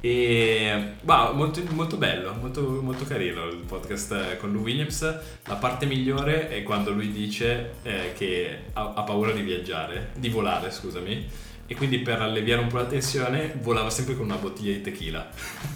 E 0.01 0.93
bah, 1.01 1.31
molto, 1.33 1.61
molto 1.69 1.97
bello, 1.97 2.33
molto, 2.39 2.61
molto 2.81 3.05
carino 3.05 3.45
il 3.45 3.57
podcast 3.57 4.37
con 4.37 4.51
Lou 4.51 4.63
Williams. 4.63 5.01
La 5.45 5.55
parte 5.55 5.85
migliore 5.85 6.49
è 6.49 6.63
quando 6.63 6.89
lui 6.91 7.11
dice 7.11 7.73
eh, 7.83 8.13
che 8.17 8.59
ha, 8.73 8.93
ha 8.95 9.01
paura 9.03 9.31
di 9.31 9.41
viaggiare, 9.41 10.09
di 10.15 10.29
volare, 10.29 10.71
scusami. 10.71 11.45
E 11.69 11.75
quindi 11.75 11.99
per 11.99 12.21
alleviare 12.21 12.61
un 12.61 12.67
po' 12.69 12.77
la 12.77 12.85
tensione 12.85 13.53
volava 13.61 13.89
sempre 13.89 14.15
con 14.15 14.23
una 14.25 14.37
bottiglia 14.37 14.71
di 14.73 14.81
tequila. 14.81 15.29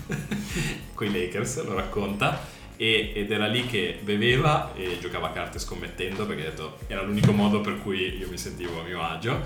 con 0.93 1.07
i 1.07 1.11
Lakers, 1.11 1.65
lo 1.65 1.73
racconta. 1.75 2.47
E- 2.77 3.11
ed 3.13 3.29
era 3.29 3.45
lì 3.47 3.65
che 3.67 3.99
beveva 4.01 4.71
e 4.73 4.97
giocava 4.99 5.27
a 5.27 5.31
carte 5.31 5.59
scommettendo 5.59 6.25
perché 6.25 6.43
detto 6.43 6.77
era 6.87 7.03
l'unico 7.03 7.31
modo 7.31 7.61
per 7.61 7.79
cui 7.81 8.17
io 8.17 8.27
mi 8.29 8.37
sentivo 8.37 8.79
a 8.79 8.83
mio 8.83 9.01
agio. 9.03 9.39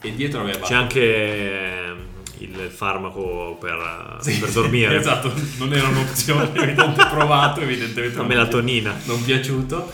E 0.00 0.12
dietro 0.14 0.40
aveva 0.40 0.66
C'è 0.66 0.74
anche 0.74 1.84
ehm, 1.86 2.06
il 2.38 2.68
farmaco 2.74 3.56
per, 3.60 4.18
Sì, 4.20 4.38
per 4.38 4.50
dormire. 4.50 4.96
esatto, 4.98 5.32
non 5.58 5.72
era 5.72 5.86
un'opzione, 5.86 6.48
evidentemente 6.60 7.06
provato, 7.08 7.60
evidentemente 7.60 8.16
La 8.16 8.24
melatonina. 8.24 8.94
non 9.04 9.22
piaciuto. 9.22 9.90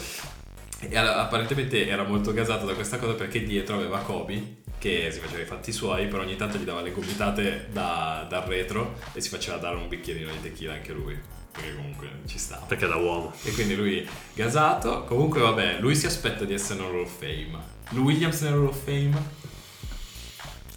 E 0.81 0.97
alla- 0.97 1.19
apparentemente 1.21 1.87
era 1.87 2.05
molto 2.05 2.33
gasato 2.33 2.65
da 2.65 2.73
questa 2.73 2.97
cosa 2.99 3.13
perché 3.13 3.43
dietro 3.45 3.75
aveva 3.77 3.99
Kobe 3.99 4.57
che 4.79 5.11
si 5.11 5.19
faceva 5.21 5.43
i 5.43 5.47
fatti 5.47 5.73
suoi, 5.73 6.07
però 6.07 6.23
ogni 6.23 6.37
tanto 6.37 6.59
gli 6.59 6.65
dava 6.65 6.81
le 6.81 6.93
gomitate 6.93 7.69
da- 7.73 8.27
dal 8.29 8.43
retro 8.43 8.99
e 9.13 9.21
si 9.21 9.29
faceva 9.29 9.57
dare 9.57 9.77
un 9.77 9.89
bicchierino 9.89 10.31
di 10.31 10.41
tequila 10.41 10.75
anche 10.75 10.93
lui, 10.93 11.19
perché 11.53 11.75
comunque 11.75 12.09
ci 12.27 12.39
stava. 12.39 12.65
Perché 12.67 12.87
da 12.87 12.97
uomo. 12.97 13.33
E 13.43 13.53
quindi 13.53 13.75
lui 13.75 14.09
gasato, 14.35 15.05
comunque 15.05 15.41
vabbè, 15.41 15.79
lui 15.81 15.95
si 15.95 16.07
aspetta 16.07 16.45
di 16.45 16.55
essere 16.55 16.81
nel 16.81 16.89
Hall 16.89 17.01
of 17.01 17.19
Fame. 17.19 17.59
Williams 17.93 18.41
nel 18.43 18.53
Hall 18.53 18.67
of 18.67 18.85
Fame? 18.85 19.37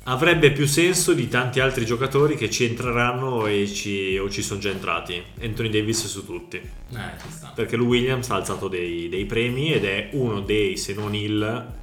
Avrebbe 0.06 0.52
più 0.52 0.66
senso 0.66 1.14
di 1.14 1.28
tanti 1.28 1.60
altri 1.60 1.86
giocatori 1.86 2.36
che 2.36 2.50
ci 2.50 2.66
entreranno 2.66 3.46
e 3.46 3.68
ci, 3.68 4.18
o 4.18 4.32
ci 4.32 4.42
sono 4.42 4.60
già 4.60 4.72
entrati. 4.72 5.24
Anthony 5.42 5.70
Davis 5.70 6.08
su 6.08 6.26
tutti. 6.26 6.58
Eh, 6.58 7.20
ci 7.22 7.30
sta. 7.30 7.52
Perché 7.54 7.76
lui 7.76 8.00
Williams 8.00 8.28
ha 8.32 8.36
alzato 8.36 8.68
dei, 8.68 9.10
dei 9.10 9.26
premi 9.26 9.72
ed 9.72 9.86
è 9.86 10.10
uno 10.14 10.42
dei, 10.42 10.76
se 10.76 10.96
non 10.96 11.14
il 11.14 11.80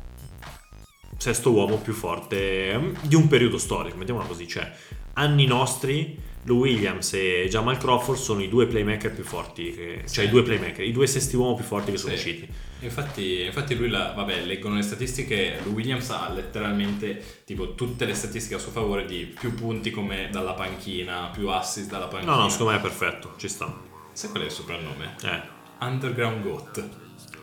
sesto 1.18 1.50
uomo 1.52 1.76
più 1.76 1.92
forte 1.92 2.74
mm, 2.78 2.94
di 3.02 3.14
un 3.16 3.28
periodo 3.28 3.58
storico, 3.58 3.96
mettiamola 3.98 4.26
così, 4.26 4.48
cioè 4.48 4.72
anni 5.14 5.44
nostri, 5.46 6.18
Lou 6.44 6.60
Williams 6.60 7.12
e 7.14 7.46
Jamal 7.50 7.76
Crawford 7.76 8.16
sono 8.18 8.40
i 8.40 8.48
due 8.48 8.66
playmaker 8.66 9.12
più 9.12 9.24
forti, 9.24 9.74
che- 9.74 10.00
Sì. 10.04 10.14
cioè 10.14 10.24
i 10.24 10.28
due 10.30 10.42
playmaker, 10.42 10.84
i 10.84 10.92
due 10.92 11.06
sesti 11.06 11.36
uomo 11.36 11.54
più 11.56 11.64
forti 11.64 11.90
che 11.90 11.98
sono 11.98 12.12
Sì. 12.14 12.18
usciti. 12.18 12.48
Infatti, 12.80 13.42
infatti 13.42 13.74
lui, 13.76 13.88
la, 13.88 14.12
vabbè, 14.16 14.44
leggono 14.44 14.76
le 14.76 14.82
statistiche, 14.82 15.58
lui 15.64 15.74
Williams 15.74 16.08
ha 16.10 16.30
letteralmente 16.30 17.42
tipo 17.44 17.74
tutte 17.74 18.04
le 18.06 18.14
statistiche 18.14 18.54
a 18.54 18.58
suo 18.58 18.70
favore 18.70 19.04
di 19.04 19.24
più 19.38 19.52
punti 19.52 19.90
come 19.90 20.28
dalla 20.30 20.52
panchina, 20.52 21.28
più 21.34 21.48
assist 21.48 21.88
dalla 21.90 22.06
panchina. 22.06 22.36
No, 22.36 22.42
no, 22.42 22.48
secondo 22.48 22.72
me 22.72 22.78
è 22.78 22.80
perfetto, 22.80 23.34
ci 23.36 23.48
sta. 23.48 23.76
Sai 24.12 24.30
qual 24.30 24.42
è 24.44 24.46
il 24.46 24.52
soprannome? 24.52 25.16
Eh, 25.24 25.40
Underground 25.84 26.42
Goat. 26.42 26.88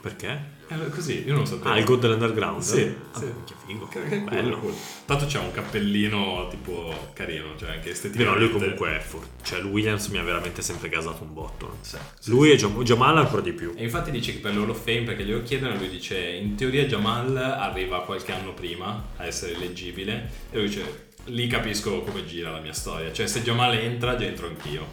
Perché? 0.06 0.54
È 0.68 0.76
così, 0.89 1.24
io 1.26 1.32
non 1.32 1.39
lo 1.41 1.46
sapevo. 1.46 1.70
Ah, 1.70 1.78
il 1.80 1.84
God 1.84 2.00
dell'underground? 2.02 2.62
Sì, 2.62 2.96
Ah, 3.12 3.20
sì. 3.20 3.26
Che 3.46 3.54
figo. 3.65 3.88
Che, 3.88 4.08
che 4.08 4.20
Bello. 4.20 4.60
Cool. 4.60 4.74
Tanto 5.06 5.26
c'ha 5.28 5.39
un 5.39 5.52
cappellino 5.52 6.48
tipo 6.50 6.94
carino, 7.13 7.56
cioè 7.58 7.70
anche 7.70 7.82
Però 7.82 7.91
esteticamente. 7.91 8.39
lui 8.39 8.52
comunque 8.52 8.96
è 8.98 9.00
for- 9.00 9.28
cioè 9.44 9.63
Williams 9.63 10.08
mi 10.08 10.20
ha 10.20 10.24
veramente 10.24 10.62
sempre 10.62 10.89
gasato 10.89 11.24
un 11.24 11.34
botto. 11.34 11.78
Sì, 11.82 11.98
sì, 12.20 12.30
Lui 12.30 12.52
e 12.52 12.56
Jam- 12.58 12.84
Jamal 12.84 13.18
ancora 13.18 13.41
di 13.41 13.54
più. 13.54 13.74
E 13.76 13.84
infatti 13.84 14.12
dice 14.12 14.32
che 14.34 14.39
per 14.39 14.56
l'Hall 14.56 14.70
of 14.70 14.84
Fame, 14.84 15.02
perché 15.04 15.24
glielo 15.24 15.41
chiedono, 15.41 15.76
lui 15.76 15.89
dice 15.89 16.20
in 16.20 16.54
teoria 16.56 16.84
Jamal 16.86 17.36
arriva 17.38 18.02
qualche 18.04 18.32
anno 18.32 18.54
prima 18.54 19.10
a 19.18 19.26
essere 19.26 19.54
eleggibile 19.56 20.30
e 20.52 20.58
lui 20.58 20.68
dice 20.68 21.08
lì 21.26 21.48
capisco 21.48 22.02
come 22.02 22.26
gira 22.26 22.52
la 22.52 22.60
mia 22.60 22.74
storia. 22.74 23.12
Cioè, 23.12 23.26
se 23.28 23.41
Jamal 23.41 23.74
entra, 23.76 24.20
entro 24.20 24.46
anch'io. 24.48 24.86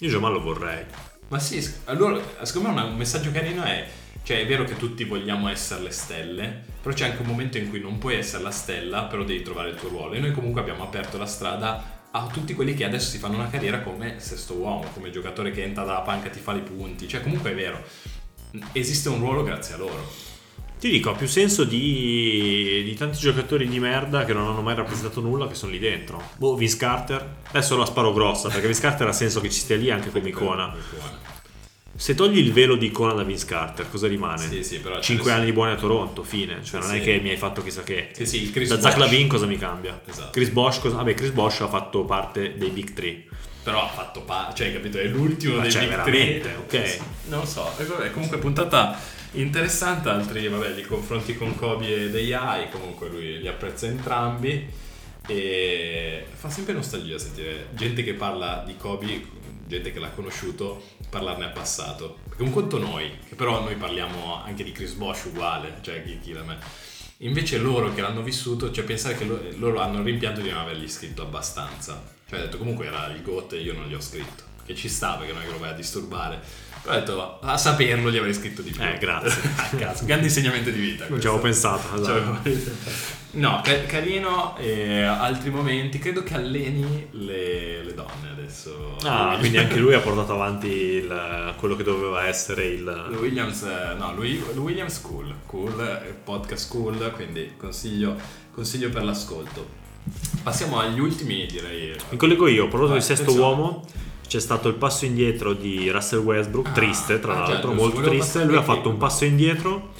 Io 0.00 0.08
Jamal 0.10 0.32
lo 0.32 0.40
vorrei. 0.40 0.84
Ma 1.28 1.38
sì, 1.40 1.64
allora, 1.84 2.20
secondo 2.42 2.70
me 2.70 2.82
un 2.82 2.96
messaggio 2.96 3.32
carino 3.32 3.64
è, 3.64 3.84
cioè 4.22 4.40
è 4.40 4.46
vero 4.46 4.64
che 4.64 4.76
tutti 4.76 5.02
vogliamo 5.02 5.48
essere 5.48 5.82
le 5.82 5.90
stelle, 5.90 6.62
però 6.80 6.94
c'è 6.94 7.08
anche 7.08 7.22
un 7.22 7.26
momento 7.26 7.58
in 7.58 7.68
cui 7.68 7.80
non 7.80 7.98
puoi 7.98 8.14
essere 8.14 8.44
la 8.44 8.52
stella, 8.52 9.04
però 9.04 9.24
devi 9.24 9.42
trovare 9.42 9.70
il 9.70 9.76
tuo 9.76 9.88
ruolo. 9.88 10.14
E 10.14 10.20
noi 10.20 10.30
comunque 10.30 10.60
abbiamo 10.60 10.84
aperto 10.84 11.18
la 11.18 11.26
strada 11.26 11.94
a 12.12 12.26
tutti 12.28 12.54
quelli 12.54 12.74
che 12.74 12.84
adesso 12.84 13.10
si 13.10 13.18
fanno 13.18 13.34
una 13.34 13.50
carriera 13.50 13.80
come 13.80 14.20
sesto 14.20 14.54
uomo, 14.54 14.88
come 14.94 15.10
giocatore 15.10 15.50
che 15.50 15.64
entra 15.64 15.84
dalla 15.84 16.00
panca 16.00 16.28
e 16.28 16.30
ti 16.30 16.38
fa 16.38 16.54
i 16.54 16.60
punti. 16.60 17.08
Cioè 17.08 17.22
comunque 17.22 17.50
è 17.50 17.54
vero, 17.54 17.82
esiste 18.72 19.08
un 19.08 19.18
ruolo 19.18 19.42
grazie 19.42 19.74
a 19.74 19.78
loro. 19.78 20.08
Ti 20.86 20.92
dico, 20.92 21.10
ha 21.10 21.14
più 21.14 21.26
senso 21.26 21.64
di, 21.64 22.82
di 22.84 22.94
tanti 22.94 23.18
giocatori 23.18 23.66
di 23.66 23.80
merda 23.80 24.24
che 24.24 24.32
non 24.32 24.46
hanno 24.46 24.62
mai 24.62 24.76
rappresentato 24.76 25.20
nulla 25.20 25.48
che 25.48 25.54
sono 25.56 25.72
lì 25.72 25.80
dentro. 25.80 26.22
Boh, 26.36 26.54
Vince 26.54 26.76
Carter. 26.76 27.28
Adesso 27.48 27.76
la 27.76 27.84
sparo 27.86 28.12
grossa 28.12 28.48
perché 28.50 28.66
Vince 28.66 28.82
Carter 28.82 29.08
ha 29.08 29.12
senso 29.12 29.40
che 29.40 29.50
ci 29.50 29.58
stia 29.58 29.76
lì 29.76 29.90
anche 29.90 30.12
come 30.12 30.28
icona. 30.28 30.72
Se 31.96 32.14
togli 32.14 32.38
il 32.38 32.52
velo 32.52 32.76
di 32.76 32.86
icona 32.86 33.14
da 33.14 33.24
Vince 33.24 33.46
Carter, 33.46 33.90
cosa 33.90 34.06
rimane? 34.06 34.46
Sì, 34.46 34.62
sì, 34.62 34.78
però 34.78 35.00
5 35.00 35.24
adesso- 35.24 35.42
anni 35.42 35.52
buoni 35.52 35.72
a 35.72 35.74
Toronto, 35.76 36.22
fine. 36.22 36.62
Cioè, 36.62 36.80
non 36.80 36.92
è 36.94 36.98
Sì. 36.98 37.04
che 37.04 37.18
mi 37.20 37.30
hai 37.30 37.36
fatto 37.36 37.64
chissà 37.64 37.82
che. 37.82 38.10
Sì, 38.12 38.24
sì, 38.24 38.42
il 38.42 38.52
Chris 38.52 38.68
da 38.68 38.78
Zach 38.80 38.96
Bosh. 38.96 39.04
Lavin 39.10 39.26
cosa 39.26 39.46
mi 39.46 39.56
cambia? 39.58 40.00
Esatto. 40.06 40.30
Chris 40.30 40.50
Bosch, 40.50 40.82
cosa... 40.82 40.94
Vabbè, 40.96 41.14
Chris 41.14 41.30
Bosch 41.30 41.62
ha 41.62 41.68
fatto 41.68 42.04
parte 42.04 42.54
dei 42.56 42.68
Big 42.70 42.92
Three. 42.92 43.24
Però 43.64 43.82
ha 43.82 43.88
fatto 43.88 44.20
pa- 44.20 44.52
cioè, 44.54 44.72
capito? 44.72 44.98
È 44.98 45.04
l'ultimo 45.06 45.56
Ma 45.56 45.62
dei 45.62 45.72
cioè, 45.72 45.80
Big 45.80 45.90
veramente, 45.90 46.56
Three. 46.68 46.80
ok. 46.82 46.88
Sì, 46.88 46.98
Non 47.30 47.40
lo 47.40 47.46
so. 47.46 47.68
Vabbè, 47.76 48.12
comunque 48.12 48.38
puntata 48.38 48.96
interessante, 49.40 50.08
altri, 50.08 50.48
vabbè, 50.48 50.70
li 50.70 50.82
confronti 50.82 51.36
con 51.36 51.54
Kobe 51.54 52.04
e 52.04 52.10
dei 52.10 52.32
AI, 52.32 52.68
comunque 52.70 53.08
lui 53.08 53.38
li 53.38 53.48
apprezza 53.48 53.86
entrambi 53.86 54.68
e 55.28 56.24
fa 56.32 56.48
sempre 56.48 56.72
nostalgia 56.72 57.18
sentire 57.18 57.68
gente 57.72 58.02
che 58.02 58.14
parla 58.14 58.62
di 58.64 58.76
Kobe, 58.76 59.26
gente 59.66 59.92
che 59.92 59.98
l'ha 59.98 60.10
conosciuto, 60.10 60.82
parlarne 61.08 61.44
al 61.46 61.52
passato. 61.52 62.18
Perché 62.28 62.42
un 62.42 62.52
conto 62.52 62.78
noi, 62.78 63.10
che 63.28 63.34
però 63.34 63.62
noi 63.62 63.74
parliamo 63.76 64.42
anche 64.42 64.64
di 64.64 64.72
Chris 64.72 64.92
Bosh 64.92 65.24
uguale, 65.24 65.78
cioè 65.82 66.02
chi, 66.04 66.18
chi 66.20 66.32
da 66.32 66.42
me. 66.42 66.58
Invece 67.20 67.58
loro 67.58 67.94
che 67.94 68.02
l'hanno 68.02 68.22
vissuto, 68.22 68.70
cioè 68.70 68.84
pensare 68.84 69.16
che 69.16 69.24
lo- 69.24 69.40
loro 69.56 69.80
hanno 69.80 69.98
il 69.98 70.04
rimpianto 70.04 70.40
di 70.40 70.50
non 70.50 70.60
avergli 70.60 70.88
scritto 70.88 71.22
abbastanza. 71.22 72.02
Cioè 72.28 72.40
ha 72.40 72.42
detto 72.42 72.58
comunque 72.58 72.86
era 72.86 73.06
il 73.08 73.22
GOT 73.22 73.54
e 73.54 73.60
io 73.60 73.72
non 73.72 73.86
gli 73.86 73.94
ho 73.94 74.00
scritto. 74.00 74.45
Che 74.66 74.74
ci 74.74 74.88
sta 74.88 75.12
perché 75.14 75.32
non 75.32 75.42
è 75.42 75.44
che 75.46 75.52
lo 75.52 75.58
vai 75.58 75.70
a 75.70 75.74
disturbare. 75.74 76.40
Però 76.82 76.94
ho 76.94 76.98
detto 77.00 77.38
a 77.40 77.56
saperlo 77.56 78.10
gli 78.10 78.16
avrei 78.16 78.34
scritto 78.34 78.62
di 78.62 78.70
più. 78.70 78.82
Eh, 78.82 78.98
grazie. 78.98 79.40
grande 80.04 80.26
insegnamento 80.26 80.70
di 80.70 80.78
vita. 80.80 81.06
Non 81.08 81.20
ci 81.20 81.26
avevo 81.26 81.42
pensato. 81.42 81.96
Ci 81.96 82.10
esatto. 82.50 82.94
No, 83.32 83.60
ca- 83.62 83.84
carino, 83.84 84.56
e 84.56 85.02
altri 85.02 85.50
momenti. 85.50 85.98
Credo 85.98 86.22
che 86.22 86.34
alleni 86.34 87.08
le, 87.10 87.82
le 87.82 87.94
donne 87.94 88.30
adesso. 88.30 88.96
Ah, 89.02 89.36
quindi 89.38 89.58
anche 89.58 89.78
lui 89.78 89.94
ha 89.94 90.00
portato 90.00 90.32
avanti 90.40 90.68
il- 90.68 91.54
quello 91.58 91.76
che 91.76 91.82
doveva 91.82 92.26
essere 92.26 92.66
il. 92.66 93.16
Williams, 93.18 93.62
eh, 93.62 93.94
no, 93.98 94.14
lui, 94.14 94.42
Williams 94.54 95.00
cool, 95.00 95.34
cool, 95.46 95.78
eh, 95.80 96.12
podcast 96.12 96.68
cool, 96.70 97.12
quindi 97.14 97.52
consiglio, 97.56 98.16
consiglio 98.52 98.88
per 98.90 99.02
l'ascolto. 99.04 99.84
Passiamo 100.42 100.78
agli 100.78 101.00
ultimi, 101.00 101.46
direi. 101.46 101.94
Mi 102.10 102.16
collego 102.16 102.46
io, 102.46 102.64
ho 102.64 102.68
parlato 102.68 102.92
Vai, 102.92 103.00
di 103.00 103.04
sesto 103.04 103.34
uomo. 103.34 103.84
C'è 104.26 104.40
stato 104.40 104.68
il 104.68 104.74
passo 104.74 105.04
indietro 105.04 105.52
di 105.52 105.90
Russell 105.90 106.20
Westbrook, 106.20 106.68
Ah, 106.68 106.72
triste 106.72 107.20
tra 107.20 107.42
ah, 107.42 107.46
già, 107.46 107.52
l'altro, 107.52 107.70
giusto, 107.70 107.84
molto 107.84 108.08
triste. 108.08 108.44
Lui 108.44 108.56
ha 108.56 108.62
fatto 108.62 108.88
un 108.88 108.96
passo 108.96 109.24
indietro 109.24 109.92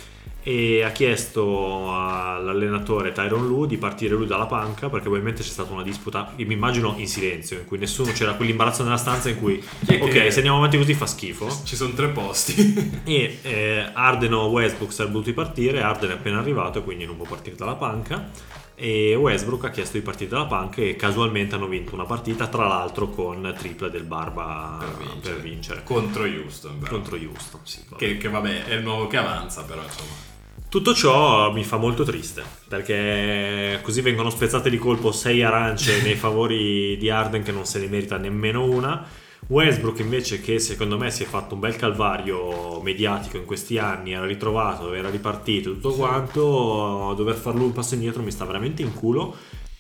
e 0.49 0.85
ha 0.85 0.91
chiesto 0.91 1.93
all'allenatore 1.93 3.11
Tyron 3.11 3.49
Lu 3.49 3.67
di 3.67 3.79
partire 3.79 4.15
lui 4.15 4.27
dalla 4.27 4.47
panca 4.47 4.89
perché 4.89 5.01
probabilmente 5.01 5.43
c'è 5.43 5.49
stata 5.49 5.73
una 5.73 5.83
disputa, 5.83 6.33
mi 6.37 6.53
immagino 6.53 6.95
in 6.99 7.09
silenzio, 7.09 7.59
in 7.59 7.65
cui 7.65 7.79
nessuno 7.79 8.13
c'era 8.13 8.35
quell'imbarazzo 8.35 8.85
nella 8.85 8.97
stanza 8.97 9.29
in 9.29 9.41
cui 9.41 9.61
ok, 9.89 10.31
se 10.31 10.37
andiamo 10.37 10.59
avanti 10.59 10.79
così 10.79 10.95
fa 10.95 11.07
schifo. 11.07 11.49
Ci 11.65 11.75
sono 11.75 11.93
tre 11.95 12.09
posti. 12.09 12.95
E 13.07 13.39
eh, 13.43 13.91
Arden 13.93 14.35
o 14.35 14.47
Westbrook 14.49 14.93
sarebbero 14.93 15.19
dovuti 15.21 15.33
partire, 15.35 15.81
Arden 15.83 16.11
è 16.11 16.13
appena 16.15 16.39
arrivato 16.39 16.79
e 16.79 16.83
quindi 16.83 17.07
non 17.07 17.17
può 17.17 17.27
partire 17.27 17.57
dalla 17.57 17.75
panca. 17.75 18.31
E 18.79 19.15
Westbrook 19.15 19.65
ha 19.65 19.71
chiesto 19.71 19.97
di 19.97 20.03
partire 20.03 20.29
dalla 20.29 20.45
panca 20.45 20.83
e 20.83 20.97
casualmente 20.97 21.55
hanno 21.55 21.67
vinto 21.67 21.95
una 21.95 22.05
partita, 22.05 22.47
tra 22.47 22.67
l'altro 22.67 23.09
con 23.09 23.55
triple 23.57 23.89
del 23.91 24.05
Barba 24.05 24.77
Per 24.79 24.97
vincere. 24.99 25.21
per 25.21 25.41
vincere. 25.43 25.83
Contro 25.83 26.25
Houston, 26.25 26.79
però. 26.79 26.91
Contro 26.91 27.17
Houston, 27.17 27.61
sì. 27.63 27.81
vabbè. 27.89 28.05
Che, 28.05 28.17
che 28.19 28.29
vabbè, 28.29 28.65
è 28.67 28.75
il 28.75 28.83
nuovo 28.83 29.07
che 29.07 29.17
avanza, 29.17 29.65
però 29.65 29.83
insomma. 29.83 30.35
Tutto 30.69 30.95
ciò 30.95 31.53
mi 31.53 31.65
fa 31.65 31.77
molto 31.79 32.03
triste 32.05 32.43
perché 32.69 33.79
così 33.83 34.01
vengono 34.03 34.31
spezzate 34.31 34.69
di 34.69 34.79
colpo 34.79 35.11
sei 35.13 35.43
arance 35.43 36.03
nei 36.05 36.17
favori 36.17 36.97
di 36.99 37.09
Arden 37.09 37.43
che 37.43 37.53
non 37.53 37.65
se 37.65 37.79
ne 37.79 37.87
merita 37.87 38.19
nemmeno 38.19 38.65
una. 38.65 39.07
Westbrook 39.49 40.01
invece 40.01 40.41
che 40.41 40.59
secondo 40.59 40.99
me 40.99 41.11
si 41.11 41.23
è 41.23 41.27
fatto 41.27 41.55
un 41.55 41.61
bel 41.61 41.77
calvario 41.77 42.81
mediatico 42.81 43.37
in 43.37 43.45
questi 43.45 43.79
anni, 43.79 44.13
era 44.13 44.27
ritrovato, 44.27 44.93
era 44.93 45.09
ripartito 45.09 45.73
tutto 45.73 45.93
quanto, 45.93 47.15
dover 47.17 47.37
farlo 47.37 47.65
un 47.65 47.73
passo 47.73 47.95
indietro 47.95 48.23
mi 48.23 48.33
sta 48.33 48.45
veramente 48.45 48.83
in 48.83 48.93
culo, 48.93 49.37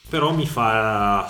però 0.09 0.33
mi 0.33 0.46
fa 0.46 1.29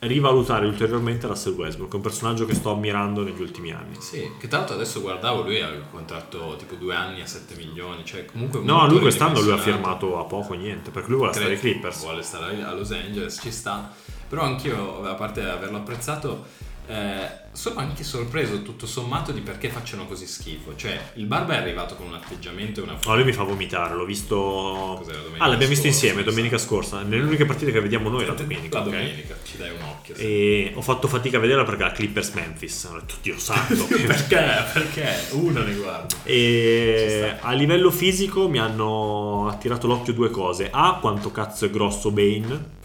rivalutare 0.00 0.66
ulteriormente 0.66 1.26
Russell 1.26 1.54
Westbrook, 1.54 1.94
un 1.94 2.00
personaggio 2.00 2.44
che 2.46 2.54
sto 2.54 2.72
ammirando 2.72 3.22
negli 3.22 3.40
ultimi 3.40 3.72
anni. 3.72 3.96
Sì, 4.00 4.30
che 4.38 4.48
l'altro 4.50 4.74
adesso 4.74 5.00
guardavo, 5.00 5.42
lui 5.42 5.60
ha 5.60 5.68
il 5.68 5.84
contratto 5.90 6.54
tipo 6.56 6.74
due 6.74 6.94
anni 6.94 7.20
a 7.20 7.26
7 7.26 7.56
milioni, 7.56 8.04
cioè 8.04 8.24
comunque... 8.24 8.60
No, 8.60 8.86
lui 8.88 9.00
quest'anno 9.00 9.40
lui 9.40 9.52
ha 9.52 9.58
firmato 9.58 10.18
a 10.18 10.24
poco 10.24 10.54
niente, 10.54 10.90
perché 10.90 11.08
lui 11.08 11.18
vuole 11.18 11.32
stare 11.32 11.50
ai 11.52 11.58
Credo- 11.58 11.72
Clippers. 11.78 12.02
Vuole 12.02 12.22
stare 12.22 12.62
a 12.62 12.72
Los 12.74 12.92
Angeles, 12.92 13.38
ci 13.40 13.50
sta. 13.50 13.92
Però 14.28 14.42
anch'io, 14.42 15.02
a 15.04 15.14
parte 15.14 15.42
averlo 15.42 15.78
apprezzato, 15.78 16.44
eh, 16.88 17.46
sono 17.52 17.80
anche 17.80 18.02
sorpreso 18.02 18.62
tutto 18.62 18.86
sommato 18.86 19.30
di 19.30 19.40
perché 19.40 19.68
facciano 19.68 20.06
così 20.06 20.26
schifo. 20.26 20.74
Cioè, 20.74 21.10
il 21.14 21.26
Barba 21.26 21.54
è 21.54 21.56
arrivato 21.58 21.96
con 21.96 22.06
un 22.06 22.14
atteggiamento 22.14 22.80
e 22.80 22.82
una 22.84 22.98
No, 23.04 23.14
lui 23.14 23.24
mi 23.24 23.32
fa 23.32 23.42
vomitare, 23.42 23.94
l'ho 23.94 24.06
visto. 24.06 25.04
Ah, 25.36 25.48
l'abbiamo 25.48 25.72
visto 25.72 25.86
insieme 25.86 26.22
domenica 26.22 26.56
scorsa. 26.56 27.02
Nelle 27.02 27.24
uniche 27.24 27.44
partite 27.44 27.72
che 27.72 27.80
vediamo 27.80 28.08
noi 28.08 28.24
la 28.24 28.32
domenica. 28.32 28.78
La 28.78 28.84
domenica, 28.84 29.36
ci 29.44 29.58
dai 29.58 29.70
un 29.70 29.82
occhio. 29.82 30.14
sì. 30.16 30.22
E 30.22 30.72
ho 30.74 30.80
fatto 30.80 31.08
fatica 31.08 31.36
a 31.36 31.40
vederla 31.40 31.64
perché 31.64 31.82
la 31.82 31.92
Clippers 31.92 32.30
Memphis. 32.30 32.84
Ho 32.84 32.94
detto, 32.94 33.14
Dio 33.20 33.38
santo. 33.38 33.84
perché? 34.06 34.46
Perché? 34.72 35.26
Uno 35.32 35.62
ne 35.62 35.74
guarda. 35.74 36.16
E 36.22 37.36
a 37.38 37.52
livello 37.52 37.90
fisico 37.90 38.48
mi 38.48 38.58
hanno 38.58 39.46
attirato 39.48 39.86
l'occhio 39.86 40.14
due 40.14 40.30
cose. 40.30 40.70
A, 40.72 40.96
quanto 41.00 41.30
cazzo 41.30 41.66
è 41.66 41.70
grosso 41.70 42.10
Bane. 42.10 42.76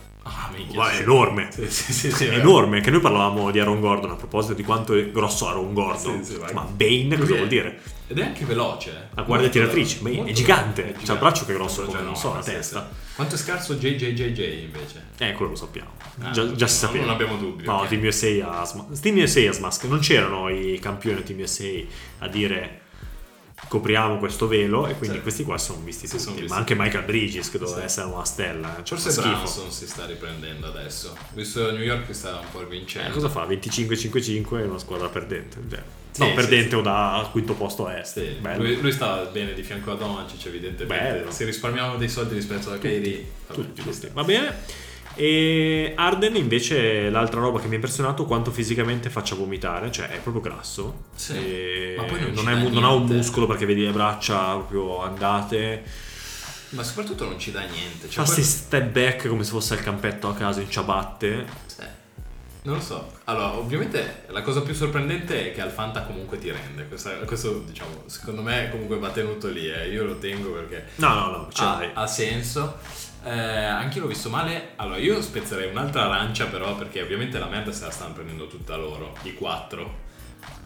Minchia. 0.55 0.79
Ma 0.79 0.91
è 0.91 0.95
sì. 0.95 1.01
enorme. 1.01 1.47
Sì, 1.51 1.69
sì, 1.69 1.93
sì, 1.93 2.11
sì, 2.11 2.25
È 2.25 2.29
vero. 2.29 2.41
enorme, 2.41 2.81
che 2.81 2.91
noi 2.91 2.99
parlavamo 3.01 3.51
di 3.51 3.59
Aaron 3.59 3.79
Gordon 3.79 4.11
a 4.11 4.15
proposito 4.15 4.53
di 4.53 4.63
quanto 4.63 4.93
è 4.95 5.11
grosso 5.11 5.47
Aaron 5.47 5.73
Gordon. 5.73 6.25
Ma 6.53 6.61
Bane 6.63 7.17
cosa 7.17 7.35
vuol 7.35 7.47
dire? 7.47 7.79
Ed 8.07 8.19
è 8.19 8.23
anche 8.23 8.45
veloce. 8.45 8.89
eh. 8.91 9.15
La 9.15 9.21
guardia 9.23 9.49
tiratrice, 9.49 9.99
beh, 10.01 10.25
è 10.25 10.31
gigante. 10.31 10.83
veloce, 10.83 11.05
C'ha 11.05 11.13
il 11.13 11.19
braccio 11.19 11.45
che 11.45 11.51
è 11.53 11.55
grosso 11.55 11.77
Cioè, 11.81 11.85
come, 11.87 11.99
no, 11.99 12.05
non 12.05 12.15
so, 12.15 12.33
la 12.33 12.41
testa. 12.43 12.89
Quanto 13.15 13.35
è 13.35 13.37
scarso 13.37 13.75
JJJJ 13.75 14.63
invece? 14.63 15.05
Eh, 15.17 15.33
quello 15.33 15.51
lo 15.51 15.57
sappiamo. 15.57 15.91
Ah, 16.21 16.31
già, 16.31 16.51
già 16.53 16.67
si 16.67 16.77
sapeva. 16.77 17.05
non 17.05 17.13
abbiamo 17.13 17.37
dubbi, 17.37 17.63
No, 17.65 17.77
ok. 17.79 17.87
Team 17.87 18.03
USA 18.05 18.59
a 18.59 18.65
Sma- 18.65 18.85
Team 19.01 19.17
USA 19.17 19.49
a 19.49 19.51
Smask. 19.53 19.83
Non 19.85 19.99
c'erano 19.99 20.49
i 20.49 20.77
campioni 20.79 21.23
Team 21.23 21.39
USA 21.39 21.63
a 22.19 22.27
dire 22.27 22.81
copriamo 23.67 24.17
questo 24.17 24.47
velo 24.47 24.87
e 24.87 24.95
quindi 24.97 25.17
Sì. 25.17 25.21
questi 25.23 25.43
qua 25.43 25.57
sono 25.57 25.79
visti 25.83 26.07
tutti. 26.07 26.21
sono 26.21 26.35
visti. 26.35 26.49
Ma 26.51 26.57
anche 26.57 26.75
Michael 26.75 27.05
Bridges 27.05 27.49
che 27.49 27.57
doveva 27.57 27.79
Sì. 27.79 27.83
essere 27.85 28.07
una 28.07 28.25
stella. 28.25 28.75
Cioè, 28.83 28.97
Forse 28.97 29.11
schifo. 29.11 29.29
Branson 29.29 29.71
si 29.71 29.87
sta 29.87 30.05
riprendendo 30.05 30.67
adesso. 30.67 31.15
Visto 31.33 31.71
New 31.71 31.81
York 31.81 32.05
che 32.07 32.13
sta 32.13 32.39
un 32.39 32.45
po' 32.51 32.61
Eh, 32.61 32.65
vincendo. 32.65 33.11
cosa 33.13 33.29
fa? 33.29 33.45
25-5-5 33.45 34.59
è 34.61 34.65
una 34.65 34.77
squadra 34.79 35.07
perdente. 35.09 35.57
Cioè, 35.69 35.81
Sì, 36.11 36.21
no, 36.21 36.27
sì, 36.27 36.33
perdente 36.35 36.75
o 36.75 36.81
da 36.81 37.27
quinto 37.31 37.53
posto 37.55 37.87
a 37.87 37.97
est. 37.97 38.21
Lui, 38.57 38.79
lui 38.79 38.91
sta 38.91 39.23
bene 39.31 39.53
di 39.53 39.63
fianco 39.63 39.91
a 39.93 39.95
Doncic 39.95 40.45
evidentemente. 40.45 41.11
Bello. 41.19 41.31
Se 41.31 41.43
risparmiamo 41.43 41.95
dei 41.97 42.09
soldi 42.09 42.35
rispetto 42.35 42.69
a 42.69 42.73
vabbè, 42.73 43.23
Tutti, 43.51 43.81
tutti. 43.81 43.93
sta. 43.93 44.09
Va 44.13 44.23
bene. 44.23 44.55
E 45.15 45.93
Arden 45.95 46.35
invece 46.35 47.09
l'altra 47.09 47.39
roba 47.39 47.59
che 47.59 47.65
mi 47.67 47.73
ha 47.73 47.75
impressionato 47.75 48.25
quanto 48.25 48.51
fisicamente 48.51 49.09
faccia 49.09 49.35
vomitare, 49.35 49.91
cioè 49.91 50.07
è 50.09 50.17
proprio 50.19 50.41
grasso. 50.41 51.05
Sì. 51.15 51.93
Ma 51.97 52.03
poi 52.03 52.19
non 52.21 52.35
ci 52.35 52.45
è 52.45 52.53
non 52.69 52.83
ha 52.83 52.91
un 52.91 53.05
muscolo 53.05 53.45
perché 53.45 53.65
vedi 53.65 53.83
le 53.83 53.91
braccia 53.91 54.53
proprio 54.55 55.01
andate. 55.03 55.83
Ma 56.69 56.81
soprattutto 56.83 57.25
non 57.25 57.37
ci 57.37 57.51
dà 57.51 57.61
niente. 57.61 58.07
Fa 58.07 58.11
Cioè, 58.11 58.25
sti 58.25 58.35
poi- 58.41 58.43
step 58.49 58.85
back 58.91 59.27
come 59.27 59.43
se 59.43 59.51
fosse 59.51 59.73
al 59.75 59.81
campetto 59.83 60.27
a 60.27 60.33
caso 60.33 60.59
in 60.61 60.69
ciabatte. 60.71 61.45
Sì. 61.67 61.83
Non 62.65 62.75
lo 62.77 62.81
so. 62.81 63.11
Allora, 63.25 63.53
ovviamente 63.57 64.23
la 64.29 64.41
cosa 64.41 64.61
più 64.61 64.73
sorprendente 64.73 65.51
è 65.51 65.53
che 65.53 65.61
al 65.61 65.69
Fanta 65.69 66.03
comunque 66.03 66.39
ti 66.39 66.49
rende. 66.49 66.87
Questa- 66.87 67.11
questo, 67.25 67.59
diciamo, 67.67 68.03
secondo 68.07 68.41
me 68.41 68.69
comunque 68.71 68.97
va 68.97 69.09
tenuto 69.11 69.49
lì. 69.49 69.69
eh. 69.69 69.89
Io 69.89 70.03
lo 70.05 70.17
tengo 70.17 70.49
perché 70.51 70.85
No, 70.95 71.13
no, 71.13 71.25
no, 71.29 71.47
ce 71.51 71.61
ha, 71.61 71.91
ha 71.93 72.07
senso. 72.07 72.77
Eh, 73.23 73.29
anche 73.31 73.97
io 73.97 74.03
l'ho 74.03 74.09
visto 74.09 74.29
male. 74.29 74.71
Allora, 74.75 74.97
io 74.97 75.21
spezzerei 75.21 75.69
un'altra 75.69 76.03
arancia, 76.05 76.45
però, 76.45 76.75
perché 76.75 77.01
ovviamente 77.01 77.39
la 77.39 77.47
merda 77.47 77.71
se 77.71 77.85
la 77.85 77.91
stanno 77.91 78.13
prendendo 78.13 78.47
tutta 78.47 78.75
loro. 78.75 79.15
I 79.23 79.33
quattro. 79.33 80.01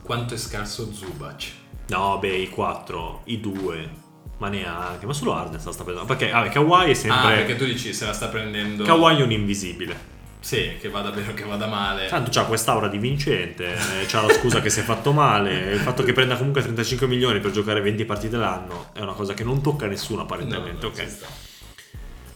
Quanto 0.01 0.33
è 0.33 0.37
scarso 0.37 0.91
Zubac? 0.93 1.51
No, 1.89 2.17
beh, 2.19 2.35
i 2.35 2.49
quattro, 2.49 3.21
i 3.25 3.39
due. 3.39 4.05
Ma 4.39 4.49
neanche, 4.49 5.05
ma 5.05 5.13
solo 5.13 5.33
Arden 5.33 5.59
se 5.59 5.65
la 5.67 5.71
sta 5.71 5.83
prendendo. 5.83 6.13
Perché 6.13 6.31
vabbè, 6.31 6.49
Kawhi 6.49 6.87
è 6.87 6.91
Ah, 6.91 6.95
sempre... 6.95 7.35
perché 7.37 7.55
tu 7.55 7.65
dici 7.65 7.93
se 7.93 8.05
la 8.05 8.13
sta 8.13 8.27
prendendo... 8.27 8.83
Kawhi 8.83 9.17
è 9.17 9.23
un 9.23 9.31
invisibile. 9.31 10.15
Sì, 10.39 10.77
che 10.79 10.89
vada 10.89 11.10
bene 11.10 11.31
o 11.31 11.33
che 11.33 11.43
vada 11.43 11.65
male. 11.67 12.08
Tanto 12.08 12.29
c'ha 12.31 12.45
quest'aura 12.45 12.87
di 12.87 12.99
vincente, 12.99 13.73
eh, 13.73 14.05
c'ha 14.08 14.21
la 14.21 14.31
scusa 14.31 14.62
che 14.62 14.69
si 14.69 14.79
è 14.79 14.83
fatto 14.83 15.12
male, 15.12 15.71
il 15.73 15.79
fatto 15.79 16.03
che 16.03 16.13
prenda 16.13 16.37
comunque 16.37 16.62
35 16.62 17.08
milioni 17.08 17.39
per 17.39 17.51
giocare 17.51 17.81
20 17.81 18.05
partite 18.05 18.37
l'anno 18.37 18.89
è 18.93 19.01
una 19.01 19.13
cosa 19.13 19.33
che 19.33 19.43
non 19.43 19.62
tocca 19.62 19.87
nessuno 19.87 20.19
No, 20.19 20.23
apparentemente, 20.23 20.85
no, 20.85 20.91
ok? 20.91 21.17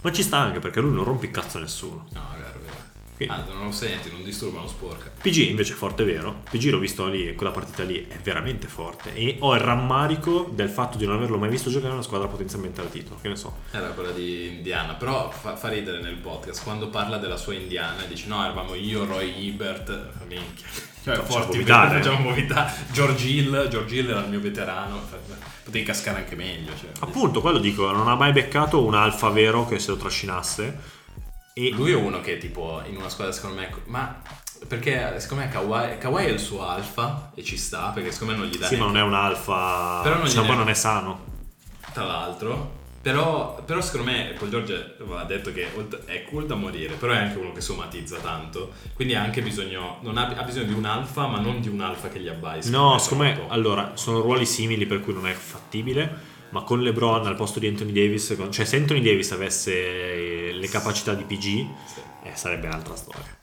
Ma 0.02 0.12
ci 0.12 0.22
sta 0.22 0.38
anche 0.38 0.58
perché 0.58 0.80
lui 0.80 0.92
non 0.92 1.04
rompe 1.04 1.26
il 1.26 1.32
cazzo 1.32 1.58
a 1.58 1.60
nessuno. 1.60 2.06
No, 2.12 2.20
è 2.34 2.38
vero, 2.38 2.58
è 2.58 2.62
vero. 2.62 2.80
Quindi- 3.16 3.34
Ah, 3.34 3.44
non 3.54 3.66
lo 3.66 3.72
senti, 3.72 4.10
non 4.10 4.24
disturba, 4.24 4.58
non 4.58 4.68
sporca. 4.68 5.10
PG 5.22 5.36
invece 5.50 5.74
è 5.74 5.76
forte 5.76 6.02
vero, 6.02 6.42
PG 6.50 6.70
l'ho 6.70 6.78
visto 6.78 7.06
lì, 7.06 7.34
quella 7.36 7.52
partita 7.52 7.84
lì 7.84 8.04
è 8.08 8.16
veramente 8.18 8.66
forte 8.66 9.14
e 9.14 9.36
ho 9.38 9.54
il 9.54 9.60
rammarico 9.60 10.50
del 10.52 10.68
fatto 10.68 10.96
di 10.98 11.06
non 11.06 11.16
averlo 11.16 11.38
mai 11.38 11.48
visto 11.50 11.68
giocare 11.70 11.88
in 11.90 11.94
una 11.94 12.02
squadra 12.02 12.26
potenzialmente 12.26 12.80
al 12.80 12.90
titolo, 12.90 13.18
che 13.20 13.28
ne 13.28 13.36
so. 13.36 13.58
Era 13.70 13.88
quella 13.90 14.10
di 14.10 14.48
Indiana, 14.48 14.94
però 14.94 15.30
fa, 15.30 15.54
fa 15.54 15.68
ridere 15.68 16.00
nel 16.00 16.16
podcast 16.16 16.64
quando 16.64 16.88
parla 16.88 17.18
della 17.18 17.36
sua 17.36 17.54
Indiana 17.54 18.02
e 18.04 18.08
dice 18.08 18.26
no, 18.26 18.42
eravamo 18.42 18.74
io, 18.74 19.04
Roy 19.04 19.48
Ebert, 19.48 20.08
minchia. 20.26 20.66
Cioè, 21.02 21.16
Facciamo 21.16 21.28
forti, 21.32 21.50
vomitare. 21.58 22.00
facciamo 22.00 22.22
vomitare. 22.28 22.72
George 22.92 23.26
Hill, 23.26 23.68
George 23.68 23.94
Hill 23.96 24.08
era 24.10 24.20
il 24.20 24.28
mio 24.28 24.40
veterano, 24.40 25.00
potevi 25.64 25.84
cascare 25.84 26.18
anche 26.18 26.36
meglio. 26.36 26.70
Cioè. 26.78 26.90
Appunto, 27.00 27.40
quello 27.40 27.58
dico, 27.58 27.90
non 27.90 28.08
ha 28.08 28.14
mai 28.14 28.32
beccato 28.32 28.84
un 28.84 28.94
alfa 28.94 29.28
vero 29.30 29.66
che 29.66 29.78
se 29.80 29.90
lo 29.90 29.96
trascinasse 29.96 30.78
e 31.54 31.70
Lui 31.70 31.90
è 31.90 31.94
uno 31.96 32.20
che 32.20 32.38
tipo 32.38 32.80
in 32.88 32.96
una 32.96 33.08
squadra 33.08 33.32
secondo 33.32 33.60
me... 33.60 33.68
Ma 33.86 34.22
perché 34.66 35.18
secondo 35.18 35.42
me 35.44 35.50
Kawhi, 35.50 35.98
Kawhi 35.98 36.24
è 36.24 36.28
il 36.28 36.38
suo 36.38 36.64
alfa 36.66 37.32
e 37.34 37.42
ci 37.42 37.56
sta 37.58 37.88
perché 37.88 38.12
secondo 38.12 38.34
me 38.34 38.38
non 38.38 38.48
gli 38.48 38.56
dà 38.56 38.66
sì, 38.68 38.76
ma 38.76 38.84
neanche- 38.84 38.98
non 39.00 39.04
è 39.04 39.06
un 39.06 39.14
alfa, 39.14 40.00
Però 40.02 40.16
non 40.18 40.26
gliene- 40.26 40.46
poi 40.46 40.56
non 40.56 40.68
è 40.68 40.74
sano. 40.74 41.24
tra 41.92 42.04
l'altro. 42.04 42.80
Però, 43.02 43.60
però 43.66 43.80
secondo 43.80 44.12
me 44.12 44.32
Paul 44.38 44.48
George 44.48 44.96
ha 45.10 45.24
detto 45.24 45.52
che 45.52 45.66
è 46.04 46.24
cool 46.24 46.46
da 46.46 46.54
morire, 46.54 46.94
però 46.94 47.12
è 47.12 47.16
anche 47.18 47.36
uno 47.36 47.52
che 47.52 47.60
somatizza 47.60 48.18
tanto. 48.18 48.72
Quindi 48.94 49.16
ha 49.16 49.22
anche 49.22 49.42
bisogno, 49.42 49.98
non 50.02 50.16
ha, 50.16 50.28
ha 50.28 50.42
bisogno 50.44 50.66
di 50.66 50.74
un 50.74 50.84
alfa, 50.84 51.26
ma 51.26 51.40
non 51.40 51.60
di 51.60 51.68
un 51.68 51.80
alfa 51.80 52.08
che 52.08 52.20
gli 52.20 52.28
abbai. 52.28 52.60
No, 52.70 52.96
secondo 52.98 53.24
me, 53.24 53.44
allora, 53.48 53.92
sono 53.94 54.20
ruoli 54.20 54.46
simili 54.46 54.86
per 54.86 55.00
cui 55.00 55.12
non 55.12 55.26
è 55.26 55.32
fattibile, 55.32 56.30
ma 56.50 56.62
con 56.62 56.80
LeBron 56.80 57.26
al 57.26 57.34
posto 57.34 57.58
di 57.58 57.66
Anthony 57.66 57.92
Davis, 57.92 58.36
cioè 58.50 58.64
se 58.64 58.76
Anthony 58.76 59.00
Davis 59.00 59.32
avesse 59.32 59.72
eh, 60.48 60.52
le 60.52 60.68
capacità 60.68 61.14
di 61.14 61.24
PG, 61.24 61.40
Sì, 61.40 62.00
eh, 62.22 62.30
sarebbe 62.34 62.68
un'altra 62.68 62.94
storia. 62.94 63.41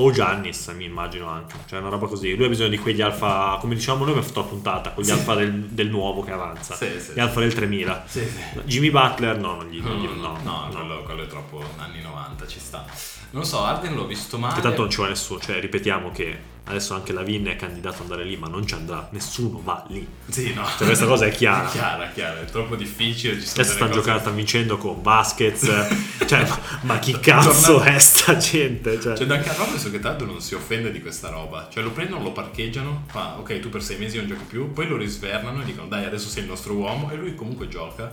O 0.00 0.12
Giannis, 0.12 0.68
mi 0.76 0.84
immagino 0.84 1.28
anche, 1.28 1.56
cioè 1.66 1.80
una 1.80 1.88
roba 1.88 2.06
così. 2.06 2.34
Lui 2.36 2.46
ha 2.46 2.48
bisogno 2.48 2.68
di 2.68 2.78
quegli 2.78 3.00
alfa, 3.00 3.56
come 3.60 3.74
dicevamo 3.74 4.04
noi, 4.04 4.16
ha 4.18 4.22
fatto 4.22 4.40
la 4.40 4.46
puntata, 4.46 4.90
con 4.92 5.02
gli 5.02 5.10
alfa 5.10 5.34
del, 5.34 5.52
del 5.52 5.88
nuovo 5.88 6.22
che 6.22 6.30
avanza, 6.30 6.74
Sì, 6.76 7.00
sì. 7.00 7.12
gli 7.14 7.20
alfa 7.20 7.40
del 7.40 7.52
3000. 7.52 8.04
Sì, 8.06 8.20
sì. 8.20 8.60
Jimmy 8.64 8.90
Butler, 8.90 9.38
no, 9.38 9.56
non 9.56 9.66
gli, 9.66 9.80
No, 9.80 9.94
gli- 9.94 10.04
no, 10.06 10.14
no, 10.14 10.38
no, 10.42 10.66
no. 10.66 10.68
Quello, 10.70 11.02
quello 11.02 11.22
è 11.24 11.26
troppo 11.26 11.62
anni 11.78 12.00
90, 12.00 12.46
ci 12.46 12.60
sta. 12.60 12.84
Non 13.30 13.44
so, 13.44 13.62
Arden 13.64 13.94
l'ho 13.94 14.06
visto 14.06 14.38
male. 14.38 14.54
Che 14.54 14.60
tanto 14.60 14.82
non 14.82 14.90
ci 14.90 15.00
va 15.00 15.08
nessuno, 15.08 15.40
cioè 15.40 15.58
ripetiamo 15.60 16.10
che 16.12 16.38
adesso 16.68 16.94
anche 16.94 17.12
Lavin 17.12 17.46
è 17.46 17.56
candidato 17.56 17.96
ad 17.96 18.02
andare 18.02 18.24
lì, 18.24 18.36
ma 18.36 18.46
non 18.46 18.66
ci 18.66 18.74
andrà, 18.74 19.08
nessuno 19.12 19.60
va 19.62 19.84
lì. 19.88 20.06
Sì, 20.28 20.52
no. 20.54 20.64
Cioè, 20.64 20.86
questa 20.86 21.06
cosa 21.06 21.26
è 21.26 21.30
chiara. 21.30 21.68
È 21.68 21.70
chiara, 21.72 22.08
chiara, 22.08 22.40
è 22.40 22.44
troppo 22.44 22.76
difficile. 22.76 23.34
Ci 23.34 23.46
sono 23.46 23.62
Adesso 23.62 23.74
stanno 23.74 23.92
giocando, 23.92 24.20
stanno 24.20 24.36
vincendo 24.36 24.76
con 24.76 25.02
Vasquez. 25.02 25.62
cioè, 26.26 26.46
ma, 26.46 26.58
ma 26.82 26.98
chi 26.98 27.18
cazzo 27.18 27.50
Tornando- 27.50 27.80
è 27.82 27.98
sta 27.98 28.36
gente? 28.36 29.00
Cioè, 29.00 29.16
Cioè, 29.16 29.26
Duncan 29.26 29.56
Robinson 29.56 29.90
che 29.90 30.00
tanto 30.00 30.24
non 30.24 30.40
si 30.40 30.54
offende 30.54 30.90
di 30.90 31.00
questa 31.00 31.28
roba. 31.30 31.68
Cioè, 31.70 31.82
lo 31.82 31.90
prendono, 31.90 32.22
lo 32.22 32.32
parcheggiano, 32.32 33.04
fa 33.06 33.36
ok, 33.38 33.58
tu 33.60 33.68
per 33.70 33.82
sei 33.82 33.98
mesi 33.98 34.16
non 34.16 34.26
giochi 34.26 34.44
più, 34.44 34.72
poi 34.72 34.86
lo 34.86 34.96
risvernano 34.96 35.62
e 35.62 35.64
dicono 35.64 35.88
dai, 35.88 36.04
adesso 36.04 36.28
sei 36.28 36.42
il 36.42 36.48
nostro 36.48 36.74
uomo, 36.74 37.10
e 37.10 37.16
lui 37.16 37.34
comunque 37.34 37.68
gioca. 37.68 38.10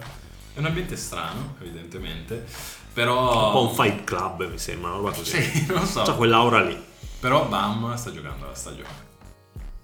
È 0.54 0.60
un 0.60 0.66
ambiente 0.66 0.96
strano, 0.96 1.56
evidentemente. 1.60 2.46
Però. 2.94 3.48
un 3.48 3.52
po' 3.52 3.68
un 3.68 3.76
fight 3.76 4.06
club, 4.06 4.50
mi 4.50 4.58
sembra, 4.58 4.92
una 4.92 4.98
roba 4.98 5.12
così. 5.12 5.42
Sì, 5.42 5.66
non 5.68 5.82
lo 5.82 5.86
so. 5.86 6.04
C'ha 6.04 6.14
quell'aura 6.14 6.62
lì. 6.62 6.82
Però 7.20 7.48
Bam 7.48 7.96
sta 7.96 8.12
giocando 8.12 8.46
la 8.46 8.56
stagione. 8.56 9.14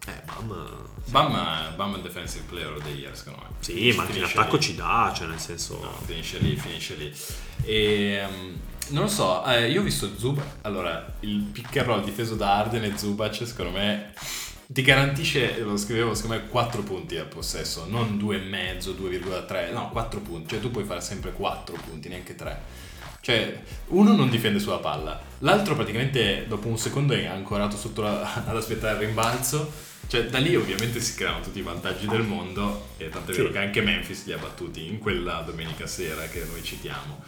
Eh, 0.07 0.21
mamma. 0.25 0.89
Bam, 1.05 1.75
Bam 1.75 1.93
è 1.93 1.97
il 1.97 2.03
defensive 2.03 2.45
player 2.47 2.71
of 2.71 2.83
the 2.83 2.89
year, 2.89 3.15
secondo 3.15 3.39
me. 3.41 3.49
Sì, 3.59 3.91
ma 3.95 4.03
anche 4.03 4.17
in 4.17 4.23
attacco 4.23 4.55
lì. 4.55 4.61
ci 4.61 4.75
dà, 4.75 5.11
cioè 5.15 5.27
nel 5.27 5.39
senso... 5.39 5.79
No, 5.81 5.93
finisce 6.05 6.39
lì, 6.39 6.55
finisce 6.55 6.95
lì. 6.95 7.13
E, 7.63 8.13
ehm, 8.13 8.59
non 8.89 9.03
lo 9.03 9.09
so, 9.09 9.45
eh, 9.45 9.69
io 9.69 9.81
ho 9.81 9.83
visto 9.83 10.09
Zubac. 10.17 10.45
Allora, 10.61 11.13
il 11.21 11.39
pick 11.41 11.77
and 11.77 11.87
roll 11.87 12.03
difeso 12.03 12.35
da 12.35 12.57
Arden 12.57 12.83
e 12.83 12.97
Zubac, 12.97 13.45
secondo 13.45 13.71
me, 13.71 14.13
ti 14.67 14.81
garantisce, 14.81 15.59
lo 15.59 15.77
scrivevo, 15.77 16.13
secondo 16.15 16.37
me, 16.37 16.47
4 16.47 16.81
punti 16.81 17.17
al 17.17 17.27
possesso, 17.27 17.85
non 17.87 18.17
2,5, 18.17 18.95
2,3, 18.95 19.71
no, 19.71 19.89
4 19.91 20.19
punti. 20.21 20.49
Cioè, 20.49 20.59
tu 20.59 20.71
puoi 20.71 20.83
fare 20.83 21.01
sempre 21.01 21.31
4 21.31 21.77
punti, 21.87 22.09
neanche 22.09 22.35
3. 22.35 22.61
Cioè, 23.21 23.61
uno 23.87 24.15
non 24.15 24.29
difende 24.29 24.59
sulla 24.59 24.79
palla, 24.79 25.21
l'altro 25.39 25.75
praticamente 25.75 26.45
dopo 26.47 26.67
un 26.67 26.77
secondo 26.77 27.13
è 27.13 27.25
ancorato 27.25 27.77
sotto 27.77 28.01
la- 28.01 28.33
ad 28.45 28.55
aspettare 28.55 28.95
il 28.99 29.05
rimbalzo. 29.07 29.89
Cioè, 30.07 30.25
da 30.25 30.39
lì 30.39 30.55
ovviamente 30.57 30.99
si 30.99 31.13
creano 31.15 31.39
tutti 31.39 31.59
i 31.59 31.61
vantaggi 31.61 32.05
del 32.07 32.23
mondo 32.23 32.87
e 32.97 33.07
tanto 33.09 33.31
è 33.31 33.35
vero 33.35 33.47
Sì. 33.47 33.53
che 33.53 33.59
anche 33.59 33.81
Memphis 33.81 34.25
li 34.25 34.33
ha 34.33 34.37
battuti 34.37 34.85
in 34.87 34.97
quella 34.99 35.41
domenica 35.45 35.87
sera 35.87 36.23
che 36.25 36.43
noi 36.51 36.61
citiamo. 36.63 37.23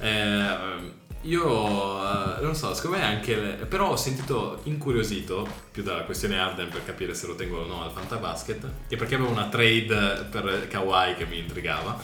Eh, 0.00 1.02
io 1.20 2.36
eh, 2.38 2.40
non 2.42 2.54
so, 2.56 2.74
secondo 2.74 2.96
me 2.96 3.04
anche. 3.04 3.36
le- 3.36 3.66
però 3.66 3.90
ho 3.90 3.96
sentito 3.96 4.60
incuriosito 4.64 5.46
più 5.70 5.82
dalla 5.84 6.02
questione 6.02 6.38
Arden 6.38 6.70
per 6.70 6.84
capire 6.84 7.14
se 7.14 7.26
lo 7.28 7.34
tengo 7.36 7.58
o 7.60 7.66
no 7.66 7.82
al 7.84 7.92
Fantabasket. 7.92 8.68
E 8.88 8.96
perché 8.96 9.14
avevo 9.14 9.30
una 9.30 9.46
trade 9.46 10.26
per 10.30 10.66
Kawhi 10.68 11.14
che 11.16 11.26
mi 11.26 11.38
intrigava. 11.38 11.96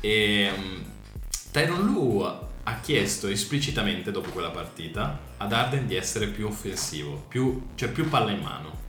E 0.00 0.50
um, 0.56 0.84
Tyron 1.50 1.84
Lu 1.84 2.44
ha 2.68 2.80
chiesto 2.80 3.28
esplicitamente 3.28 4.10
dopo 4.10 4.30
quella 4.30 4.50
partita 4.50 5.18
ad 5.36 5.52
Arden 5.52 5.86
di 5.86 5.94
essere 5.94 6.26
più 6.26 6.46
offensivo, 6.48 7.24
più, 7.28 7.68
cioè 7.76 7.88
più 7.90 8.08
palla 8.08 8.30
in 8.32 8.40
mano. 8.42 8.84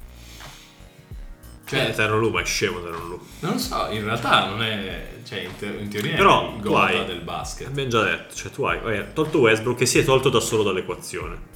Cioè, 1.66 1.86
Cioè, 1.88 1.94
Terron 1.96 2.20
Lu, 2.20 2.30
ma 2.30 2.42
è 2.42 2.46
scemo 2.46 2.82
Terron 2.82 3.08
Lu. 3.10 3.20
non 3.42 3.52
lo 3.54 3.58
so, 3.60 3.88
in 3.92 4.04
realtà 4.04 4.46
non 4.48 4.64
è. 4.64 5.16
Cioè, 5.26 5.40
in, 5.40 5.56
te- 5.58 5.66
in 5.80 5.90
teoria 5.90 6.16
Però 6.16 6.54
è 6.56 6.58
il 6.66 6.74
hai- 6.74 7.06
del 7.06 7.20
basket. 7.22 7.68
Abbiamo 7.68 7.90
già 7.90 8.04
detto, 8.04 8.34
cioè 8.36 8.52
tu 8.52 8.64
hai, 8.64 8.80
hai 8.84 9.06
tolto 9.14 9.40
Westbrook 9.40 9.78
che 9.78 9.86
si 9.86 10.00
è 10.00 10.04
tolto 10.06 10.30
da 10.30 10.40
solo 10.40 10.64
dall'equazione. 10.64 11.56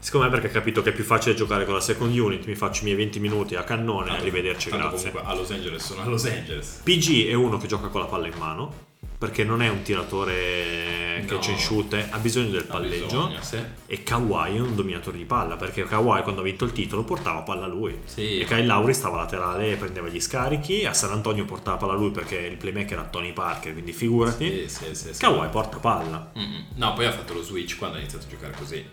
Secondo 0.00 0.26
me 0.26 0.32
perché 0.32 0.48
ha 0.48 0.50
capito 0.50 0.82
che 0.82 0.90
è 0.90 0.92
più 0.92 1.04
facile 1.04 1.34
giocare 1.34 1.64
con 1.64 1.74
la 1.74 1.80
second 1.80 2.16
unit, 2.16 2.46
mi 2.46 2.56
faccio 2.56 2.80
i 2.82 2.84
miei 2.84 2.96
20 2.96 3.20
minuti 3.20 3.54
a 3.54 3.62
cannone, 3.62 4.06
Tanto- 4.08 4.20
arrivederci, 4.22 4.70
grazie. 4.70 5.10
comunque 5.12 5.22
a 5.32 5.34
Los 5.34 5.50
Angeles 5.50 5.84
sono 5.84 6.02
a 6.02 6.06
Los 6.06 6.24
Angeles. 6.26 6.80
PG 6.82 7.28
è 7.28 7.34
uno 7.34 7.56
che 7.58 7.66
gioca 7.68 7.86
con 7.88 8.00
la 8.00 8.06
palla 8.08 8.26
in 8.26 8.34
mano, 8.38 8.86
perché 9.18 9.42
non 9.44 9.62
è 9.62 9.68
un 9.68 9.82
tiratore 9.82 11.24
che 11.26 11.34
No. 11.34 11.38
c'è 11.40 11.50
in 11.50 11.58
shoot, 11.58 12.06
ha 12.10 12.18
bisogno 12.18 12.50
del 12.50 12.64
Ha 12.68 12.72
palleggio. 12.72 13.04
bisogno, 13.06 13.42
sì. 13.42 13.58
E 13.86 14.02
Kawhi 14.04 14.56
è 14.56 14.60
un 14.60 14.74
dominatore 14.76 15.16
di 15.18 15.24
palla, 15.24 15.56
perché 15.56 15.82
Kawhi 15.84 16.22
quando 16.22 16.40
ha 16.40 16.44
vinto 16.44 16.64
il 16.64 16.72
titolo 16.72 17.02
portava 17.04 17.42
palla 17.42 17.64
a 17.64 17.68
lui. 17.68 17.98
Sì. 18.04 18.38
E 18.38 18.44
Kyle 18.44 18.64
Lauri 18.64 18.94
stava 18.94 19.16
laterale 19.16 19.72
e 19.72 19.76
prendeva 19.76 20.08
gli 20.08 20.20
scarichi, 20.20 20.86
a 20.86 20.92
San 20.94 21.10
Antonio 21.10 21.44
portava 21.44 21.76
palla 21.76 21.92
a 21.94 21.96
lui 21.96 22.10
perché 22.12 22.36
il 22.38 22.56
playmaker 22.56 22.92
era 22.98 23.04
Tony 23.08 23.32
Parker, 23.32 23.72
quindi 23.72 23.92
figurati. 23.92 24.68
Sì, 24.68 24.68
sì, 24.68 24.94
sì, 24.94 25.14
sì. 25.14 25.20
Kawhi 25.20 25.48
porta 25.48 25.78
palla. 25.78 26.30
Mm-mm. 26.38 26.64
No, 26.76 26.92
poi 26.94 27.06
ha 27.06 27.12
fatto 27.12 27.34
lo 27.34 27.42
switch 27.42 27.76
quando 27.76 27.96
ha 27.96 28.00
iniziato 28.00 28.26
a 28.26 28.28
giocare 28.30 28.54
così. 28.56 28.86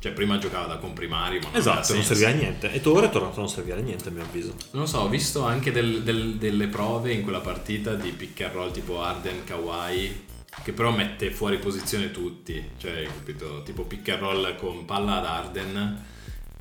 Cioè, 0.00 0.12
prima 0.12 0.38
giocava 0.38 0.66
da 0.66 0.78
comprimario, 0.78 1.40
ma 1.40 1.48
non 1.50 1.56
Esatto, 1.56 1.92
non 1.92 2.02
serviva 2.02 2.30
a 2.30 2.32
niente. 2.32 2.72
E 2.72 2.80
ora 2.88 3.06
è 3.06 3.10
tornato 3.10 3.34
a 3.36 3.38
non 3.40 3.48
servire 3.50 3.78
a 3.80 3.82
niente, 3.82 4.08
a 4.08 4.10
mio 4.12 4.22
avviso. 4.22 4.54
Non 4.70 4.82
lo 4.82 4.88
so, 4.88 4.98
ho 5.00 5.08
visto 5.08 5.44
anche 5.44 5.70
del- 5.72 6.02
del- 6.02 6.36
delle 6.36 6.66
prove 6.68 7.12
in 7.12 7.22
quella 7.22 7.40
partita 7.40 7.94
di 7.94 8.08
pick 8.10 8.40
and 8.40 8.52
roll 8.54 8.70
tipo 8.72 9.02
Arden, 9.02 9.44
Kawhi, 9.44 10.24
che 10.64 10.72
però 10.72 10.90
mette 10.90 11.30
fuori 11.30 11.58
posizione 11.58 12.10
tutti. 12.10 12.70
Cioè, 12.78 13.04
capito? 13.04 13.62
Tipo 13.62 13.82
pick 13.84 14.08
and 14.08 14.20
roll 14.20 14.56
con 14.56 14.86
palla 14.86 15.18
ad 15.18 15.26
Arden 15.26 16.04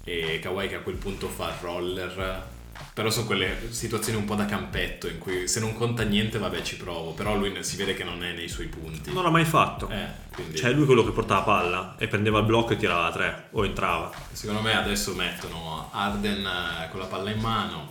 e 0.03 0.39
Kawhi 0.41 0.67
che 0.67 0.75
a 0.75 0.79
quel 0.81 0.97
punto 0.97 1.27
fa 1.29 1.55
roller. 1.61 2.57
Però 2.93 3.09
sono 3.09 3.25
quelle 3.25 3.67
situazioni 3.69 4.17
un 4.17 4.25
po' 4.25 4.35
da 4.35 4.45
campetto 4.45 5.07
in 5.07 5.17
cui 5.17 5.47
se 5.47 5.59
non 5.59 5.73
conta 5.73 6.03
niente, 6.03 6.37
vabbè, 6.37 6.61
ci 6.61 6.77
provo. 6.77 7.11
Però 7.11 7.35
lui 7.35 7.55
si 7.63 7.75
vede 7.77 7.93
che 7.93 8.03
non 8.03 8.23
è 8.23 8.33
nei 8.33 8.47
suoi 8.47 8.67
punti. 8.67 9.11
Non 9.13 9.23
l'ha 9.23 9.29
mai 9.29 9.45
fatto. 9.45 9.89
Eh, 9.89 10.05
quindi 10.33 10.57
Cioè, 10.57 10.71
lui 10.71 10.85
quello 10.85 11.03
che 11.03 11.11
portava 11.11 11.41
palla 11.41 11.95
e 11.97 12.07
prendeva 12.07 12.39
il 12.39 12.45
blocco 12.45 12.73
e 12.73 12.77
tirava 12.77 13.03
la 13.03 13.11
3 13.11 13.47
o 13.51 13.65
entrava. 13.65 14.11
secondo 14.31 14.61
me 14.61 14.75
adesso 14.75 15.13
mettono 15.13 15.89
Arden 15.91 16.45
eh, 16.45 16.89
con 16.89 16.99
la 16.99 17.05
palla 17.05 17.29
in 17.29 17.39
mano, 17.39 17.87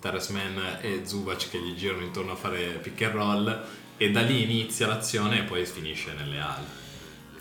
Terrace 0.00 0.32
Man 0.32 0.78
e 0.80 1.02
Zubac 1.04 1.50
che 1.50 1.58
gli 1.58 1.74
girano 1.74 2.02
intorno 2.02 2.32
a 2.32 2.36
fare 2.36 2.78
pick 2.82 3.02
and 3.02 3.14
roll 3.14 3.64
e 3.96 4.10
da 4.10 4.20
lì 4.22 4.42
inizia 4.42 4.86
l'azione 4.86 5.40
e 5.40 5.42
poi 5.42 5.66
finisce 5.66 6.12
nelle 6.16 6.38
ali. 6.40 6.64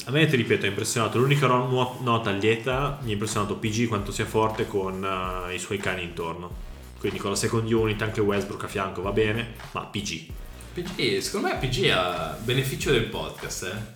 A 0.05 0.11
me, 0.11 0.25
ti 0.25 0.37
ripeto, 0.37 0.65
è 0.65 0.69
impressionato. 0.69 1.17
L'unica 1.19 1.47
nota 1.47 2.31
lieta 2.31 2.97
mi 3.01 3.09
ha 3.09 3.13
impressionato 3.13 3.57
PG 3.57 3.87
quanto 3.87 4.11
sia 4.11 4.25
forte 4.25 4.65
con 4.65 5.03
eh, 5.03 5.53
i 5.53 5.59
suoi 5.59 5.77
cani 5.77 6.03
intorno. 6.03 6.65
Quindi 6.99 7.19
con 7.19 7.31
la 7.31 7.35
second 7.35 7.71
unit, 7.71 8.01
anche 8.01 8.21
Westbrook 8.21 8.63
a 8.63 8.67
fianco 8.67 9.01
va 9.01 9.11
bene, 9.11 9.53
ma 9.71 9.85
PG. 9.85 10.25
PG, 10.73 11.19
secondo 11.19 11.47
me 11.47 11.55
PG 11.55 11.89
ha 11.91 12.37
beneficio 12.43 12.91
del 12.91 13.05
podcast, 13.05 13.63
eh. 13.63 13.95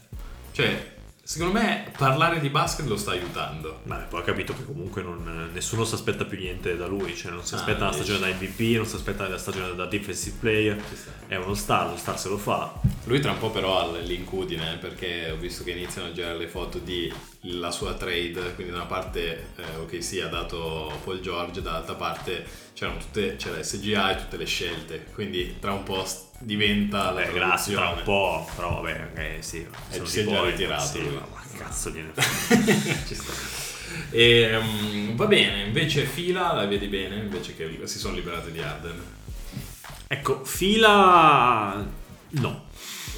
Cioè, 0.51 0.90
Secondo 1.31 1.57
me 1.59 1.89
parlare 1.97 2.41
di 2.41 2.49
basket 2.49 2.85
lo 2.87 2.97
sta 2.97 3.11
aiutando. 3.11 3.79
Ma 3.83 3.95
poi 3.95 4.19
ha 4.19 4.23
capito 4.23 4.53
che 4.53 4.65
comunque 4.65 5.01
non- 5.01 5.49
nessuno 5.53 5.85
si 5.85 5.93
aspetta 5.95 6.25
più 6.25 6.37
niente 6.37 6.75
da 6.75 6.87
lui, 6.87 7.15
cioè 7.15 7.31
non 7.31 7.41
si 7.45 7.53
Ah, 7.53 7.59
aspetta 7.59 7.83
una 7.83 7.91
dici. 7.91 8.03
stagione 8.03 8.29
da 8.29 8.35
MVP, 8.35 8.75
non 8.75 8.85
si 8.85 8.95
aspetta 8.97 9.29
la 9.29 9.37
stagione 9.37 9.73
da 9.73 9.85
defensive 9.85 10.35
player, 10.41 10.83
è 11.27 11.37
uno 11.37 11.53
star, 11.53 11.89
lo 11.89 11.95
star 11.95 12.19
se 12.19 12.27
lo 12.27 12.37
fa. 12.37 12.73
Lui 13.05 13.21
tra 13.21 13.31
un 13.31 13.37
po' 13.37 13.49
però 13.49 13.79
ha 13.79 13.97
l'incudine 13.99 14.75
perché 14.75 15.31
ho 15.31 15.37
visto 15.37 15.63
che 15.63 15.71
iniziano 15.71 16.09
a 16.09 16.11
girare 16.11 16.37
le 16.37 16.49
foto 16.49 16.79
di 16.79 17.09
la 17.43 17.71
sua 17.71 17.93
trade, 17.93 18.53
quindi 18.55 18.73
da 18.73 18.79
una 18.79 18.85
parte 18.87 19.51
eh, 19.55 19.75
ok 19.79 20.03
sì 20.03 20.19
ha 20.19 20.27
dato 20.27 20.91
Paul 21.01 21.21
George, 21.21 21.61
dall'altra 21.61 21.95
parte 21.95 22.45
c'erano 22.73 22.99
tutte, 22.99 23.37
c'era 23.37 23.63
SGA 23.63 24.11
e 24.11 24.15
tutte 24.17 24.35
le 24.35 24.45
scelte, 24.45 25.05
quindi 25.13 25.55
tra 25.59 25.71
un 25.71 25.83
po' 25.83 26.05
diventa 26.41 27.11
la 27.11 27.21
Beh, 27.21 27.31
grazie 27.33 27.75
tra 27.75 27.89
un 27.89 28.01
po', 28.03 28.49
però 28.55 28.81
vabbè, 28.81 29.09
eh, 29.15 29.41
sì, 29.41 29.65
sono 29.89 30.05
si 30.05 30.19
è 30.21 30.25
già 30.25 30.39
poi, 30.39 30.51
ritirato 30.51 30.85
Sì, 30.85 31.01
ma 31.01 31.27
ma 31.33 31.41
che 31.49 31.57
cazzo 31.57 31.89
gliene 31.89 32.11
Ci 33.07 33.15
sta. 33.15 33.31
E, 34.09 34.59
mm, 34.61 35.15
va 35.15 35.25
bene, 35.25 35.63
invece 35.63 36.05
fila 36.05 36.53
la 36.53 36.65
vedi 36.65 36.87
bene, 36.87 37.15
invece 37.15 37.55
che 37.55 37.79
si 37.85 37.99
sono 37.99 38.15
liberati 38.15 38.51
di 38.51 38.61
Arden. 38.61 39.01
Ecco, 40.07 40.43
fila... 40.43 41.85
no. 42.29 42.69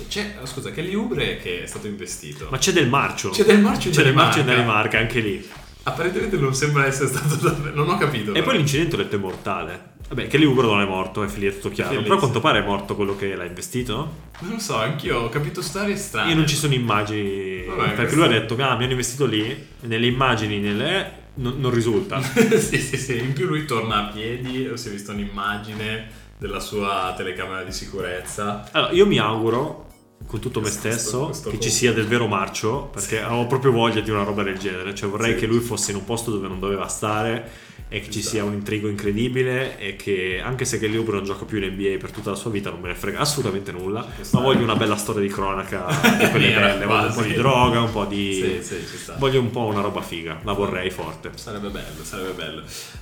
C'è, 0.07 0.38
scusa, 0.43 0.71
Kelly 0.71 0.93
Ubre 0.93 1.38
che 1.38 1.63
è 1.63 1.65
stato 1.65 1.88
investito. 1.88 2.47
Ma 2.49 2.57
c'è 2.57 2.71
del 2.71 2.88
marcio. 2.88 3.30
C'è 3.30 3.43
del 3.43 3.59
marcio 3.59 3.88
in 3.89 3.93
C'è 3.93 4.03
del 4.03 4.13
marcio 4.13 4.39
in 4.39 4.45
Danimarca. 4.45 4.89
Danimarca, 4.89 4.99
anche 4.99 5.19
lì. 5.19 5.49
Apparentemente 5.84 6.38
non 6.38 6.55
sembra 6.55 6.86
essere 6.86 7.07
stato 7.07 7.36
davvero. 7.36 7.76
Non 7.76 7.89
ho 7.89 7.97
capito. 7.97 8.32
E 8.32 8.34
però. 8.34 8.45
poi 8.45 8.57
l'incidente 8.57 8.95
ho 8.95 8.97
detto 8.97 9.15
è 9.15 9.19
mortale. 9.19 9.93
Vabbè, 10.14 10.28
che 10.28 10.38
Libro 10.38 10.68
non 10.68 10.80
è 10.82 10.86
morto, 10.86 11.24
è 11.24 11.28
è 11.28 11.53
tutto 11.55 11.70
chiaro. 11.70 12.01
Però 12.01 12.14
a 12.14 12.18
sì. 12.18 12.20
quanto 12.20 12.39
pare 12.39 12.59
è 12.59 12.66
morto 12.66 12.95
quello 12.95 13.16
che 13.16 13.36
l'ha 13.36 13.45
investito. 13.45 13.95
no? 13.95 14.16
Non 14.41 14.51
lo 14.53 14.59
so, 14.59 14.78
anch'io 14.78 15.22
ho 15.22 15.30
capito 15.30 15.61
storie 15.64 15.95
strane. 15.95 16.30
Io 16.30 16.36
non 16.36 16.45
ci 16.47 16.55
sono 16.55 16.74
immagini. 16.76 17.64
Vabbè, 17.66 17.80
perché 17.80 17.95
questo- 17.95 18.16
lui 18.16 18.26
ha 18.26 18.30
detto 18.39 18.53
ah, 18.53 18.76
mi 18.76 18.84
hanno 18.84 18.91
investito 18.91 19.26
lì. 19.26 19.68
Nelle 19.82 20.05
immagini, 20.05 20.59
nelle. 20.59 21.22
non, 21.36 21.55
non 21.59 21.72
risulta. 21.74 22.22
sì, 22.22 22.78
sì, 22.78 22.97
sì. 22.97 23.18
In 23.18 23.34
più 23.34 23.47
lui 23.47 23.66
torna 23.66 24.07
a 24.07 24.11
piedi, 24.11 24.70
si 24.76 24.88
è 24.88 24.91
visto 24.91 25.11
un'immagine 25.11 26.22
della 26.38 26.59
sua 26.59 27.14
telecamera 27.18 27.64
di 27.64 27.72
sicurezza. 27.72 28.68
Allora, 28.72 28.91
io 28.91 29.07
mi 29.07 29.18
auguro, 29.18 29.88
con 30.28 30.39
tutto 30.39 30.59
me 30.59 30.68
Questo- 30.70 30.91
stesso, 30.91 31.26
questo 31.26 31.49
che 31.49 31.59
ci 31.59 31.70
sia 31.72 31.91
del 31.91 32.05
vero 32.05 32.28
marcio. 32.28 32.89
Perché 32.93 33.24
ho 33.24 33.47
proprio 33.47 33.72
voglia 33.72 34.01
di 34.01 34.11
una 34.11 34.24
roba 34.24 34.43
del 34.43 34.59
genere. 34.59 34.93
Cioè, 34.93 35.09
vorrei 35.09 35.34
Sì. 35.34 35.39
che 35.39 35.45
lui 35.47 35.59
fosse 35.59 35.89
in 35.91 35.97
un 35.97 36.05
posto 36.05 36.30
dove 36.30 36.47
non 36.47 36.59
doveva 36.59 36.88
stare. 36.88 37.72
E 37.94 38.02
che 38.02 38.10
ci 38.10 38.24
sia 38.24 38.44
un 38.44 38.54
intrigo 38.54 38.88
incredibile. 38.88 39.78
E 39.78 39.96
che 39.96 40.41
anche 40.44 40.66
se 40.66 40.80
Kelly 40.80 40.98
Oubre 40.98 41.18
non 41.18 41.26
gioca 41.26 41.46
più 41.46 41.60
in 41.62 41.72
NBA 41.74 41.98
per 42.00 42.12
tutta 42.12 42.32
la 42.32 42.36
sua 42.36 42.50
vita, 42.50 42.70
non 42.72 42.80
me 42.80 42.88
ne 42.88 42.96
frega 42.96 43.20
assolutamente 43.20 43.72
nulla. 43.72 44.06
Ma 44.32 44.39
voglio 44.39 44.64
una 44.64 44.76
bella 44.76 44.96
storia 44.96 45.22
di 45.22 45.28
cronaca 45.28 45.86
di 46.20 46.30
quelle 46.30 46.54
belle. 46.54 46.86
Voglio 46.86 47.08
un 47.08 47.14
po' 47.14 47.22
di 47.22 47.34
droga, 47.34 47.82
un 47.82 47.91
po' 47.91 48.06
di. 48.06 48.60
Sì, 48.62 48.76
sì. 48.76 49.12
Voglio 49.18 49.39
un 49.39 49.52
po' 49.52 49.66
una 49.66 49.82
roba 49.82 50.02
figa. 50.02 50.39
La 50.44 50.54
vorrei 50.54 50.89
forte. 50.89 51.32
Sarebbe 51.36 51.70
bello, 51.70 52.04
sarebbe 52.04 52.32
bello. 52.32 52.62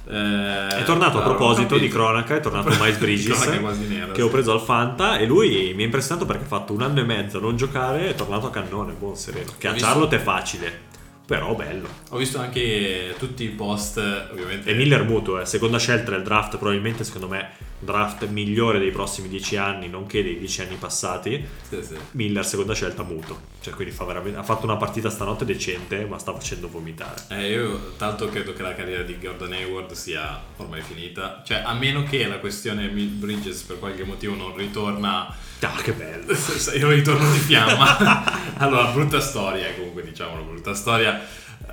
Eh, 0.10 0.80
È 0.80 0.84
tornato 0.84 1.20
a 1.20 1.22
proposito 1.22 1.78
di 1.78 1.88
cronaca, 1.88 2.36
è 2.36 2.40
tornato 2.42 2.70
Miles 2.80 2.98
Bridges 3.00 3.46
nera, 3.46 4.12
che 4.12 4.22
ho 4.22 4.28
preso 4.30 4.52
al 4.52 4.60
Fanta 4.62 5.18
e 5.18 5.26
lui 5.26 5.74
mi 5.74 5.84
ha 5.84 5.86
impressionato 5.86 6.26
perché 6.26 6.44
ha 6.44 6.48
fatto 6.48 6.74
un 6.74 6.82
anno 6.82 7.00
e 7.00 7.04
mezzo 7.04 7.38
a 7.38 7.42
non 7.42 7.56
giocare 7.56 8.10
è 8.10 8.16
tornato 8.16 8.48
a 8.48 8.50
cannone, 8.50 8.94
buon 8.94 9.16
sereno. 9.16 9.52
Che 9.58 9.68
a 9.68 9.74
Charlotte 9.74 10.18
è 10.18 10.20
facile, 10.20 10.90
però 11.32 11.56
bello. 11.56 11.88
Ho 12.10 12.18
visto 12.18 12.40
anche 12.40 13.16
tutti 13.18 13.46
i 13.46 13.48
post, 13.48 13.96
ovviamente. 14.32 14.70
E 14.70 14.74
Miller 14.74 15.06
mutuo, 15.06 15.40
eh. 15.40 15.46
seconda 15.46 15.78
scelta 15.78 16.12
del 16.12 16.24
draft, 16.24 16.58
probabilmente 16.58 17.06
secondo 17.06 17.30
me 17.30 17.52
draft 17.82 18.28
migliore 18.28 18.80
dei 18.80 18.92
prossimi 18.92 19.28
dieci 19.28 19.58
anni, 19.58 19.90
nonché 19.90 20.24
dei 20.24 20.38
dieci 20.38 20.62
anni 20.62 20.76
passati. 20.76 21.46
Sì, 21.68 21.84
sì. 21.84 21.96
Miller 22.12 22.46
seconda 22.46 22.74
scelta 22.74 23.04
muto, 23.04 23.40
cioè 23.62 23.74
quindi 23.74 23.94
fa 23.94 24.06
veramente- 24.06 24.38
ha 24.40 24.44
fatto 24.44 24.66
una 24.66 24.78
partita 24.78 25.10
stanotte 25.10 25.46
decente 25.46 26.06
ma 26.06 26.18
sta 26.18 26.32
facendo 26.34 26.70
vomitare. 26.70 27.22
Eh, 27.30 27.50
io 27.52 27.94
tanto 27.98 28.30
credo 28.30 28.54
che 28.54 28.62
la 28.62 28.74
carriera 28.74 29.04
di 29.04 29.18
Gordon 29.20 29.52
Hayward 29.54 29.92
sia 29.94 30.40
ormai 30.58 30.82
finita. 30.82 31.42
Cioè, 31.46 31.64
a 31.66 31.74
meno 31.74 32.04
che 32.04 32.28
la 32.28 32.38
questione 32.40 32.88
Bridges 32.88 33.62
per 33.64 33.80
qualche 33.80 34.04
motivo 34.04 34.36
non 34.36 34.56
ritorna. 34.56 35.28
Ah 35.64 35.82
che 35.82 35.92
bello! 35.94 36.34
Io 36.78 36.90
ritorno 36.90 37.32
di 37.32 37.40
fiamma. 37.40 38.56
allora, 38.58 38.86
brutta 38.92 39.20
storia, 39.20 39.74
comunque 39.74 40.04
diciamolo, 40.04 40.44
brutta 40.44 40.74
storia. 40.74 41.20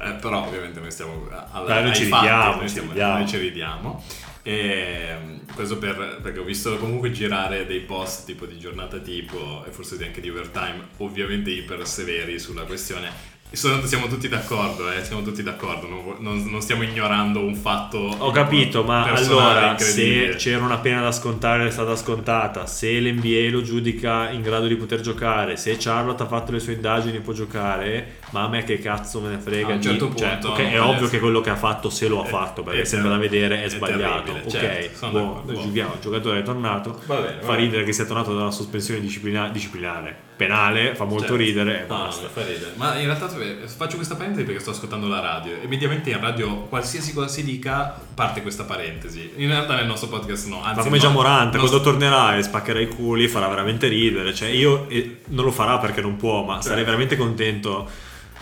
Eh, 0.01 0.13
però 0.21 0.47
ovviamente 0.47 0.79
noi 0.81 0.91
stiamo 0.91 1.27
alla, 1.51 1.83
noi 1.83 1.95
ci 1.95 2.05
fatti, 2.05 2.27
ridiamo, 2.27 2.55
noi, 2.57 2.61
ci 2.63 2.69
stiamo- 2.69 2.89
ridiamo. 2.91 3.13
noi 3.19 3.27
ci 3.29 3.37
ridiamo. 3.39 4.05
E, 4.43 5.16
questo 5.55 5.78
per- 5.78 6.20
perché 6.22 6.39
ho 6.39 6.45
visto 6.45 6.76
comunque 6.78 7.11
girare 7.11 7.66
dei 7.66 7.80
post 7.80 8.24
tipo 8.26 8.47
di 8.47 8.59
giornata 8.59 8.99
tipo 8.99 9.64
e 9.66 9.70
forse 9.70 9.97
anche 10.05 10.20
di 10.20 10.30
overtime, 10.30 10.89
ovviamente 10.99 11.51
iper 11.51 11.86
severi 11.86 12.39
sulla 12.39 12.62
questione. 12.62 13.36
Sono- 13.51 13.84
siamo 13.86 14.09
tutti 14.09 14.28
d'accordo, 14.28 14.93
eh, 14.93 15.03
siamo 15.03 15.22
tutti 15.22 15.43
d'accordo, 15.43 15.89
non, 15.89 16.16
non- 16.18 16.45
non 16.51 16.61
stiamo 16.61 16.82
ignorando 16.82 17.41
un 17.41 17.55
fatto. 17.55 17.97
Ho 17.97 18.30
capito, 18.30 18.84
ma 18.84 19.05
allora 19.41 19.74
se 19.78 20.34
c'era 20.36 20.62
una 20.64 20.76
pena 20.78 21.01
da 21.01 21.12
scontare 21.12 21.66
è 21.66 21.70
stata 21.70 21.97
scontata, 21.97 22.66
se 22.66 23.01
l'NBA 23.01 23.49
lo 23.51 23.62
giudica 23.62 24.28
in 24.30 24.43
grado 24.43 24.66
di 24.66 24.76
poter 24.76 25.01
giocare, 25.01 25.57
se 25.57 25.76
Charlotte 25.78 26.22
ha 26.22 26.26
fatto 26.26 26.53
le 26.53 26.61
sue 26.61 26.74
indagini 26.74 27.20
può 27.20 27.32
giocare, 27.32 28.16
ma 28.31 28.43
a 28.45 28.49
me 28.49 28.62
che 28.64 28.79
cazzo 28.79 29.20
me 29.20 29.31
ne 29.31 29.39
frega 29.39 29.68
A 29.68 29.72
un 29.72 29.76
di- 29.79 29.83
certo 29.87 30.12
cioè, 30.14 30.29
punto 30.33 30.49
ok, 30.49 30.59
non 30.59 30.70
è 30.70 30.81
ovvio 30.83 31.09
che 31.09 31.18
quello 31.18 31.41
che 31.41 31.51
ha 31.51 31.57
fatto 31.57 31.89
se 31.91 32.09
lo 32.09 32.20
ha 32.22 32.24
fatto, 32.24 32.62
perché 32.62 32.83
è 32.83 32.85
sembra 32.85 33.11
da 33.11 33.16
vedere 33.18 33.62
è, 33.62 33.64
è 33.64 33.68
sbagliato. 33.70 34.33
terribile, 34.33 34.45
ok, 34.45 34.51
certo, 34.51 34.97
sono 34.99 35.11
buon, 35.12 35.24
d'accordo, 35.26 35.53
buon. 35.53 35.62
giudichiamo, 35.64 35.93
il 35.95 36.01
giocatore 36.01 36.39
è 36.39 36.43
tornato, 36.43 37.01
Va 37.07 37.16
bene, 37.16 37.41
fa 37.41 37.55
ridere 37.55 37.85
che 37.85 37.93
sia 37.93 38.05
tornato 38.05 38.35
da 38.35 38.43
una 38.43 38.51
sospensione 38.51 39.01
disciplina- 39.01 39.49
disciplinare, 39.49 40.14
penale, 40.37 40.95
fa 40.95 41.05
molto 41.05 41.20
Certo. 41.29 41.37
ridere 41.37 41.79
e 41.85 41.87
No, 41.89 41.97
basta. 41.99 42.29
fa 42.29 42.45
ridere. 42.45 42.72
Ma 42.76 42.97
in 42.99 43.07
realtà 43.07 43.29
faccio 43.29 43.97
questa 43.97 44.14
parentesi 44.14 44.45
perché 44.45 44.61
sto 44.61 44.70
ascoltando 44.70 45.09
la 45.09 45.20
radio 45.20 45.55
e 45.62 45.66
mediamente 45.66 46.11
in 46.11 46.20
radio 46.20 46.64
qualsiasi 46.66 47.12
cosa 47.12 47.29
si 47.29 47.43
dica 47.45 47.99
parte 48.14 48.43
questa 48.43 48.64
parentesi. 48.64 49.33
In 49.37 49.49
realtà 49.49 49.74
nel 49.74 49.87
nostro 49.87 50.09
podcast 50.09 50.47
no, 50.49 50.62
anzi 50.62 50.76
Ma 50.76 50.83
come 50.85 50.97
no, 50.97 51.03
già 51.03 51.09
Morante, 51.09 51.59
quando 51.59 51.81
tornerà 51.81 52.37
e 52.37 52.43
spaccherà 52.43 52.79
i 52.81 52.89
culi, 52.89 53.26
farà 53.26 53.49
veramente 53.49 53.89
ridere. 53.89 54.33
Cioè, 54.35 54.49
io 54.49 54.89
eh, 54.89 55.20
non 55.29 55.45
lo 55.45 55.51
farà 55.51 55.79
perché 55.79 56.01
non 56.01 56.16
può, 56.16 56.45
ma 56.45 56.61
sarei 56.62 56.85
veramente 56.85 57.16
contento. 57.16 57.89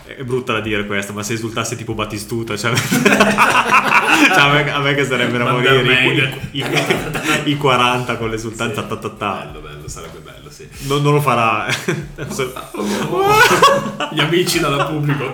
È 0.06 0.22
brutta 0.22 0.52
da 0.52 0.60
dire 0.60 0.86
questa, 0.86 1.12
ma 1.12 1.22
se 1.22 1.32
esultasse 1.34 1.76
tipo 1.76 1.94
Battistuta, 1.94 2.56
cioè, 2.56 2.72
cioè, 2.76 4.38
a, 4.38 4.52
me, 4.52 4.72
a 4.72 4.78
me 4.78 4.94
che 4.94 5.04
sarebbe 5.04 5.36
da 5.38 5.50
morire 5.50 6.38
i, 6.52 6.58
i- 6.60 7.50
i 7.50 7.56
40 7.56 8.16
con 8.16 8.30
l'esultanza. 8.30 8.82
ta 8.84 8.96
ta 8.96 9.08
ta. 9.10 9.48
Bello, 9.52 9.60
bello, 9.60 9.88
sarebbe 9.88 10.18
bello, 10.20 10.48
sì. 10.50 10.68
Non, 10.86 11.02
non 11.02 11.14
lo 11.14 11.20
farà. 11.20 11.66
Gli 14.12 14.20
amici 14.20 14.60
dalla 14.60 14.84
pubblico. 14.86 15.30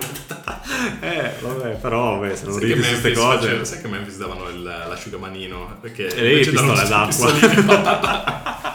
eh, 1.01 1.31
vabbè, 1.39 1.69
però 1.75 2.17
vabbè, 2.19 2.35
se 2.35 2.45
non 2.45 2.57
ridi 2.59 2.81
su 2.83 2.89
queste 2.89 3.13
cose. 3.13 3.37
faceva- 3.37 3.63
sai 3.65 3.81
che 3.81 3.87
Memphis 3.87 4.17
davano 4.17 4.49
il- 4.49 4.63
l'asciugamanino? 4.63 5.77
Perché 5.81 6.07
E 6.07 6.21
lei 6.21 6.45
pistola 6.45 6.83
d'acqua. 6.83 8.72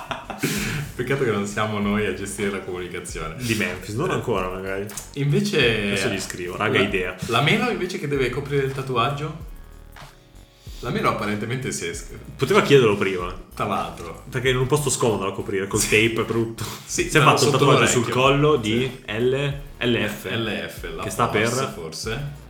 Peccato 1.08 1.24
che 1.24 1.34
non 1.34 1.46
siamo 1.46 1.78
noi 1.78 2.04
a 2.04 2.12
gestire 2.12 2.50
la 2.50 2.60
comunicazione. 2.60 3.36
Di 3.38 3.54
Memphis, 3.54 3.94
non 3.94 4.10
ancora 4.10 4.50
magari. 4.50 4.84
Invece. 5.14 5.56
Adesso 5.86 6.08
gli 6.08 6.20
scrivo, 6.20 6.54
raga, 6.54 6.80
idea. 6.80 7.16
La 7.28 7.40
Melo 7.40 7.70
invece 7.70 7.98
che 7.98 8.06
deve 8.06 8.28
coprire 8.28 8.64
il 8.64 8.72
tatuaggio? 8.72 9.46
La 10.80 10.90
Melo 10.90 11.08
apparentemente 11.08 11.72
si 11.72 11.86
è. 11.86 11.96
Poteva 12.36 12.60
chiederlo 12.60 12.94
prima. 12.98 13.34
Tra 13.54 13.64
l'altro. 13.64 14.24
Perché 14.28 14.50
in 14.50 14.58
un 14.58 14.66
posto 14.66 14.90
scomodo 14.90 15.24
da 15.24 15.32
coprire, 15.32 15.66
col 15.66 15.80
tape 15.80 16.12
è 16.20 16.24
brutto. 16.24 16.62
Sì, 16.84 17.08
si 17.08 17.16
è 17.16 17.22
fatto 17.22 17.38
sotto 17.38 17.52
tatuaggio 17.52 17.78
l'orecchio. 17.80 18.02
sul 18.02 18.12
collo 18.12 18.56
di 18.56 18.84
L, 19.06 19.52
LF. 19.78 20.24
LF, 20.30 21.02
Che 21.04 21.10
sta 21.10 21.28
per? 21.28 21.72
forse. 21.74 22.46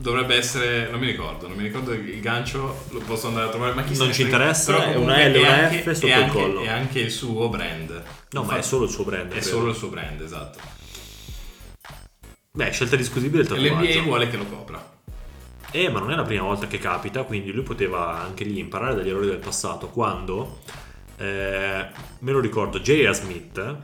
Dovrebbe 0.00 0.34
essere, 0.34 0.88
non 0.90 0.98
mi 0.98 1.04
ricordo, 1.04 1.46
non 1.46 1.58
mi 1.58 1.62
ricordo 1.64 1.92
il 1.92 2.20
gancio, 2.20 2.84
lo 2.88 3.00
posso 3.00 3.26
andare 3.26 3.48
a 3.48 3.50
trovare, 3.50 3.74
ma 3.74 3.82
chi 3.82 3.94
Non 3.98 4.10
ci 4.14 4.22
interessa, 4.22 4.72
Però 4.72 4.84
è 4.92 4.94
una 4.96 5.16
L 5.28 5.34
e 5.34 5.38
una 5.40 5.52
anche- 5.66 5.78
F 5.82 5.90
sotto 5.92 6.06
il 6.06 6.12
anche- 6.14 6.32
collo. 6.32 6.60
È 6.62 6.68
anche 6.68 7.00
il 7.00 7.10
suo 7.10 7.48
brand. 7.50 7.90
No, 7.90 8.00
ma 8.32 8.40
Infatti, 8.40 8.58
è 8.60 8.62
solo 8.62 8.84
il 8.84 8.90
suo 8.90 9.04
brand. 9.04 9.26
È 9.26 9.30
credo. 9.32 9.46
solo 9.46 9.68
il 9.68 9.76
suo 9.76 9.88
brand, 9.88 10.20
esatto. 10.22 10.58
Beh, 12.52 12.70
scelta 12.70 12.96
discutibile 12.96 13.42
il 13.42 13.52
E 13.52 13.56
l'NBA 13.58 13.68
tatuaggio. 13.76 14.02
vuole 14.04 14.28
che 14.30 14.36
lo 14.38 14.46
copra. 14.46 14.90
Eh, 15.70 15.88
ma 15.90 16.00
non 16.00 16.10
è 16.10 16.16
la 16.16 16.22
prima 16.24 16.44
volta 16.44 16.66
che 16.66 16.78
capita, 16.78 17.22
quindi 17.24 17.52
lui 17.52 17.62
poteva 17.62 18.20
anche 18.22 18.44
lì 18.44 18.58
imparare 18.58 18.94
dagli 18.94 19.08
errori 19.10 19.26
del 19.26 19.36
passato. 19.36 19.88
Quando, 19.88 20.60
eh, 21.18 21.86
me 22.20 22.32
lo 22.32 22.40
ricordo, 22.40 22.80
J.R. 22.80 23.14
Smith 23.14 23.76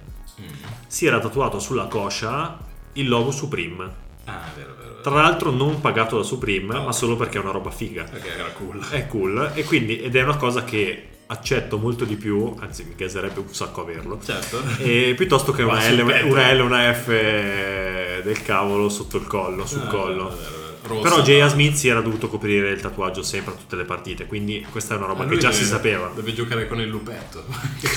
si 0.86 1.04
era 1.06 1.18
tatuato 1.18 1.58
sulla 1.58 1.84
coscia 1.86 2.58
il 2.94 3.06
logo 3.06 3.30
Supreme. 3.30 4.04
Ah, 4.24 4.46
è 4.50 4.56
vero, 4.56 4.72
è 4.72 4.76
vero. 4.76 4.85
Tra 5.02 5.14
l'altro 5.14 5.50
non 5.50 5.80
pagato 5.80 6.16
da 6.16 6.22
Supreme, 6.22 6.74
No. 6.74 6.82
ma 6.84 6.92
solo 6.92 7.16
perché 7.16 7.38
è 7.38 7.40
una 7.40 7.52
roba 7.52 7.70
figa. 7.70 8.04
Perché 8.04 8.34
era 8.34 8.48
cool. 8.50 8.84
È 8.88 9.06
cool 9.06 9.50
e 9.54 9.64
quindi 9.64 10.00
ed 10.00 10.16
è 10.16 10.22
una 10.22 10.36
cosa 10.36 10.64
che 10.64 11.08
accetto 11.28 11.76
molto 11.78 12.04
di 12.04 12.14
più, 12.16 12.54
anzi 12.60 12.84
mi 12.84 12.94
caserebbe 12.94 13.40
un 13.40 13.52
sacco 13.52 13.82
averlo. 13.82 14.18
Certo. 14.24 14.62
E 14.78 15.14
piuttosto 15.16 15.52
che 15.52 15.62
una 15.64 15.88
L, 15.88 16.00
una 16.00 16.52
L, 16.52 16.60
una 16.60 16.92
F 16.94 17.06
del 17.08 18.42
cavolo 18.42 18.88
sotto 18.88 19.16
il 19.16 19.26
collo, 19.26 19.66
sul 19.66 19.82
Ah, 19.82 19.86
collo. 19.86 20.28
è 20.30 20.34
vero, 20.34 20.46
è 20.46 20.50
vero. 20.50 20.64
Rossa, 20.86 21.02
Però 21.02 21.20
J.A. 21.22 21.48
Smith 21.48 21.74
si 21.74 21.88
era 21.88 22.00
dovuto 22.00 22.28
coprire 22.28 22.70
il 22.70 22.80
tatuaggio 22.80 23.20
sempre 23.24 23.54
a 23.54 23.56
tutte 23.56 23.74
le 23.74 23.82
partite, 23.82 24.26
quindi 24.26 24.64
questa 24.70 24.94
è 24.94 24.96
una 24.96 25.06
roba 25.06 25.24
Ma 25.24 25.30
che 25.30 25.38
già 25.38 25.48
deve- 25.50 25.60
si 25.60 25.68
sapeva. 25.68 26.12
Deve 26.14 26.32
giocare 26.32 26.68
con 26.68 26.80
il 26.80 26.86
lupetto. 26.88 27.42
Che. 27.80 27.88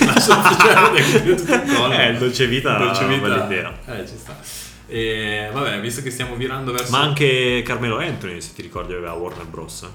Eh, 2.02 2.08
il 2.10 2.18
dolce 2.18 2.46
vita 2.46 2.76
Dolce 2.76 3.02
è 3.02 3.04
una 3.04 3.14
vita. 3.14 3.28
bella 3.28 3.44
idea. 3.44 3.78
Eh, 3.86 4.06
ci 4.08 4.14
sta. 4.16 4.36
E 4.90 5.50
vabbè, 5.52 5.80
visto 5.80 6.02
che 6.02 6.10
stiamo 6.10 6.34
virando 6.34 6.72
verso... 6.72 6.90
Ma 6.90 7.00
anche 7.00 7.62
Carmelo 7.64 7.98
Anthony, 7.98 8.40
se 8.40 8.52
ti 8.54 8.62
ricordi, 8.62 8.92
aveva 8.92 9.12
Warner 9.12 9.46
Bros. 9.46 9.88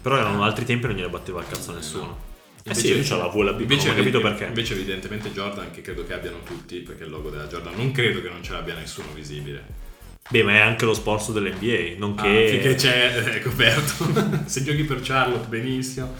Però 0.00 0.16
erano 0.16 0.42
altri 0.42 0.64
tempi 0.64 0.86
e 0.86 0.88
non 0.88 0.96
gliene 0.96 1.10
batteva 1.10 1.40
il 1.40 1.46
cazzo 1.46 1.72
a 1.72 1.74
nessuno. 1.74 2.26
Eh 2.64 2.74
sì, 2.74 2.94
lui 2.94 3.02
c'ha 3.02 3.16
la 3.16 3.26
VLB, 3.26 3.60
invece, 3.60 3.88
non 3.88 3.96
ho 3.96 3.98
capito 3.98 4.20
perché. 4.20 4.44
Invece 4.46 4.72
evidentemente 4.72 5.30
Jordan, 5.32 5.70
che 5.70 5.82
credo 5.82 6.04
che 6.06 6.14
abbiano 6.14 6.38
tutti, 6.44 6.78
perché 6.78 7.04
il 7.04 7.10
logo 7.10 7.28
della 7.28 7.46
Jordan, 7.46 7.74
non 7.76 7.92
credo 7.92 8.22
che 8.22 8.30
non 8.30 8.42
ce 8.42 8.52
l'abbia 8.52 8.74
nessuno 8.74 9.08
visibile. 9.14 9.86
Beh, 10.30 10.42
ma 10.42 10.52
è 10.52 10.58
anche 10.60 10.84
lo 10.86 10.94
sponsor 10.94 11.34
dell'NBA, 11.34 11.98
non 11.98 12.14
Ah, 12.18 12.22
finché 12.22 12.74
c'è 12.74 13.14
è 13.14 13.42
coperto. 13.42 14.44
Se 14.44 14.62
giochi 14.62 14.84
per 14.84 15.00
Charlotte, 15.02 15.46
benissimo. 15.46 16.14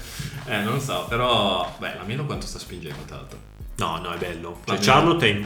Eh, 0.47 0.63
non 0.63 0.75
lo 0.75 0.81
so, 0.81 1.07
però... 1.09 1.77
Beh, 1.79 1.95
la 1.97 2.05
Melo 2.05 2.25
quanto 2.25 2.47
sta 2.47 2.59
spingendo 2.59 3.03
tanto? 3.07 3.39
No, 3.77 3.99
no, 3.99 4.13
è 4.13 4.19
bello. 4.19 4.61
Cioè. 4.65 4.79
Charlotte 4.79 5.29
è, 5.29 5.45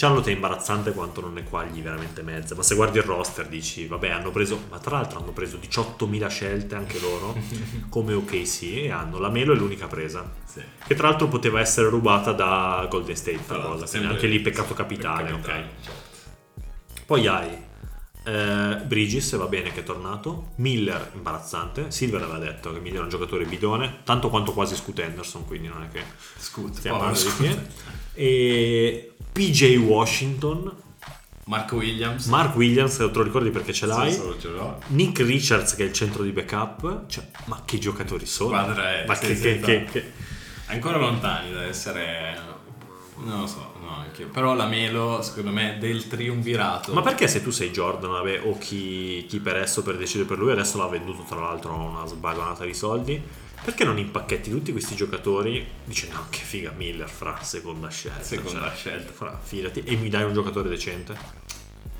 Charlotte 0.00 0.30
è 0.30 0.32
imbarazzante 0.32 0.94
quanto 0.94 1.20
non 1.20 1.34
ne 1.34 1.44
quagli 1.44 1.82
veramente 1.82 2.22
mezza. 2.22 2.54
Ma 2.54 2.62
se 2.62 2.74
guardi 2.74 2.96
il 2.96 3.04
roster 3.04 3.46
dici, 3.46 3.86
vabbè, 3.86 4.08
hanno 4.08 4.30
preso... 4.30 4.58
Ma 4.70 4.78
tra 4.78 4.96
l'altro 4.96 5.18
hanno 5.18 5.32
preso 5.32 5.58
18.000 5.58 6.26
scelte 6.28 6.74
anche 6.74 6.98
loro, 6.98 7.36
come 7.90 8.14
OKC, 8.14 8.62
e 8.62 8.90
hanno 8.90 9.18
la 9.18 9.28
Melo 9.28 9.52
è 9.52 9.56
l'unica 9.56 9.88
presa. 9.88 10.26
Sì. 10.46 10.62
Che 10.86 10.94
tra 10.94 11.08
l'altro 11.08 11.28
poteva 11.28 11.60
essere 11.60 11.90
rubata 11.90 12.32
da 12.32 12.86
Golden 12.88 13.14
State, 13.14 13.44
Tra 13.46 13.58
cosa. 13.58 13.98
anche 13.98 14.26
lì 14.26 14.40
peccato 14.40 14.72
capitale, 14.72 15.24
per 15.24 15.34
ok. 15.34 15.64
certo. 15.82 16.08
Poi 17.04 17.26
hai 17.26 17.68
eh, 18.24 18.76
Bridges, 18.86 19.34
va 19.36 19.46
bene 19.46 19.72
che 19.72 19.80
è 19.80 19.84
tornato. 19.84 20.50
Miller, 20.56 21.12
imbarazzante. 21.14 21.90
Silver 21.90 22.22
aveva 22.22 22.38
detto 22.38 22.72
che 22.72 22.80
Miller 22.80 23.00
è 23.00 23.02
un 23.04 23.08
giocatore 23.08 23.44
bidone, 23.44 24.00
tanto 24.04 24.28
quanto 24.28 24.52
quasi 24.52 24.76
Scoot 24.76 24.98
Henderson, 24.98 25.46
quindi 25.46 25.68
non 25.68 25.82
è 25.82 25.88
che 25.88 26.02
Scoot, 26.36 26.74
stiamo 26.74 26.98
parlando 26.98 27.22
di 27.22 27.28
Scoot. 27.28 27.48
che. 27.48 27.88
E 28.14 29.12
PJ 29.32 29.76
Washington, 29.78 30.70
Marco 31.46 31.76
Williams. 31.76 32.26
Mark 32.26 32.54
Williams, 32.56 32.96
te 32.96 33.10
lo 33.12 33.22
ricordi 33.22 33.50
perché 33.50 33.72
ce 33.72 33.86
l'hai. 33.86 34.12
Sì, 34.12 34.20
ce. 34.38 34.48
Nick 34.88 35.18
Richards 35.20 35.74
che 35.74 35.84
è 35.84 35.86
il 35.86 35.92
centro 35.92 36.22
di 36.22 36.30
backup. 36.30 37.06
Cioè, 37.06 37.24
ma 37.46 37.62
che 37.64 37.78
giocatori 37.78 38.26
sono? 38.26 38.74
È- 38.74 39.04
ma 39.06 39.16
che, 39.18 39.28
che- 39.28 39.34
sì. 39.36 39.58
che- 39.60 39.84
che- 39.90 40.12
Ancora 40.66 40.98
lontani 40.98 41.52
da 41.52 41.64
essere... 41.64 42.38
Non 43.16 43.40
lo 43.40 43.46
so, 43.48 43.69
no, 43.90 43.96
anche 43.96 44.22
io. 44.22 44.28
Però 44.28 44.54
la 44.54 44.66
Melo, 44.66 45.22
secondo 45.22 45.50
me, 45.50 45.76
del 45.78 46.06
triumvirato... 46.06 46.92
Ma 46.92 47.02
perché 47.02 47.28
se 47.28 47.42
tu 47.42 47.50
sei 47.50 47.70
Jordan 47.70 48.10
vabbè, 48.10 48.42
o 48.44 48.56
chi, 48.58 49.26
chi 49.28 49.40
per 49.40 49.56
esso 49.56 49.82
per 49.82 49.96
decidere 49.96 50.28
per 50.28 50.38
lui, 50.38 50.52
adesso 50.52 50.78
l'ha 50.78 50.86
venduto 50.86 51.24
tra 51.28 51.40
l'altro 51.40 51.72
a 51.72 51.76
una 51.76 52.06
sbagonata 52.06 52.64
di 52.64 52.74
soldi, 52.74 53.22
perché 53.62 53.84
non 53.84 53.98
impacchetti 53.98 54.50
tutti 54.50 54.72
questi 54.72 54.94
giocatori 54.94 55.66
dicendo 55.84 56.16
no 56.16 56.26
che 56.30 56.40
figa 56.40 56.72
Miller 56.74 57.08
fra 57.08 57.42
seconda 57.42 57.88
scelta. 57.88 58.22
Seconda 58.22 58.60
cioè, 58.68 58.74
scelta. 58.74 59.12
Fra, 59.12 59.38
fidati, 59.42 59.82
e 59.84 59.96
mi 59.96 60.08
dai 60.08 60.22
un 60.22 60.32
giocatore 60.32 60.68
decente? 60.68 61.48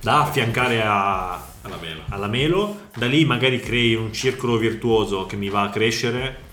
Da 0.01 0.23
affiancare 0.23 0.83
a, 0.83 1.35
Alla 1.61 1.77
Melo. 1.79 2.03
alla 2.09 2.27
Melo, 2.27 2.81
da 2.97 3.07
lì 3.07 3.27
magari 3.27 3.61
crei 3.61 3.95
un 3.95 4.13
circolo 4.13 4.57
virtuoso 4.57 5.27
che 5.27 5.37
mi 5.37 5.51
va 5.51 5.65
a 5.65 5.69
crescere 5.69 6.49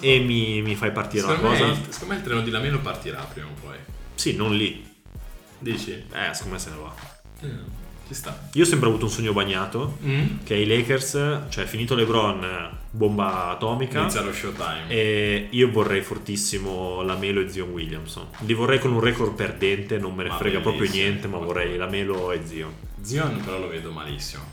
e 0.00 0.18
mi, 0.18 0.62
mi 0.62 0.74
fai 0.74 0.90
partire 0.90 1.26
la 1.26 1.34
secondo, 1.34 1.56
cosa. 1.56 1.66
me, 1.66 1.72
il, 1.72 1.86
secondo 1.90 2.14
me 2.14 2.18
il 2.18 2.24
treno 2.24 2.40
di 2.40 2.50
Lamelo 2.50 2.80
partirà 2.80 3.20
prima 3.32 3.46
o 3.46 3.60
poi. 3.60 3.76
Sì, 4.16 4.34
non 4.34 4.56
lì. 4.56 4.84
Dici? 5.58 5.92
Eh, 5.92 6.34
secondo 6.34 6.54
me 6.54 6.58
se 6.58 6.70
ne 6.70 6.76
va. 6.76 6.94
Ci 8.08 8.14
sta. 8.14 8.48
Io 8.52 8.62
ho 8.62 8.66
sempre 8.66 8.88
avuto 8.88 9.04
un 9.06 9.10
sogno 9.10 9.32
bagnato. 9.32 9.98
Mm? 10.04 10.44
che 10.44 10.54
i 10.54 10.66
Lakers, 10.66 11.42
cioè 11.48 11.64
finito 11.64 11.94
LeBron, 11.94 12.70
bomba 12.90 13.50
atomica. 13.50 14.00
Inizia 14.02 14.20
lo 14.22 14.32
showtime. 14.32 14.84
E 14.88 15.48
io 15.50 15.70
vorrei 15.70 16.02
fortissimo 16.02 17.02
la 17.02 17.16
Melo 17.16 17.40
e 17.40 17.48
Zion 17.48 17.70
Williamson. 17.70 18.28
Li 18.40 18.54
vorrei 18.54 18.78
con 18.78 18.92
un 18.92 19.00
record 19.00 19.34
perdente, 19.34 19.98
non 19.98 20.14
me 20.14 20.22
ne 20.24 20.28
Ma 20.30 20.36
frega 20.36 20.60
proprio 20.60 20.82
bellissimo. 20.82 21.08
niente, 21.08 21.26
ma 21.28 21.38
vorrei 21.38 21.76
la 21.76 21.86
Melo 21.86 22.30
e 22.30 22.40
Zion. 22.46 22.72
Zion 23.02 23.40
però 23.44 23.58
lo 23.58 23.68
vedo 23.68 23.90
malissimo. 23.90 24.44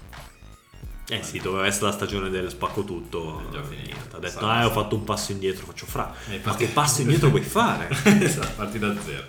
Eh 1.10 1.22
sì, 1.22 1.39
doveva 1.39 1.66
essere 1.66 1.88
la 1.88 1.91
stagione 1.91 2.30
del 2.30 2.49
spacco 2.49 2.84
tutto. 2.84 3.41
È 3.47 3.51
già 3.51 3.64
finita. 3.64 3.88
Niente, 3.95 4.16
Ha 4.16 4.20
detto, 4.20 4.45
ah, 4.47 4.66
ho 4.66 4.70
fatto 4.72 4.95
un 4.95 5.04
passo 5.04 5.32
indietro, 5.34 5.66
faccio 5.66 5.86
fra. 5.86 6.14
Eh, 6.26 6.30
Ma 6.30 6.34
infatti- 6.36 6.66
che 6.66 6.72
passo 6.72 7.01
indietro 7.01 7.30
vuoi 7.30 7.41
fare? 7.41 7.89
esatto, 8.22 8.54
parti 8.56 8.80
da 8.80 8.93
zero. 9.01 9.26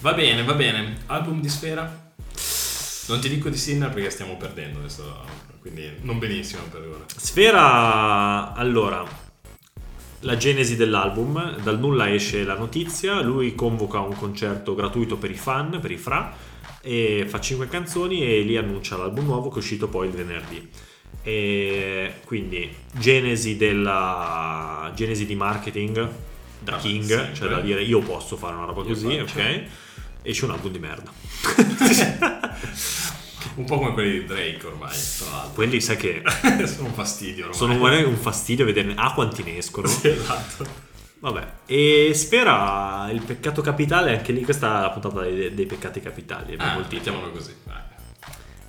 Va 0.00 0.12
bene, 0.12 0.44
va 0.44 0.54
bene. 0.54 0.98
Album 1.06 1.40
di 1.40 1.48
Sfera? 1.48 2.10
Non 3.08 3.20
ti 3.20 3.28
dico 3.28 3.48
di 3.48 3.56
Sinner 3.56 3.90
perché 3.90 4.10
stiamo 4.10 4.36
perdendo 4.36 4.78
adesso, 4.78 5.24
quindi 5.60 5.90
non 6.02 6.18
benissimo 6.20 6.62
per 6.70 6.82
ora. 6.82 7.04
Sfera, 7.16 8.52
allora, 8.54 9.04
la 10.20 10.36
genesi 10.36 10.76
dell'album, 10.76 11.56
dal 11.62 11.80
nulla 11.80 12.12
esce 12.12 12.44
la 12.44 12.56
notizia, 12.56 13.20
lui 13.20 13.56
convoca 13.56 13.98
un 13.98 14.14
concerto 14.14 14.76
gratuito 14.76 15.16
per 15.16 15.30
i 15.32 15.36
fan, 15.36 15.80
per 15.80 15.90
i 15.90 15.96
fra, 15.98 16.32
e 16.80 17.26
fa 17.28 17.40
5 17.40 17.66
canzoni 17.68 18.22
e 18.22 18.40
lì 18.42 18.56
annuncia 18.56 18.96
l'album 18.96 19.24
nuovo 19.24 19.48
che 19.48 19.56
è 19.56 19.58
uscito 19.58 19.88
poi 19.88 20.06
il 20.06 20.14
venerdì. 20.14 20.70
E 21.22 22.14
quindi 22.24 22.74
genesi 22.92 23.56
della 23.56 24.90
genesi 24.94 25.24
di 25.24 25.34
marketing 25.36 26.10
da 26.58 26.72
Vabbè, 26.72 26.82
King, 26.82 27.04
sempre. 27.04 27.34
cioè 27.34 27.48
da 27.48 27.60
dire 27.60 27.82
io 27.82 28.00
posso 28.00 28.36
fare 28.36 28.54
una 28.54 28.64
roba 28.66 28.82
così, 28.82 29.18
faccio. 29.18 29.38
ok? 29.38 29.62
Esce 30.22 30.44
un 30.44 30.50
album 30.52 30.72
di 30.72 30.78
merda. 30.78 31.10
Un 33.54 33.64
po' 33.66 33.76
come 33.78 33.92
quelli 33.92 34.20
di 34.20 34.24
Drake 34.24 34.66
ormai, 34.66 34.96
tra 35.18 35.30
l'altro. 35.30 35.52
Quelli 35.54 35.80
sai 35.80 35.96
che 35.96 36.22
Sono 36.66 36.86
un 36.86 36.94
fastidio 36.94 37.44
ormai. 37.50 37.58
sono 37.58 38.08
un 38.08 38.16
fastidio 38.16 38.64
vederne 38.64 38.94
a 38.96 39.12
quanti 39.12 39.42
ne 39.42 39.58
escono. 39.58 39.86
Sì, 39.88 40.08
esatto. 40.08 40.64
Vabbè, 41.18 41.46
e 41.66 42.12
Sfera 42.14 43.10
il 43.12 43.20
peccato 43.22 43.60
capitale, 43.60 44.16
anche 44.16 44.32
lì 44.32 44.42
questa 44.42 44.78
è 44.78 44.80
la 44.82 44.90
puntata 44.90 45.20
dei, 45.22 45.52
dei 45.54 45.66
peccati 45.66 46.00
capitali, 46.00 46.54
abbiamo 46.54 46.78
Ah, 46.78 46.80
il 46.80 46.88
titolo. 46.88 47.30
così. 47.30 47.54
vai. 47.64 47.80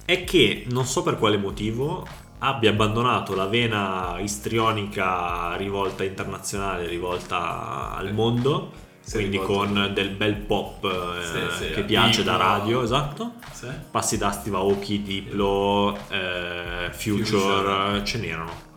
È 0.06 0.24
che 0.26 0.66
non 0.70 0.86
so 0.86 1.01
per 1.01 1.18
quale 1.18 1.38
motivo 1.38 2.06
abbia 2.46 2.72
abbandonato 2.72 3.36
la 3.36 3.46
vena 3.48 4.18
istrionica 4.20 5.56
rivolta 5.56 6.04
internazionale, 6.04 6.88
rivolta 6.88 7.94
al 7.96 8.14
mondo, 8.14 8.72
è 9.06 9.12
quindi 9.12 9.38
rivolto- 9.38 9.74
con 9.74 9.91
del 9.94 10.10
bel 10.10 10.36
pop 10.36 10.84
eh, 10.84 11.24
Sì, 11.24 11.64
sì, 11.66 11.72
che 11.72 11.84
piace 11.84 12.24
da 12.24 12.34
Diplo. 12.34 12.48
radio, 12.48 12.82
esatto. 12.84 13.34
Sì? 13.52 13.68
Passi 13.89 14.18
da 14.18 14.32
Steve 14.32 14.58
Aoki, 14.58 15.02
Diplo, 15.02 15.98
eh, 16.10 16.89
Future, 16.91 17.24
Future. 17.26 18.04
ce 18.04 18.18
n'erano. 18.20 18.72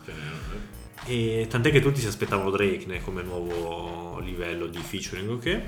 E 1.08 1.46
tant'è 1.48 1.70
che 1.70 1.80
tutti 1.80 2.00
si 2.00 2.06
aspettavano 2.08 2.50
Drake 2.50 3.00
come 3.04 3.22
nuovo 3.22 4.18
livello 4.20 4.66
di 4.66 4.78
featuring, 4.78 5.30
ok? 5.30 5.60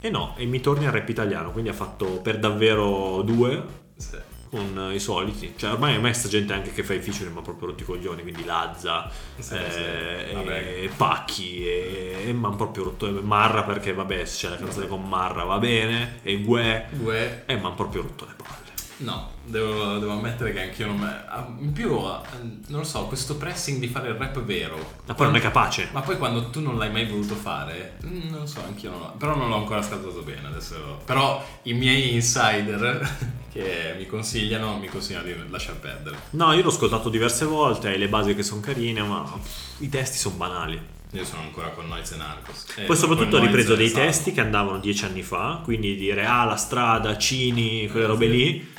E 0.00 0.10
no, 0.10 0.34
e 0.36 0.44
mi 0.46 0.60
torni 0.60 0.86
al 0.86 0.92
rap 0.92 1.08
italiano, 1.08 1.50
quindi 1.50 1.70
ha 1.70 1.74
fatto 1.74 2.20
per 2.20 2.38
davvero 2.38 3.22
due. 3.22 3.64
Sì. 3.96 4.16
Con 4.54 4.90
i 4.92 5.00
soliti. 5.00 5.54
Cioè 5.56 5.72
ormai 5.72 5.94
a 5.96 6.00
me 6.00 6.12
sta 6.12 6.28
gente 6.28 6.52
anche 6.52 6.72
che 6.72 6.82
fa 6.84 6.94
i 6.94 7.00
featuring 7.00 7.34
ma 7.34 7.42
proprio 7.42 7.68
rotti 7.68 7.84
coglioni, 7.84 8.22
quindi 8.22 8.44
Lazza, 8.44 9.10
Sì, 9.38 9.54
eh, 9.54 9.70
sì. 9.70 9.80
E 9.80 10.90
Pacchi 10.96 11.66
e, 11.66 12.22
e 12.26 12.30
hanno 12.30 12.54
proprio 12.56 12.84
rotto 12.84 13.10
Marra 13.22 13.62
perché 13.64 13.92
vabbè 13.92 14.24
se 14.24 14.46
c'è 14.46 14.50
la 14.50 14.56
canzone 14.58 14.86
con 14.86 15.06
Marra 15.08 15.44
va 15.44 15.58
bene 15.58 16.20
e 16.22 16.40
Gue 16.42 16.86
Due. 16.90 17.42
e 17.46 17.54
mi 17.54 17.60
hanno 17.60 17.74
proprio 17.74 18.02
rotto 18.02 18.24
le 18.26 18.34
palle. 18.36 18.52
No, 18.98 19.30
devo, 19.44 19.98
devo 19.98 20.12
ammettere 20.12 20.52
che 20.52 20.62
anch'io 20.62 20.86
non 20.86 20.98
me... 20.98 21.24
ah, 21.28 21.46
In 21.58 21.72
più, 21.72 21.88
eh, 21.90 22.20
non 22.68 22.80
lo 22.80 22.84
so, 22.84 23.06
questo 23.06 23.36
pressing 23.36 23.80
di 23.80 23.88
fare 23.88 24.08
il 24.08 24.14
rap 24.14 24.40
vero. 24.42 24.76
Ma 25.06 25.14
poi 25.14 25.26
non 25.26 25.36
è 25.36 25.40
capace. 25.40 25.88
Ma 25.92 26.00
poi 26.00 26.16
quando 26.16 26.48
tu 26.50 26.60
non 26.60 26.78
l'hai 26.78 26.92
mai 26.92 27.06
voluto 27.08 27.34
fare, 27.34 27.98
mm, 28.04 28.30
non 28.30 28.40
lo 28.40 28.46
so, 28.46 28.62
anch'io 28.64 28.90
non 28.90 29.00
l'ho. 29.00 29.14
Però 29.18 29.34
non 29.34 29.48
l'ho 29.48 29.56
ancora 29.56 29.80
ascoltato 29.80 30.22
bene 30.22 30.46
adesso. 30.46 31.00
Però 31.04 31.44
i 31.62 31.72
miei 31.72 32.14
insider 32.14 33.16
che 33.52 33.94
mi 33.98 34.06
consigliano, 34.06 34.78
mi 34.78 34.86
consigliano 34.86 35.26
di 35.26 35.50
lasciar 35.50 35.74
perdere. 35.76 36.16
No, 36.30 36.52
io 36.52 36.62
l'ho 36.62 36.68
ascoltato 36.68 37.08
diverse 37.08 37.44
volte, 37.44 37.88
hai 37.88 37.98
le 37.98 38.08
basi 38.08 38.34
che 38.36 38.44
sono 38.44 38.60
carine, 38.60 39.02
ma 39.02 39.28
i 39.78 39.88
testi 39.88 40.18
sono 40.18 40.36
banali. 40.36 40.80
Io 41.14 41.24
sono 41.24 41.42
ancora 41.42 41.68
con 41.68 41.86
Noiz 41.86 42.10
e 42.10 42.16
Narcos. 42.16 42.66
Eh, 42.76 42.82
Poi 42.84 42.96
soprattutto 42.96 43.36
Noiz 43.36 43.46
ripreso 43.46 43.74
dei 43.76 43.88
Salmo. 43.88 44.06
testi 44.06 44.32
che 44.32 44.40
andavano 44.40 44.78
dieci 44.78 45.04
anni 45.04 45.22
fa, 45.22 45.60
quindi 45.62 45.94
dire 45.94 46.26
ah 46.26 46.44
la 46.44 46.56
strada, 46.56 47.16
Cini, 47.16 47.86
quelle 47.88 48.04
Eh, 48.04 48.08
robe 48.08 48.26
sì. 48.26 48.30
lì. 48.32 48.72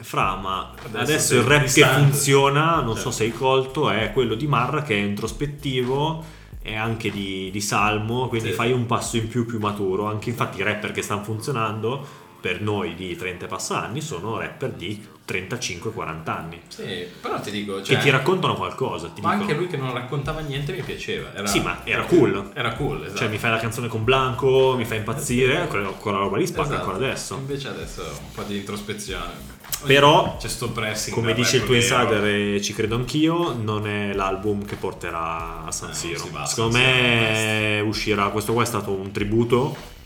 Fra, 0.00 0.36
ma 0.36 0.70
Adesso 0.84 0.98
adesso, 0.98 1.34
il 1.36 1.42
rap 1.42 1.64
che 1.72 1.84
funziona, 1.84 2.80
non 2.82 2.94
so 2.94 3.04
Certo. 3.04 3.10
se 3.10 3.24
hai 3.24 3.32
colto, 3.32 3.90
è 3.90 4.12
quello 4.12 4.34
di 4.34 4.46
Marra 4.46 4.82
che 4.82 4.94
è 4.94 4.98
introspettivo 5.02 6.24
e 6.62 6.76
anche 6.76 7.10
di, 7.10 7.50
di 7.50 7.60
Salmo, 7.60 8.28
quindi 8.28 8.50
Sì. 8.50 8.54
fai 8.54 8.70
un 8.70 8.86
passo 8.86 9.16
in 9.16 9.26
più 9.26 9.44
più 9.46 9.58
maturo. 9.58 10.06
Anche 10.06 10.28
infatti 10.28 10.60
i 10.60 10.62
rapper 10.62 10.92
che 10.92 11.02
stanno 11.02 11.24
funzionando 11.24 12.06
per 12.40 12.60
noi 12.60 12.94
di 12.94 13.16
30 13.16 13.44
e 13.46 13.48
passa 13.48 13.82
anni 13.82 14.00
sono 14.00 14.38
rapper 14.38 14.70
di 14.70 15.04
35-40 15.28 16.30
anni. 16.30 16.60
Sì, 16.68 17.06
però 17.20 17.38
ti 17.40 17.50
dico, 17.50 17.82
cioè, 17.82 17.96
che 17.96 18.02
ti 18.02 18.10
raccontano 18.10 18.54
qualcosa. 18.54 19.08
Ti 19.08 19.20
Ma 19.20 19.32
dicono, 19.32 19.42
anche 19.50 19.54
lui 19.54 19.66
che 19.66 19.76
non 19.76 19.92
raccontava 19.92 20.40
niente 20.40 20.72
mi 20.72 20.80
piaceva. 20.82 21.34
Era, 21.34 21.46
Sì, 21.46 21.60
ma 21.60 21.80
era 21.84 22.04
cool. 22.04 22.50
Era 22.54 22.72
cool, 22.74 23.02
esatto. 23.04 23.18
Cioè 23.18 23.28
mi 23.28 23.36
fai 23.38 23.50
la 23.50 23.58
canzone 23.58 23.88
con 23.88 24.04
Blanco, 24.04 24.74
mi 24.76 24.84
fa 24.86 24.94
impazzire, 24.94 25.66
quella, 25.66 25.88
quella 25.88 26.18
roba 26.18 26.36
lì 26.38 26.46
spacca 26.46 26.68
Esatto. 26.74 26.80
ancora 26.90 26.96
adesso. 27.04 27.34
Invece 27.34 27.68
adesso 27.68 28.02
un 28.02 28.32
po' 28.34 28.42
di 28.44 28.56
introspezione. 28.56 29.56
Però, 29.84 30.36
c'è 30.40 30.48
sto 30.48 30.70
pressing. 30.70 31.14
Come 31.14 31.34
dice 31.34 31.56
il 31.58 31.64
tuo 31.64 31.74
insider 31.74 32.24
e 32.24 32.62
ci 32.62 32.72
credo 32.72 32.94
anch'io, 32.96 33.52
non 33.52 33.86
è 33.86 34.12
l'album 34.14 34.64
che 34.64 34.76
porterà 34.76 35.64
a 35.66 35.70
San 35.72 35.90
Eh, 35.90 35.94
Siro. 35.94 36.26
a 36.34 36.46
Secondo 36.46 36.72
San 36.76 36.82
me 36.82 37.80
uscirà, 37.84 38.28
questo 38.28 38.52
qua 38.54 38.62
è 38.62 38.66
stato 38.66 38.92
un 38.92 39.12
tributo 39.12 39.96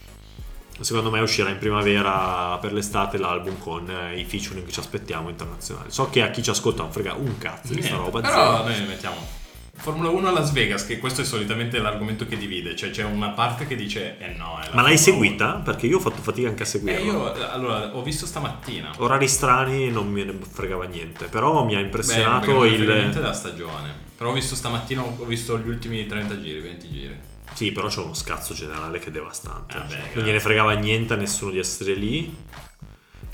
Secondo 0.81 1.11
me 1.11 1.21
uscirà 1.21 1.51
in 1.51 1.59
primavera 1.59 2.59
per 2.61 2.73
l'estate 2.73 3.19
l'album 3.19 3.59
con 3.59 3.89
eh, 3.89 4.19
i 4.19 4.25
featuring 4.25 4.65
che 4.65 4.73
ci 4.73 4.81
aspettiamo 4.81 5.29
internazionali. 5.29 5.91
So 5.91 6.11
che 6.11 6.23
a 6.23 6.31
chi 6.31 6.43
ci 6.43 6.51
ascolta 6.51 6.83
non 6.83 6.93
frega 6.93 7.15
un 7.15 7.39
cazzo 7.39 7.75
di 7.75 7.83
sta 7.83 7.95
Niente, 7.97 8.11
roba. 8.11 8.21
Però 8.21 8.63
noi 8.65 8.87
mettiamo 8.87 9.41
Formula 9.75 10.11
1 10.11 10.29
a 10.29 10.31
Las 10.31 10.53
Vegas, 10.53 10.87
che 10.87 10.99
questo 10.99 11.23
è 11.23 11.25
solitamente 11.25 11.79
l'argomento 11.79 12.25
che 12.27 12.37
divide, 12.37 12.77
cioè 12.77 12.91
c'è 12.91 13.03
una 13.03 13.31
parte 13.31 13.67
che 13.67 13.75
dice 13.75 14.17
eh 14.19 14.29
no, 14.29 14.61
Ma 14.73 14.83
l'hai 14.83 14.97
seguita? 14.97 15.55
Perché 15.55 15.89
io 15.89 15.97
ho 15.97 16.01
fatto 16.01 16.23
fatica 16.23 16.49
anche 16.49 16.63
a 16.63 16.67
1. 16.67 16.75
seguirla. 16.75 17.01
Eh 17.01 17.05
io 17.05 17.51
allora 17.51 17.97
ho 17.97 18.03
visto 18.03 18.25
stamattina. 18.25 18.93
Orari 18.99 19.27
strani 19.27 19.91
non 19.91 20.09
me 20.09 20.23
ne 20.23 20.39
fregava 20.49 20.85
niente, 20.85 21.25
però 21.25 21.65
mi 21.65 21.75
ha 21.75 21.79
Beh, 21.79 21.85
impressionato 21.85 22.53
non 22.53 22.67
il... 22.67 22.89
il... 22.89 23.11
della 23.13 23.33
stagione. 23.33 23.93
Però 24.17 24.31
ho 24.31 24.35
visto 24.35 24.55
stamattina, 24.55 25.03
ho 25.03 25.25
visto 25.25 25.59
gli 25.59 25.69
ultimi 25.69 26.07
30 26.07 26.41
giri, 26.41 26.61
20 26.61 26.91
giri. 26.93 27.19
Sì, 27.55 27.73
però 27.73 27.89
c'è 27.89 28.01
uno 28.01 28.15
scazzo 28.15 28.55
generale 28.55 28.99
che 28.99 29.09
è 29.09 29.11
devastante. 29.11 29.77
Eh 29.77 29.81
beh, 29.81 29.89
Cioè, 29.91 30.11
non 30.15 30.25
gliene 30.25 30.41
fregava 30.41 30.73
niente 30.73 31.13
a 31.13 31.17
nessuno 31.17 31.51
di 31.51 31.59
essere 31.59 31.95
lì. 31.95 32.35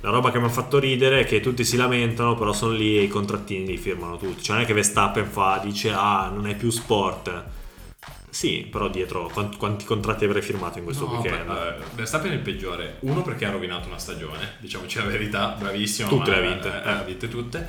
La 0.01 0.11
roba 0.11 0.31
che 0.31 0.39
mi 0.39 0.45
ha 0.47 0.51
fatto 0.51 0.79
ridere 0.79 1.21
è 1.21 1.25
che 1.25 1.41
tutti 1.41 1.65
si 1.65 1.77
lamentano, 1.77 2.35
però 2.37 2.53
sono 2.53 2.73
lì 2.73 2.99
e 2.99 3.03
i 3.03 3.09
contrattini 3.09 3.67
li 3.67 3.77
firmano 3.77 4.17
tutti. 4.17 4.43
Cioè 4.43 4.55
non 4.57 4.65
è 4.65 4.67
che 4.67 4.73
Verstappen 4.75 5.27
fa, 5.27 5.61
dice, 5.63 5.93
ah, 5.93 6.31
non 6.33 6.47
è 6.47 6.55
più 6.55 6.71
sport. 6.71 7.45
Sì, 8.31 8.69
però 8.71 8.89
dietro 8.89 9.29
quanti, 9.33 9.57
quanti 9.57 9.85
contratti 9.85 10.25
avrei 10.25 10.43
firmato 10.43 10.79
in 10.79 10.85
questo 10.85 11.07
No, 11.07 11.13
weekend? 11.19 11.47
beh, 11.47 11.69
eh, 11.69 11.75
Verstappen 11.95 12.31
è 12.31 12.35
il 12.35 12.41
peggiore. 12.41 12.99
Uno 13.01 13.23
perché 13.23 13.47
ha 13.47 13.51
rovinato 13.51 13.89
una 13.89 13.99
stagione, 13.99 14.57
diciamoci 14.59 14.99
la 14.99 15.05
verità, 15.05 15.57
bravissimo. 15.59 16.09
Tutte 16.09 16.31
le 16.31 16.37
ha 16.37 16.41
vinte. 16.51 16.69
eh, 16.69 16.89
ha 16.91 17.03
vinte 17.03 17.29
tutte. 17.29 17.69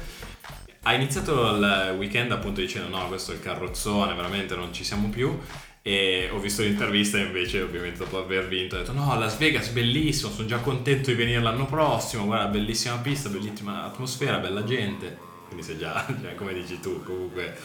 Ha 0.83 0.93
iniziato 0.93 1.55
il 1.55 1.95
weekend 1.97 2.31
appunto 2.31 2.61
dicendo 2.61 2.95
no, 2.95 3.07
questo 3.07 3.31
è 3.31 3.35
il 3.35 3.41
carrozzone, 3.41 4.13
veramente 4.13 4.55
non 4.55 4.71
ci 4.73 4.83
siamo 4.83 5.09
più. 5.09 5.37
E 5.81 6.29
ho 6.31 6.39
visto 6.39 6.61
l'intervista 6.61 7.17
invece, 7.17 7.61
ovviamente 7.61 7.99
dopo 7.99 8.17
aver 8.17 8.47
vinto, 8.47 8.75
ha 8.75 8.79
detto 8.79 8.91
no, 8.91 9.17
Las 9.17 9.37
Vegas 9.37 9.69
bellissimo, 9.69 10.31
sono 10.31 10.47
già 10.47 10.57
contento 10.59 11.09
di 11.09 11.15
venire 11.15 11.41
l'anno 11.41 11.65
prossimo, 11.65 12.25
guarda, 12.25 12.47
bellissima 12.47 12.97
pista, 12.97 13.29
bellissima 13.29 13.85
atmosfera, 13.85 14.37
bella 14.37 14.63
gente. 14.63 15.17
Quindi 15.47 15.65
sei 15.65 15.77
già, 15.77 16.05
già 16.21 16.33
come 16.35 16.53
dici 16.53 16.79
tu, 16.79 17.01
comunque, 17.03 17.55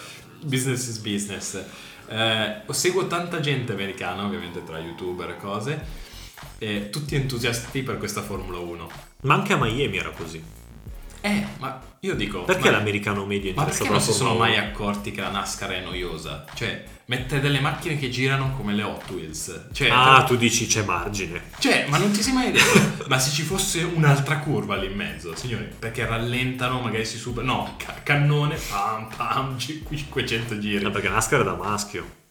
business 0.43 0.87
is 0.87 0.99
business. 0.99 1.65
Eh, 2.07 2.63
seguo 2.71 3.07
tanta 3.07 3.41
gente 3.41 3.73
americana, 3.73 4.25
ovviamente 4.25 4.63
tra 4.65 4.79
youtuber 4.79 5.31
e 5.31 5.37
cose, 5.37 5.85
e 6.59 6.91
tutti 6.91 7.15
entusiasti 7.15 7.83
per 7.83 7.99
questa 7.99 8.23
Formula 8.23 8.59
1. 8.59 8.91
Ma 9.23 9.35
anche 9.35 9.53
a 9.53 9.57
Miami 9.57 9.97
era 9.97 10.11
così. 10.11 10.43
Eh, 11.21 11.47
ma 11.59 11.81
io 12.05 12.15
dico... 12.15 12.43
Perché 12.43 12.71
ma- 12.71 12.77
l'americano 12.79 13.25
medio 13.25 13.51
è 13.51 13.55
Ma 13.55 13.65
perché 13.65 13.89
non 13.89 14.01
si 14.01 14.13
sono 14.13 14.35
mai 14.35 14.53
1? 14.57 14.61
accorti 14.67 15.11
che 15.11 15.21
la 15.23 15.31
NASCAR 15.31 15.71
è 15.71 15.81
noiosa? 15.83 16.45
Cioè, 16.55 16.85
mettere 17.07 17.41
delle 17.41 17.61
macchine 17.61 17.99
che 17.99 18.11
girano 18.11 18.53
come 18.57 18.75
le 18.75 18.83
Hot 18.83 19.09
Wheels. 19.11 19.69
Cioè, 19.73 19.89
Ah, 19.91 20.23
tu 20.25 20.37
dici 20.37 20.67
c'è 20.67 20.83
margine. 20.85 21.43
cioè, 21.59 21.87
ma 21.89 21.97
non 21.99 22.11
ti 22.11 22.23
sei 22.23 22.33
mai 22.35 22.51
detto, 22.53 23.05
ma 23.09 23.19
se 23.19 23.31
ci 23.31 23.43
fosse 23.43 23.83
un'altra 23.83 24.39
curva 24.39 24.77
lì 24.77 24.87
in 24.87 24.95
mezzo, 24.97 25.35
signori, 25.35 25.67
perché 25.79 26.05
rallentano, 26.07 26.81
magari 26.81 27.05
si 27.07 27.17
super... 27.17 27.43
No, 27.43 27.75
ca- 27.79 28.01
cannone, 28.03 28.57
pam, 28.71 29.09
pam, 29.17 29.59
500 29.59 30.59
giri. 30.59 30.83
No, 30.85 30.91
perché 30.91 31.09
NASCAR 31.09 31.41
è 31.41 31.45
da 31.45 31.55
maschio. 31.55 32.23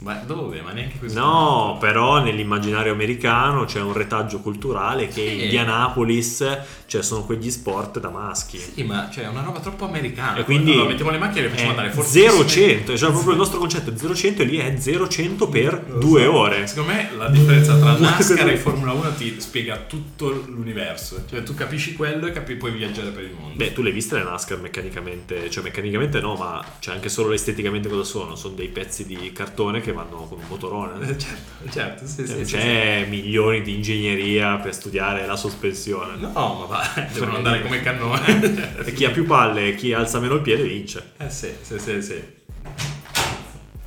Ma 0.00 0.14
dove? 0.16 0.60
Ma 0.60 0.72
neanche 0.72 0.98
così. 0.98 1.14
No, 1.14 1.78
però 1.80 2.20
nell'immaginario 2.22 2.92
americano 2.92 3.64
c'è 3.64 3.80
un 3.80 3.94
retaggio 3.94 4.40
culturale 4.40 5.06
che 5.06 5.12
Sì. 5.28 5.42
Indianapolis, 5.44 6.58
cioè 6.94 7.02
sono 7.02 7.24
quegli 7.24 7.50
sport 7.50 7.98
da 7.98 8.08
maschi. 8.08 8.56
Sì, 8.56 8.84
ma 8.84 9.08
cioè, 9.12 9.24
è 9.24 9.28
una 9.28 9.42
roba 9.42 9.58
troppo 9.58 9.84
americana. 9.84 10.38
E 10.38 10.44
quindi 10.44 10.70
Allora, 10.74 10.90
mettiamo 10.90 11.10
le 11.10 11.18
macchine 11.18 11.40
e 11.40 11.42
le 11.44 11.48
facciamo 11.48 11.70
andare 11.70 11.90
fortissime. 11.90 12.30
0-100, 12.30 12.96
cioè 12.96 13.10
proprio 13.10 13.32
il 13.32 13.36
nostro 13.38 13.58
concetto 13.58 13.90
è 13.90 13.94
0-100 13.94 14.40
e 14.40 14.44
lì 14.44 14.56
è 14.58 14.72
0-100 14.74 15.50
per 15.50 15.84
Lo 15.88 15.98
due 15.98 16.22
so. 16.22 16.36
ore. 16.36 16.66
Secondo 16.68 16.92
me 16.92 17.10
la 17.16 17.28
differenza 17.30 17.76
tra. 17.78 17.98
NASCAR 17.98 18.48
e 18.48 18.56
Formula 18.56 18.92
1 18.92 19.14
ti 19.16 19.40
spiega 19.40 19.76
tutto 19.88 20.30
l'universo. 20.46 21.24
Cioè 21.28 21.42
tu 21.42 21.54
capisci 21.54 21.94
quello 21.94 22.26
e 22.26 22.30
capi- 22.32 22.54
puoi 22.54 22.70
viaggiare 22.70 23.10
per 23.10 23.24
il 23.24 23.32
mondo. 23.36 23.56
Beh, 23.56 23.72
tu 23.72 23.82
le 23.82 23.88
hai 23.88 23.94
viste 23.94 24.14
le 24.16 24.22
NASCAR 24.22 24.60
meccanicamente? 24.60 25.50
Cioè 25.50 25.64
meccanicamente 25.64 26.20
no, 26.20 26.36
ma 26.36 26.64
cioè 26.78 26.94
anche 26.94 27.08
solo 27.08 27.32
esteticamente 27.32 27.88
cosa 27.88 28.04
sono? 28.04 28.36
Sono 28.36 28.54
dei 28.54 28.68
pezzi 28.68 29.04
di 29.04 29.32
cartone 29.32 29.80
che 29.80 29.92
vanno 29.92 30.26
con 30.28 30.38
un 30.38 30.44
motorone. 30.48 31.08
Eh, 31.08 31.16
certo, 31.18 31.70
certo, 31.70 32.06
sì, 32.06 32.24
Cioè, 32.26 32.36
sì, 32.38 32.44
sì, 32.44 32.56
c'è 32.56 33.06
milioni 33.08 33.62
di 33.62 33.74
ingegneria 33.74 34.56
per 34.58 34.72
studiare 34.74 35.26
la 35.26 35.34
sospensione. 35.36 36.16
sì. 36.18 36.20
No, 36.22 36.30
ma 36.60 36.64
va, 36.66 36.83
devono 37.12 37.36
andare 37.36 37.62
come 37.62 37.80
cannone. 37.80 38.72
E 38.84 38.92
chi 38.92 39.04
ha 39.04 39.10
più 39.10 39.24
palle 39.26 39.68
e 39.68 39.74
chi 39.74 39.92
alza 39.92 40.18
meno 40.20 40.34
il 40.34 40.40
piede 40.42 40.62
vince. 40.64 41.12
eh 41.18 41.30
sì, 41.30 41.52
sì, 41.62 41.78
sì, 41.78 42.02
sì. 42.02 42.22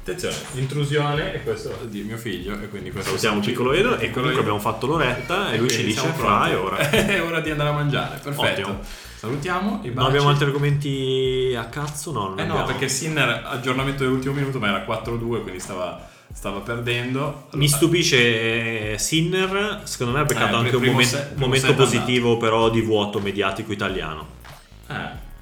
Attenzione, 0.02 0.36
intrusione 0.54 1.34
e 1.34 1.43
questo 1.43 1.78
di 1.89 2.02
mio 2.04 2.16
figlio 2.16 2.58
e 2.62 2.70
quindi 2.70 2.91
questo 2.91 3.10
Salutiamo 3.10 3.39
il 3.39 3.45
piccolo 3.45 3.74
Edo 3.74 3.98
e 3.98 4.10
comunque 4.10 4.39
abbiamo 4.39 4.60
fatto 4.60 4.88
l'oretta 4.88 5.52
e 5.52 5.58
lui 5.58 5.70
ci 5.70 5.84
dice 5.84 6.08
fra 6.16 6.50
e 6.50 6.56
ora. 6.56 6.78
È 6.89 7.22
ora 7.22 7.41
di 7.41 7.50
andare 7.52 7.70
a 7.70 7.74
mangiare, 7.74 8.18
perfetto. 8.24 8.62
Ottimo. 8.62 8.80
Salutiamo 9.18 9.80
i 9.84 9.88
Non 9.88 9.95
baci. 9.95 10.08
abbiamo 10.08 10.30
altri 10.30 10.45
argomenti 10.45 11.54
a 11.58 11.66
cazzo? 11.66 12.12
No, 12.14 12.30
non 12.30 12.39
Eh 12.39 12.45
no, 12.45 12.52
abbiamo. 12.54 12.68
perché 12.68 12.88
Sinner 12.88 13.41
aggiornamento 13.48 14.04
dell'ultimo 14.04 14.34
minuto 14.34 14.60
ma 14.60 14.70
era 14.70 14.86
4-2 14.86 15.41
quindi 15.41 15.60
stava, 15.60 16.08
stava 16.38 16.60
perdendo. 16.60 17.48
Mi 17.54 17.68
stupisce 17.68 18.96
Sinner, 19.00 19.82
secondo 19.86 20.14
me 20.14 20.20
ha 20.20 20.24
beccato 20.26 20.54
Eh, 20.54 20.58
anche 20.60 20.76
un 20.76 20.84
momen- 20.84 21.06
se- 21.08 21.32
momento 21.34 21.74
positivo 21.74 22.38
però 22.38 22.70
di 22.70 22.80
vuoto 22.82 23.20
mediatico 23.20 23.72
italiano. 23.72 24.28
Eh, 24.88 24.94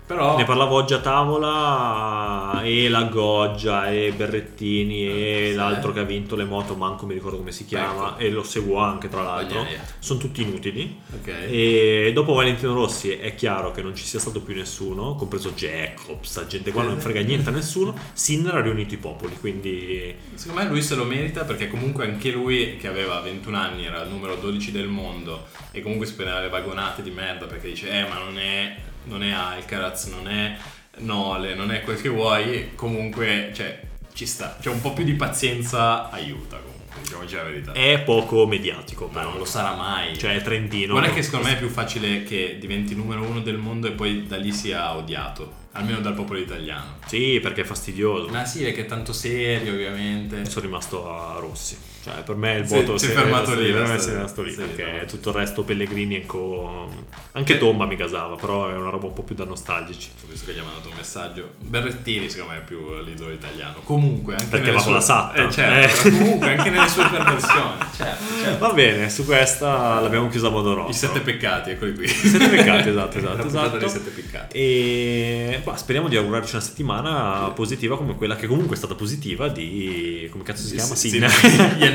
però... 0.05 0.37
Ne 0.37 0.43
parlavo 0.43 0.75
oggi 0.75 0.93
a 0.93 0.99
tavola 0.99 2.61
e 2.63 2.89
la 2.89 3.03
Goggia 3.03 3.89
e 3.89 4.13
Berrettini 4.15 5.07
e 5.07 5.47
Sì. 5.51 5.55
l'altro 5.55 5.91
che 5.93 5.99
ha 5.99 6.03
vinto 6.03 6.35
le 6.35 6.43
moto, 6.43 6.75
manco 6.75 7.05
mi 7.05 7.13
ricordo 7.13 7.37
come 7.37 7.51
si 7.51 7.65
chiama 7.65 8.09
Ecco. 8.09 8.17
e 8.19 8.29
lo 8.29 8.43
seguo 8.43 8.77
anche 8.79 9.09
tra 9.09 9.23
l'altro. 9.23 9.59
Bagnaia. 9.63 9.83
Sono 9.99 10.19
tutti 10.19 10.41
inutili. 10.41 10.99
Ok. 11.13 11.27
E 11.49 12.11
dopo 12.13 12.33
Valentino 12.33 12.73
Rossi 12.73 13.11
è 13.11 13.35
chiaro 13.35 13.71
che 13.71 13.81
non 13.81 13.95
ci 13.95 14.03
sia 14.03 14.19
stato 14.19 14.41
più 14.41 14.53
nessuno, 14.55 15.15
compreso 15.15 15.51
Jacobs, 15.51 16.29
sta 16.29 16.45
gente 16.47 16.71
qua 16.71 16.83
non 16.83 16.99
frega 16.99 17.21
niente 17.21 17.49
a 17.49 17.51
nessuno. 17.53 17.93
Sinner 18.13 18.55
ha 18.55 18.61
riunito 18.61 18.93
i 18.93 18.97
popoli, 18.97 19.35
quindi 19.39 20.13
Secondo 20.35 20.61
me 20.61 20.67
lui 20.69 20.81
se 20.81 20.95
lo 20.95 21.03
merita 21.03 21.43
perché 21.43 21.67
comunque 21.67 22.05
anche 22.05 22.31
lui 22.31 22.77
che 22.77 22.87
aveva 22.87 23.19
21 23.21 23.57
anni 23.57 23.85
era 23.85 24.01
il 24.03 24.09
numero 24.09 24.35
12 24.35 24.71
del 24.71 24.87
mondo 24.87 25.47
e 25.71 25.81
comunque 25.81 26.05
si 26.05 26.13
prendeva 26.15 26.39
le 26.41 26.49
vagonate 26.49 27.01
di 27.01 27.09
merda 27.11 27.45
perché 27.45 27.67
dice 27.69 27.89
eh 27.89 28.07
ma 28.07 28.17
non 28.19 28.37
è, 28.37 28.75
non 29.05 29.23
è 29.23 29.31
Alcaraz, 29.31 30.05
non 30.05 30.27
è 30.27 30.57
Nole, 30.97 31.55
non 31.55 31.71
è 31.71 31.81
quel 31.81 32.01
che 32.01 32.09
vuoi, 32.09 32.71
comunque 32.75 33.51
cioè 33.53 33.81
ci 34.13 34.25
sta, 34.25 34.57
cioè 34.61 34.73
un 34.73 34.81
po' 34.81 34.93
più 34.93 35.03
di 35.03 35.13
pazienza 35.13 36.09
aiuta 36.09 36.57
comunque, 36.57 37.01
diciamoci 37.01 37.35
la 37.35 37.43
verità. 37.43 37.71
è 37.73 38.01
poco 38.01 38.47
mediatico. 38.47 39.09
ma 39.11 39.23
non 39.23 39.37
lo 39.37 39.45
sarà 39.45 39.75
mai. 39.75 40.17
Cioè 40.17 40.35
è 40.35 40.41
Trentino. 40.41 40.93
Guarda 40.93 41.13
che 41.13 41.21
secondo 41.21 41.47
me 41.47 41.53
è 41.53 41.57
più 41.57 41.69
facile 41.69 42.23
che 42.23 42.57
diventi 42.59 42.95
numero 42.95 43.23
uno 43.23 43.41
del 43.41 43.57
mondo 43.57 43.87
e 43.87 43.91
poi 43.91 44.25
da 44.25 44.37
lì 44.37 44.51
sia 44.51 44.95
odiato, 44.95 45.67
almeno 45.73 45.99
dal 45.99 46.13
popolo 46.13 46.39
italiano. 46.39 46.99
Sì, 47.05 47.39
perché 47.41 47.61
è 47.61 47.65
fastidioso. 47.65 48.29
Ma 48.29 48.45
sì, 48.45 48.63
è 48.63 48.73
che 48.73 48.81
è 48.81 48.85
tanto 48.85 49.11
serio 49.11 49.73
ovviamente. 49.73 50.45
Sono 50.45 50.65
rimasto 50.65 51.11
a 51.11 51.39
Rossi. 51.39 51.77
Cioè, 52.05 52.21
per 52.21 52.35
me 52.35 52.57
il 52.57 52.65
voto 52.65 52.99
si 52.99 53.05
è 53.05 53.07
sì, 53.07 53.15
fermato 53.15 53.49
sì, 53.49 53.63
lì, 53.63 53.71
Per 53.71 53.87
me 53.87 53.97
si 53.97 54.09
è 54.09 54.13
rimasto 54.13 54.43
lì. 54.43 54.51
Sì, 54.51 54.57
perché 54.57 54.99
no. 54.99 55.05
tutto 55.05 55.29
il 55.29 55.35
resto 55.35 55.63
Pellegrini 55.63 56.17
e 56.17 56.25
co... 56.27 56.87
Anche. 57.31 57.57
Tomba 57.57 57.85
mi 57.85 57.95
gasava, 57.95 58.35
però 58.35 58.69
è 58.69 58.75
una 58.75 58.91
roba 58.91 59.07
un 59.07 59.13
po' 59.13 59.23
più 59.23 59.33
da 59.33 59.43
nostalgici. 59.43 60.09
Ho 60.23 60.27
visto 60.29 60.45
che 60.45 60.53
gli 60.53 60.59
ha 60.59 60.63
mandato 60.63 60.89
un 60.89 60.95
messaggio. 60.97 61.53
Berrettini, 61.57 62.29
secondo 62.29 62.53
me, 62.53 62.59
è 62.59 62.61
più 62.61 62.77
l'idolo 63.03 63.31
italiano. 63.31 63.79
Comunque, 63.83 64.35
anche 64.35 64.45
Perché 64.49 64.71
va 64.71 64.83
con 64.83 64.93
la 64.93 65.01
satta. 65.01 65.47
Eh, 65.47 65.51
certo, 65.51 66.07
Eh. 66.07 66.11
comunque, 66.11 66.55
anche 66.55 66.69
nelle 66.69 66.87
sue 66.87 67.09
perversioni. 67.09 67.83
Certo, 67.95 68.23
certo. 68.43 68.67
Va 68.67 68.73
bene, 68.73 69.09
su 69.09 69.23
questa 69.23 70.01
l'abbiamo 70.01 70.27
chiusa 70.27 70.47
a 70.47 70.49
modo 70.49 70.73
rosso. 70.73 70.89
I 70.89 70.93
sette 70.93 71.21
peccati, 71.21 71.69
eccoli 71.71 71.93
qui. 71.93 72.03
I 72.03 72.07
sette 72.09 72.49
peccati, 72.49 72.89
esatto, 72.89 73.17
esatto, 73.19 73.47
esatto. 73.47 73.77
dei 73.77 73.89
sette 73.89 74.09
peccati. 74.09 74.57
E 74.57 75.61
bah, 75.63 75.77
speriamo 75.77 76.09
di 76.09 76.17
augurarci 76.17 76.55
una 76.55 76.63
settimana 76.63 77.51
positiva 77.55 77.95
come 77.95 78.15
quella 78.15 78.35
che 78.35 78.47
comunque 78.47 78.75
è 78.75 78.77
stata 78.77 78.95
positiva 78.95 79.47
di... 79.47 80.27
come 80.29 80.43
cazzo 80.43 80.63
si 80.63 80.75
chiama? 80.75 80.93
Sì, 80.93 81.09
sì, 81.09 81.19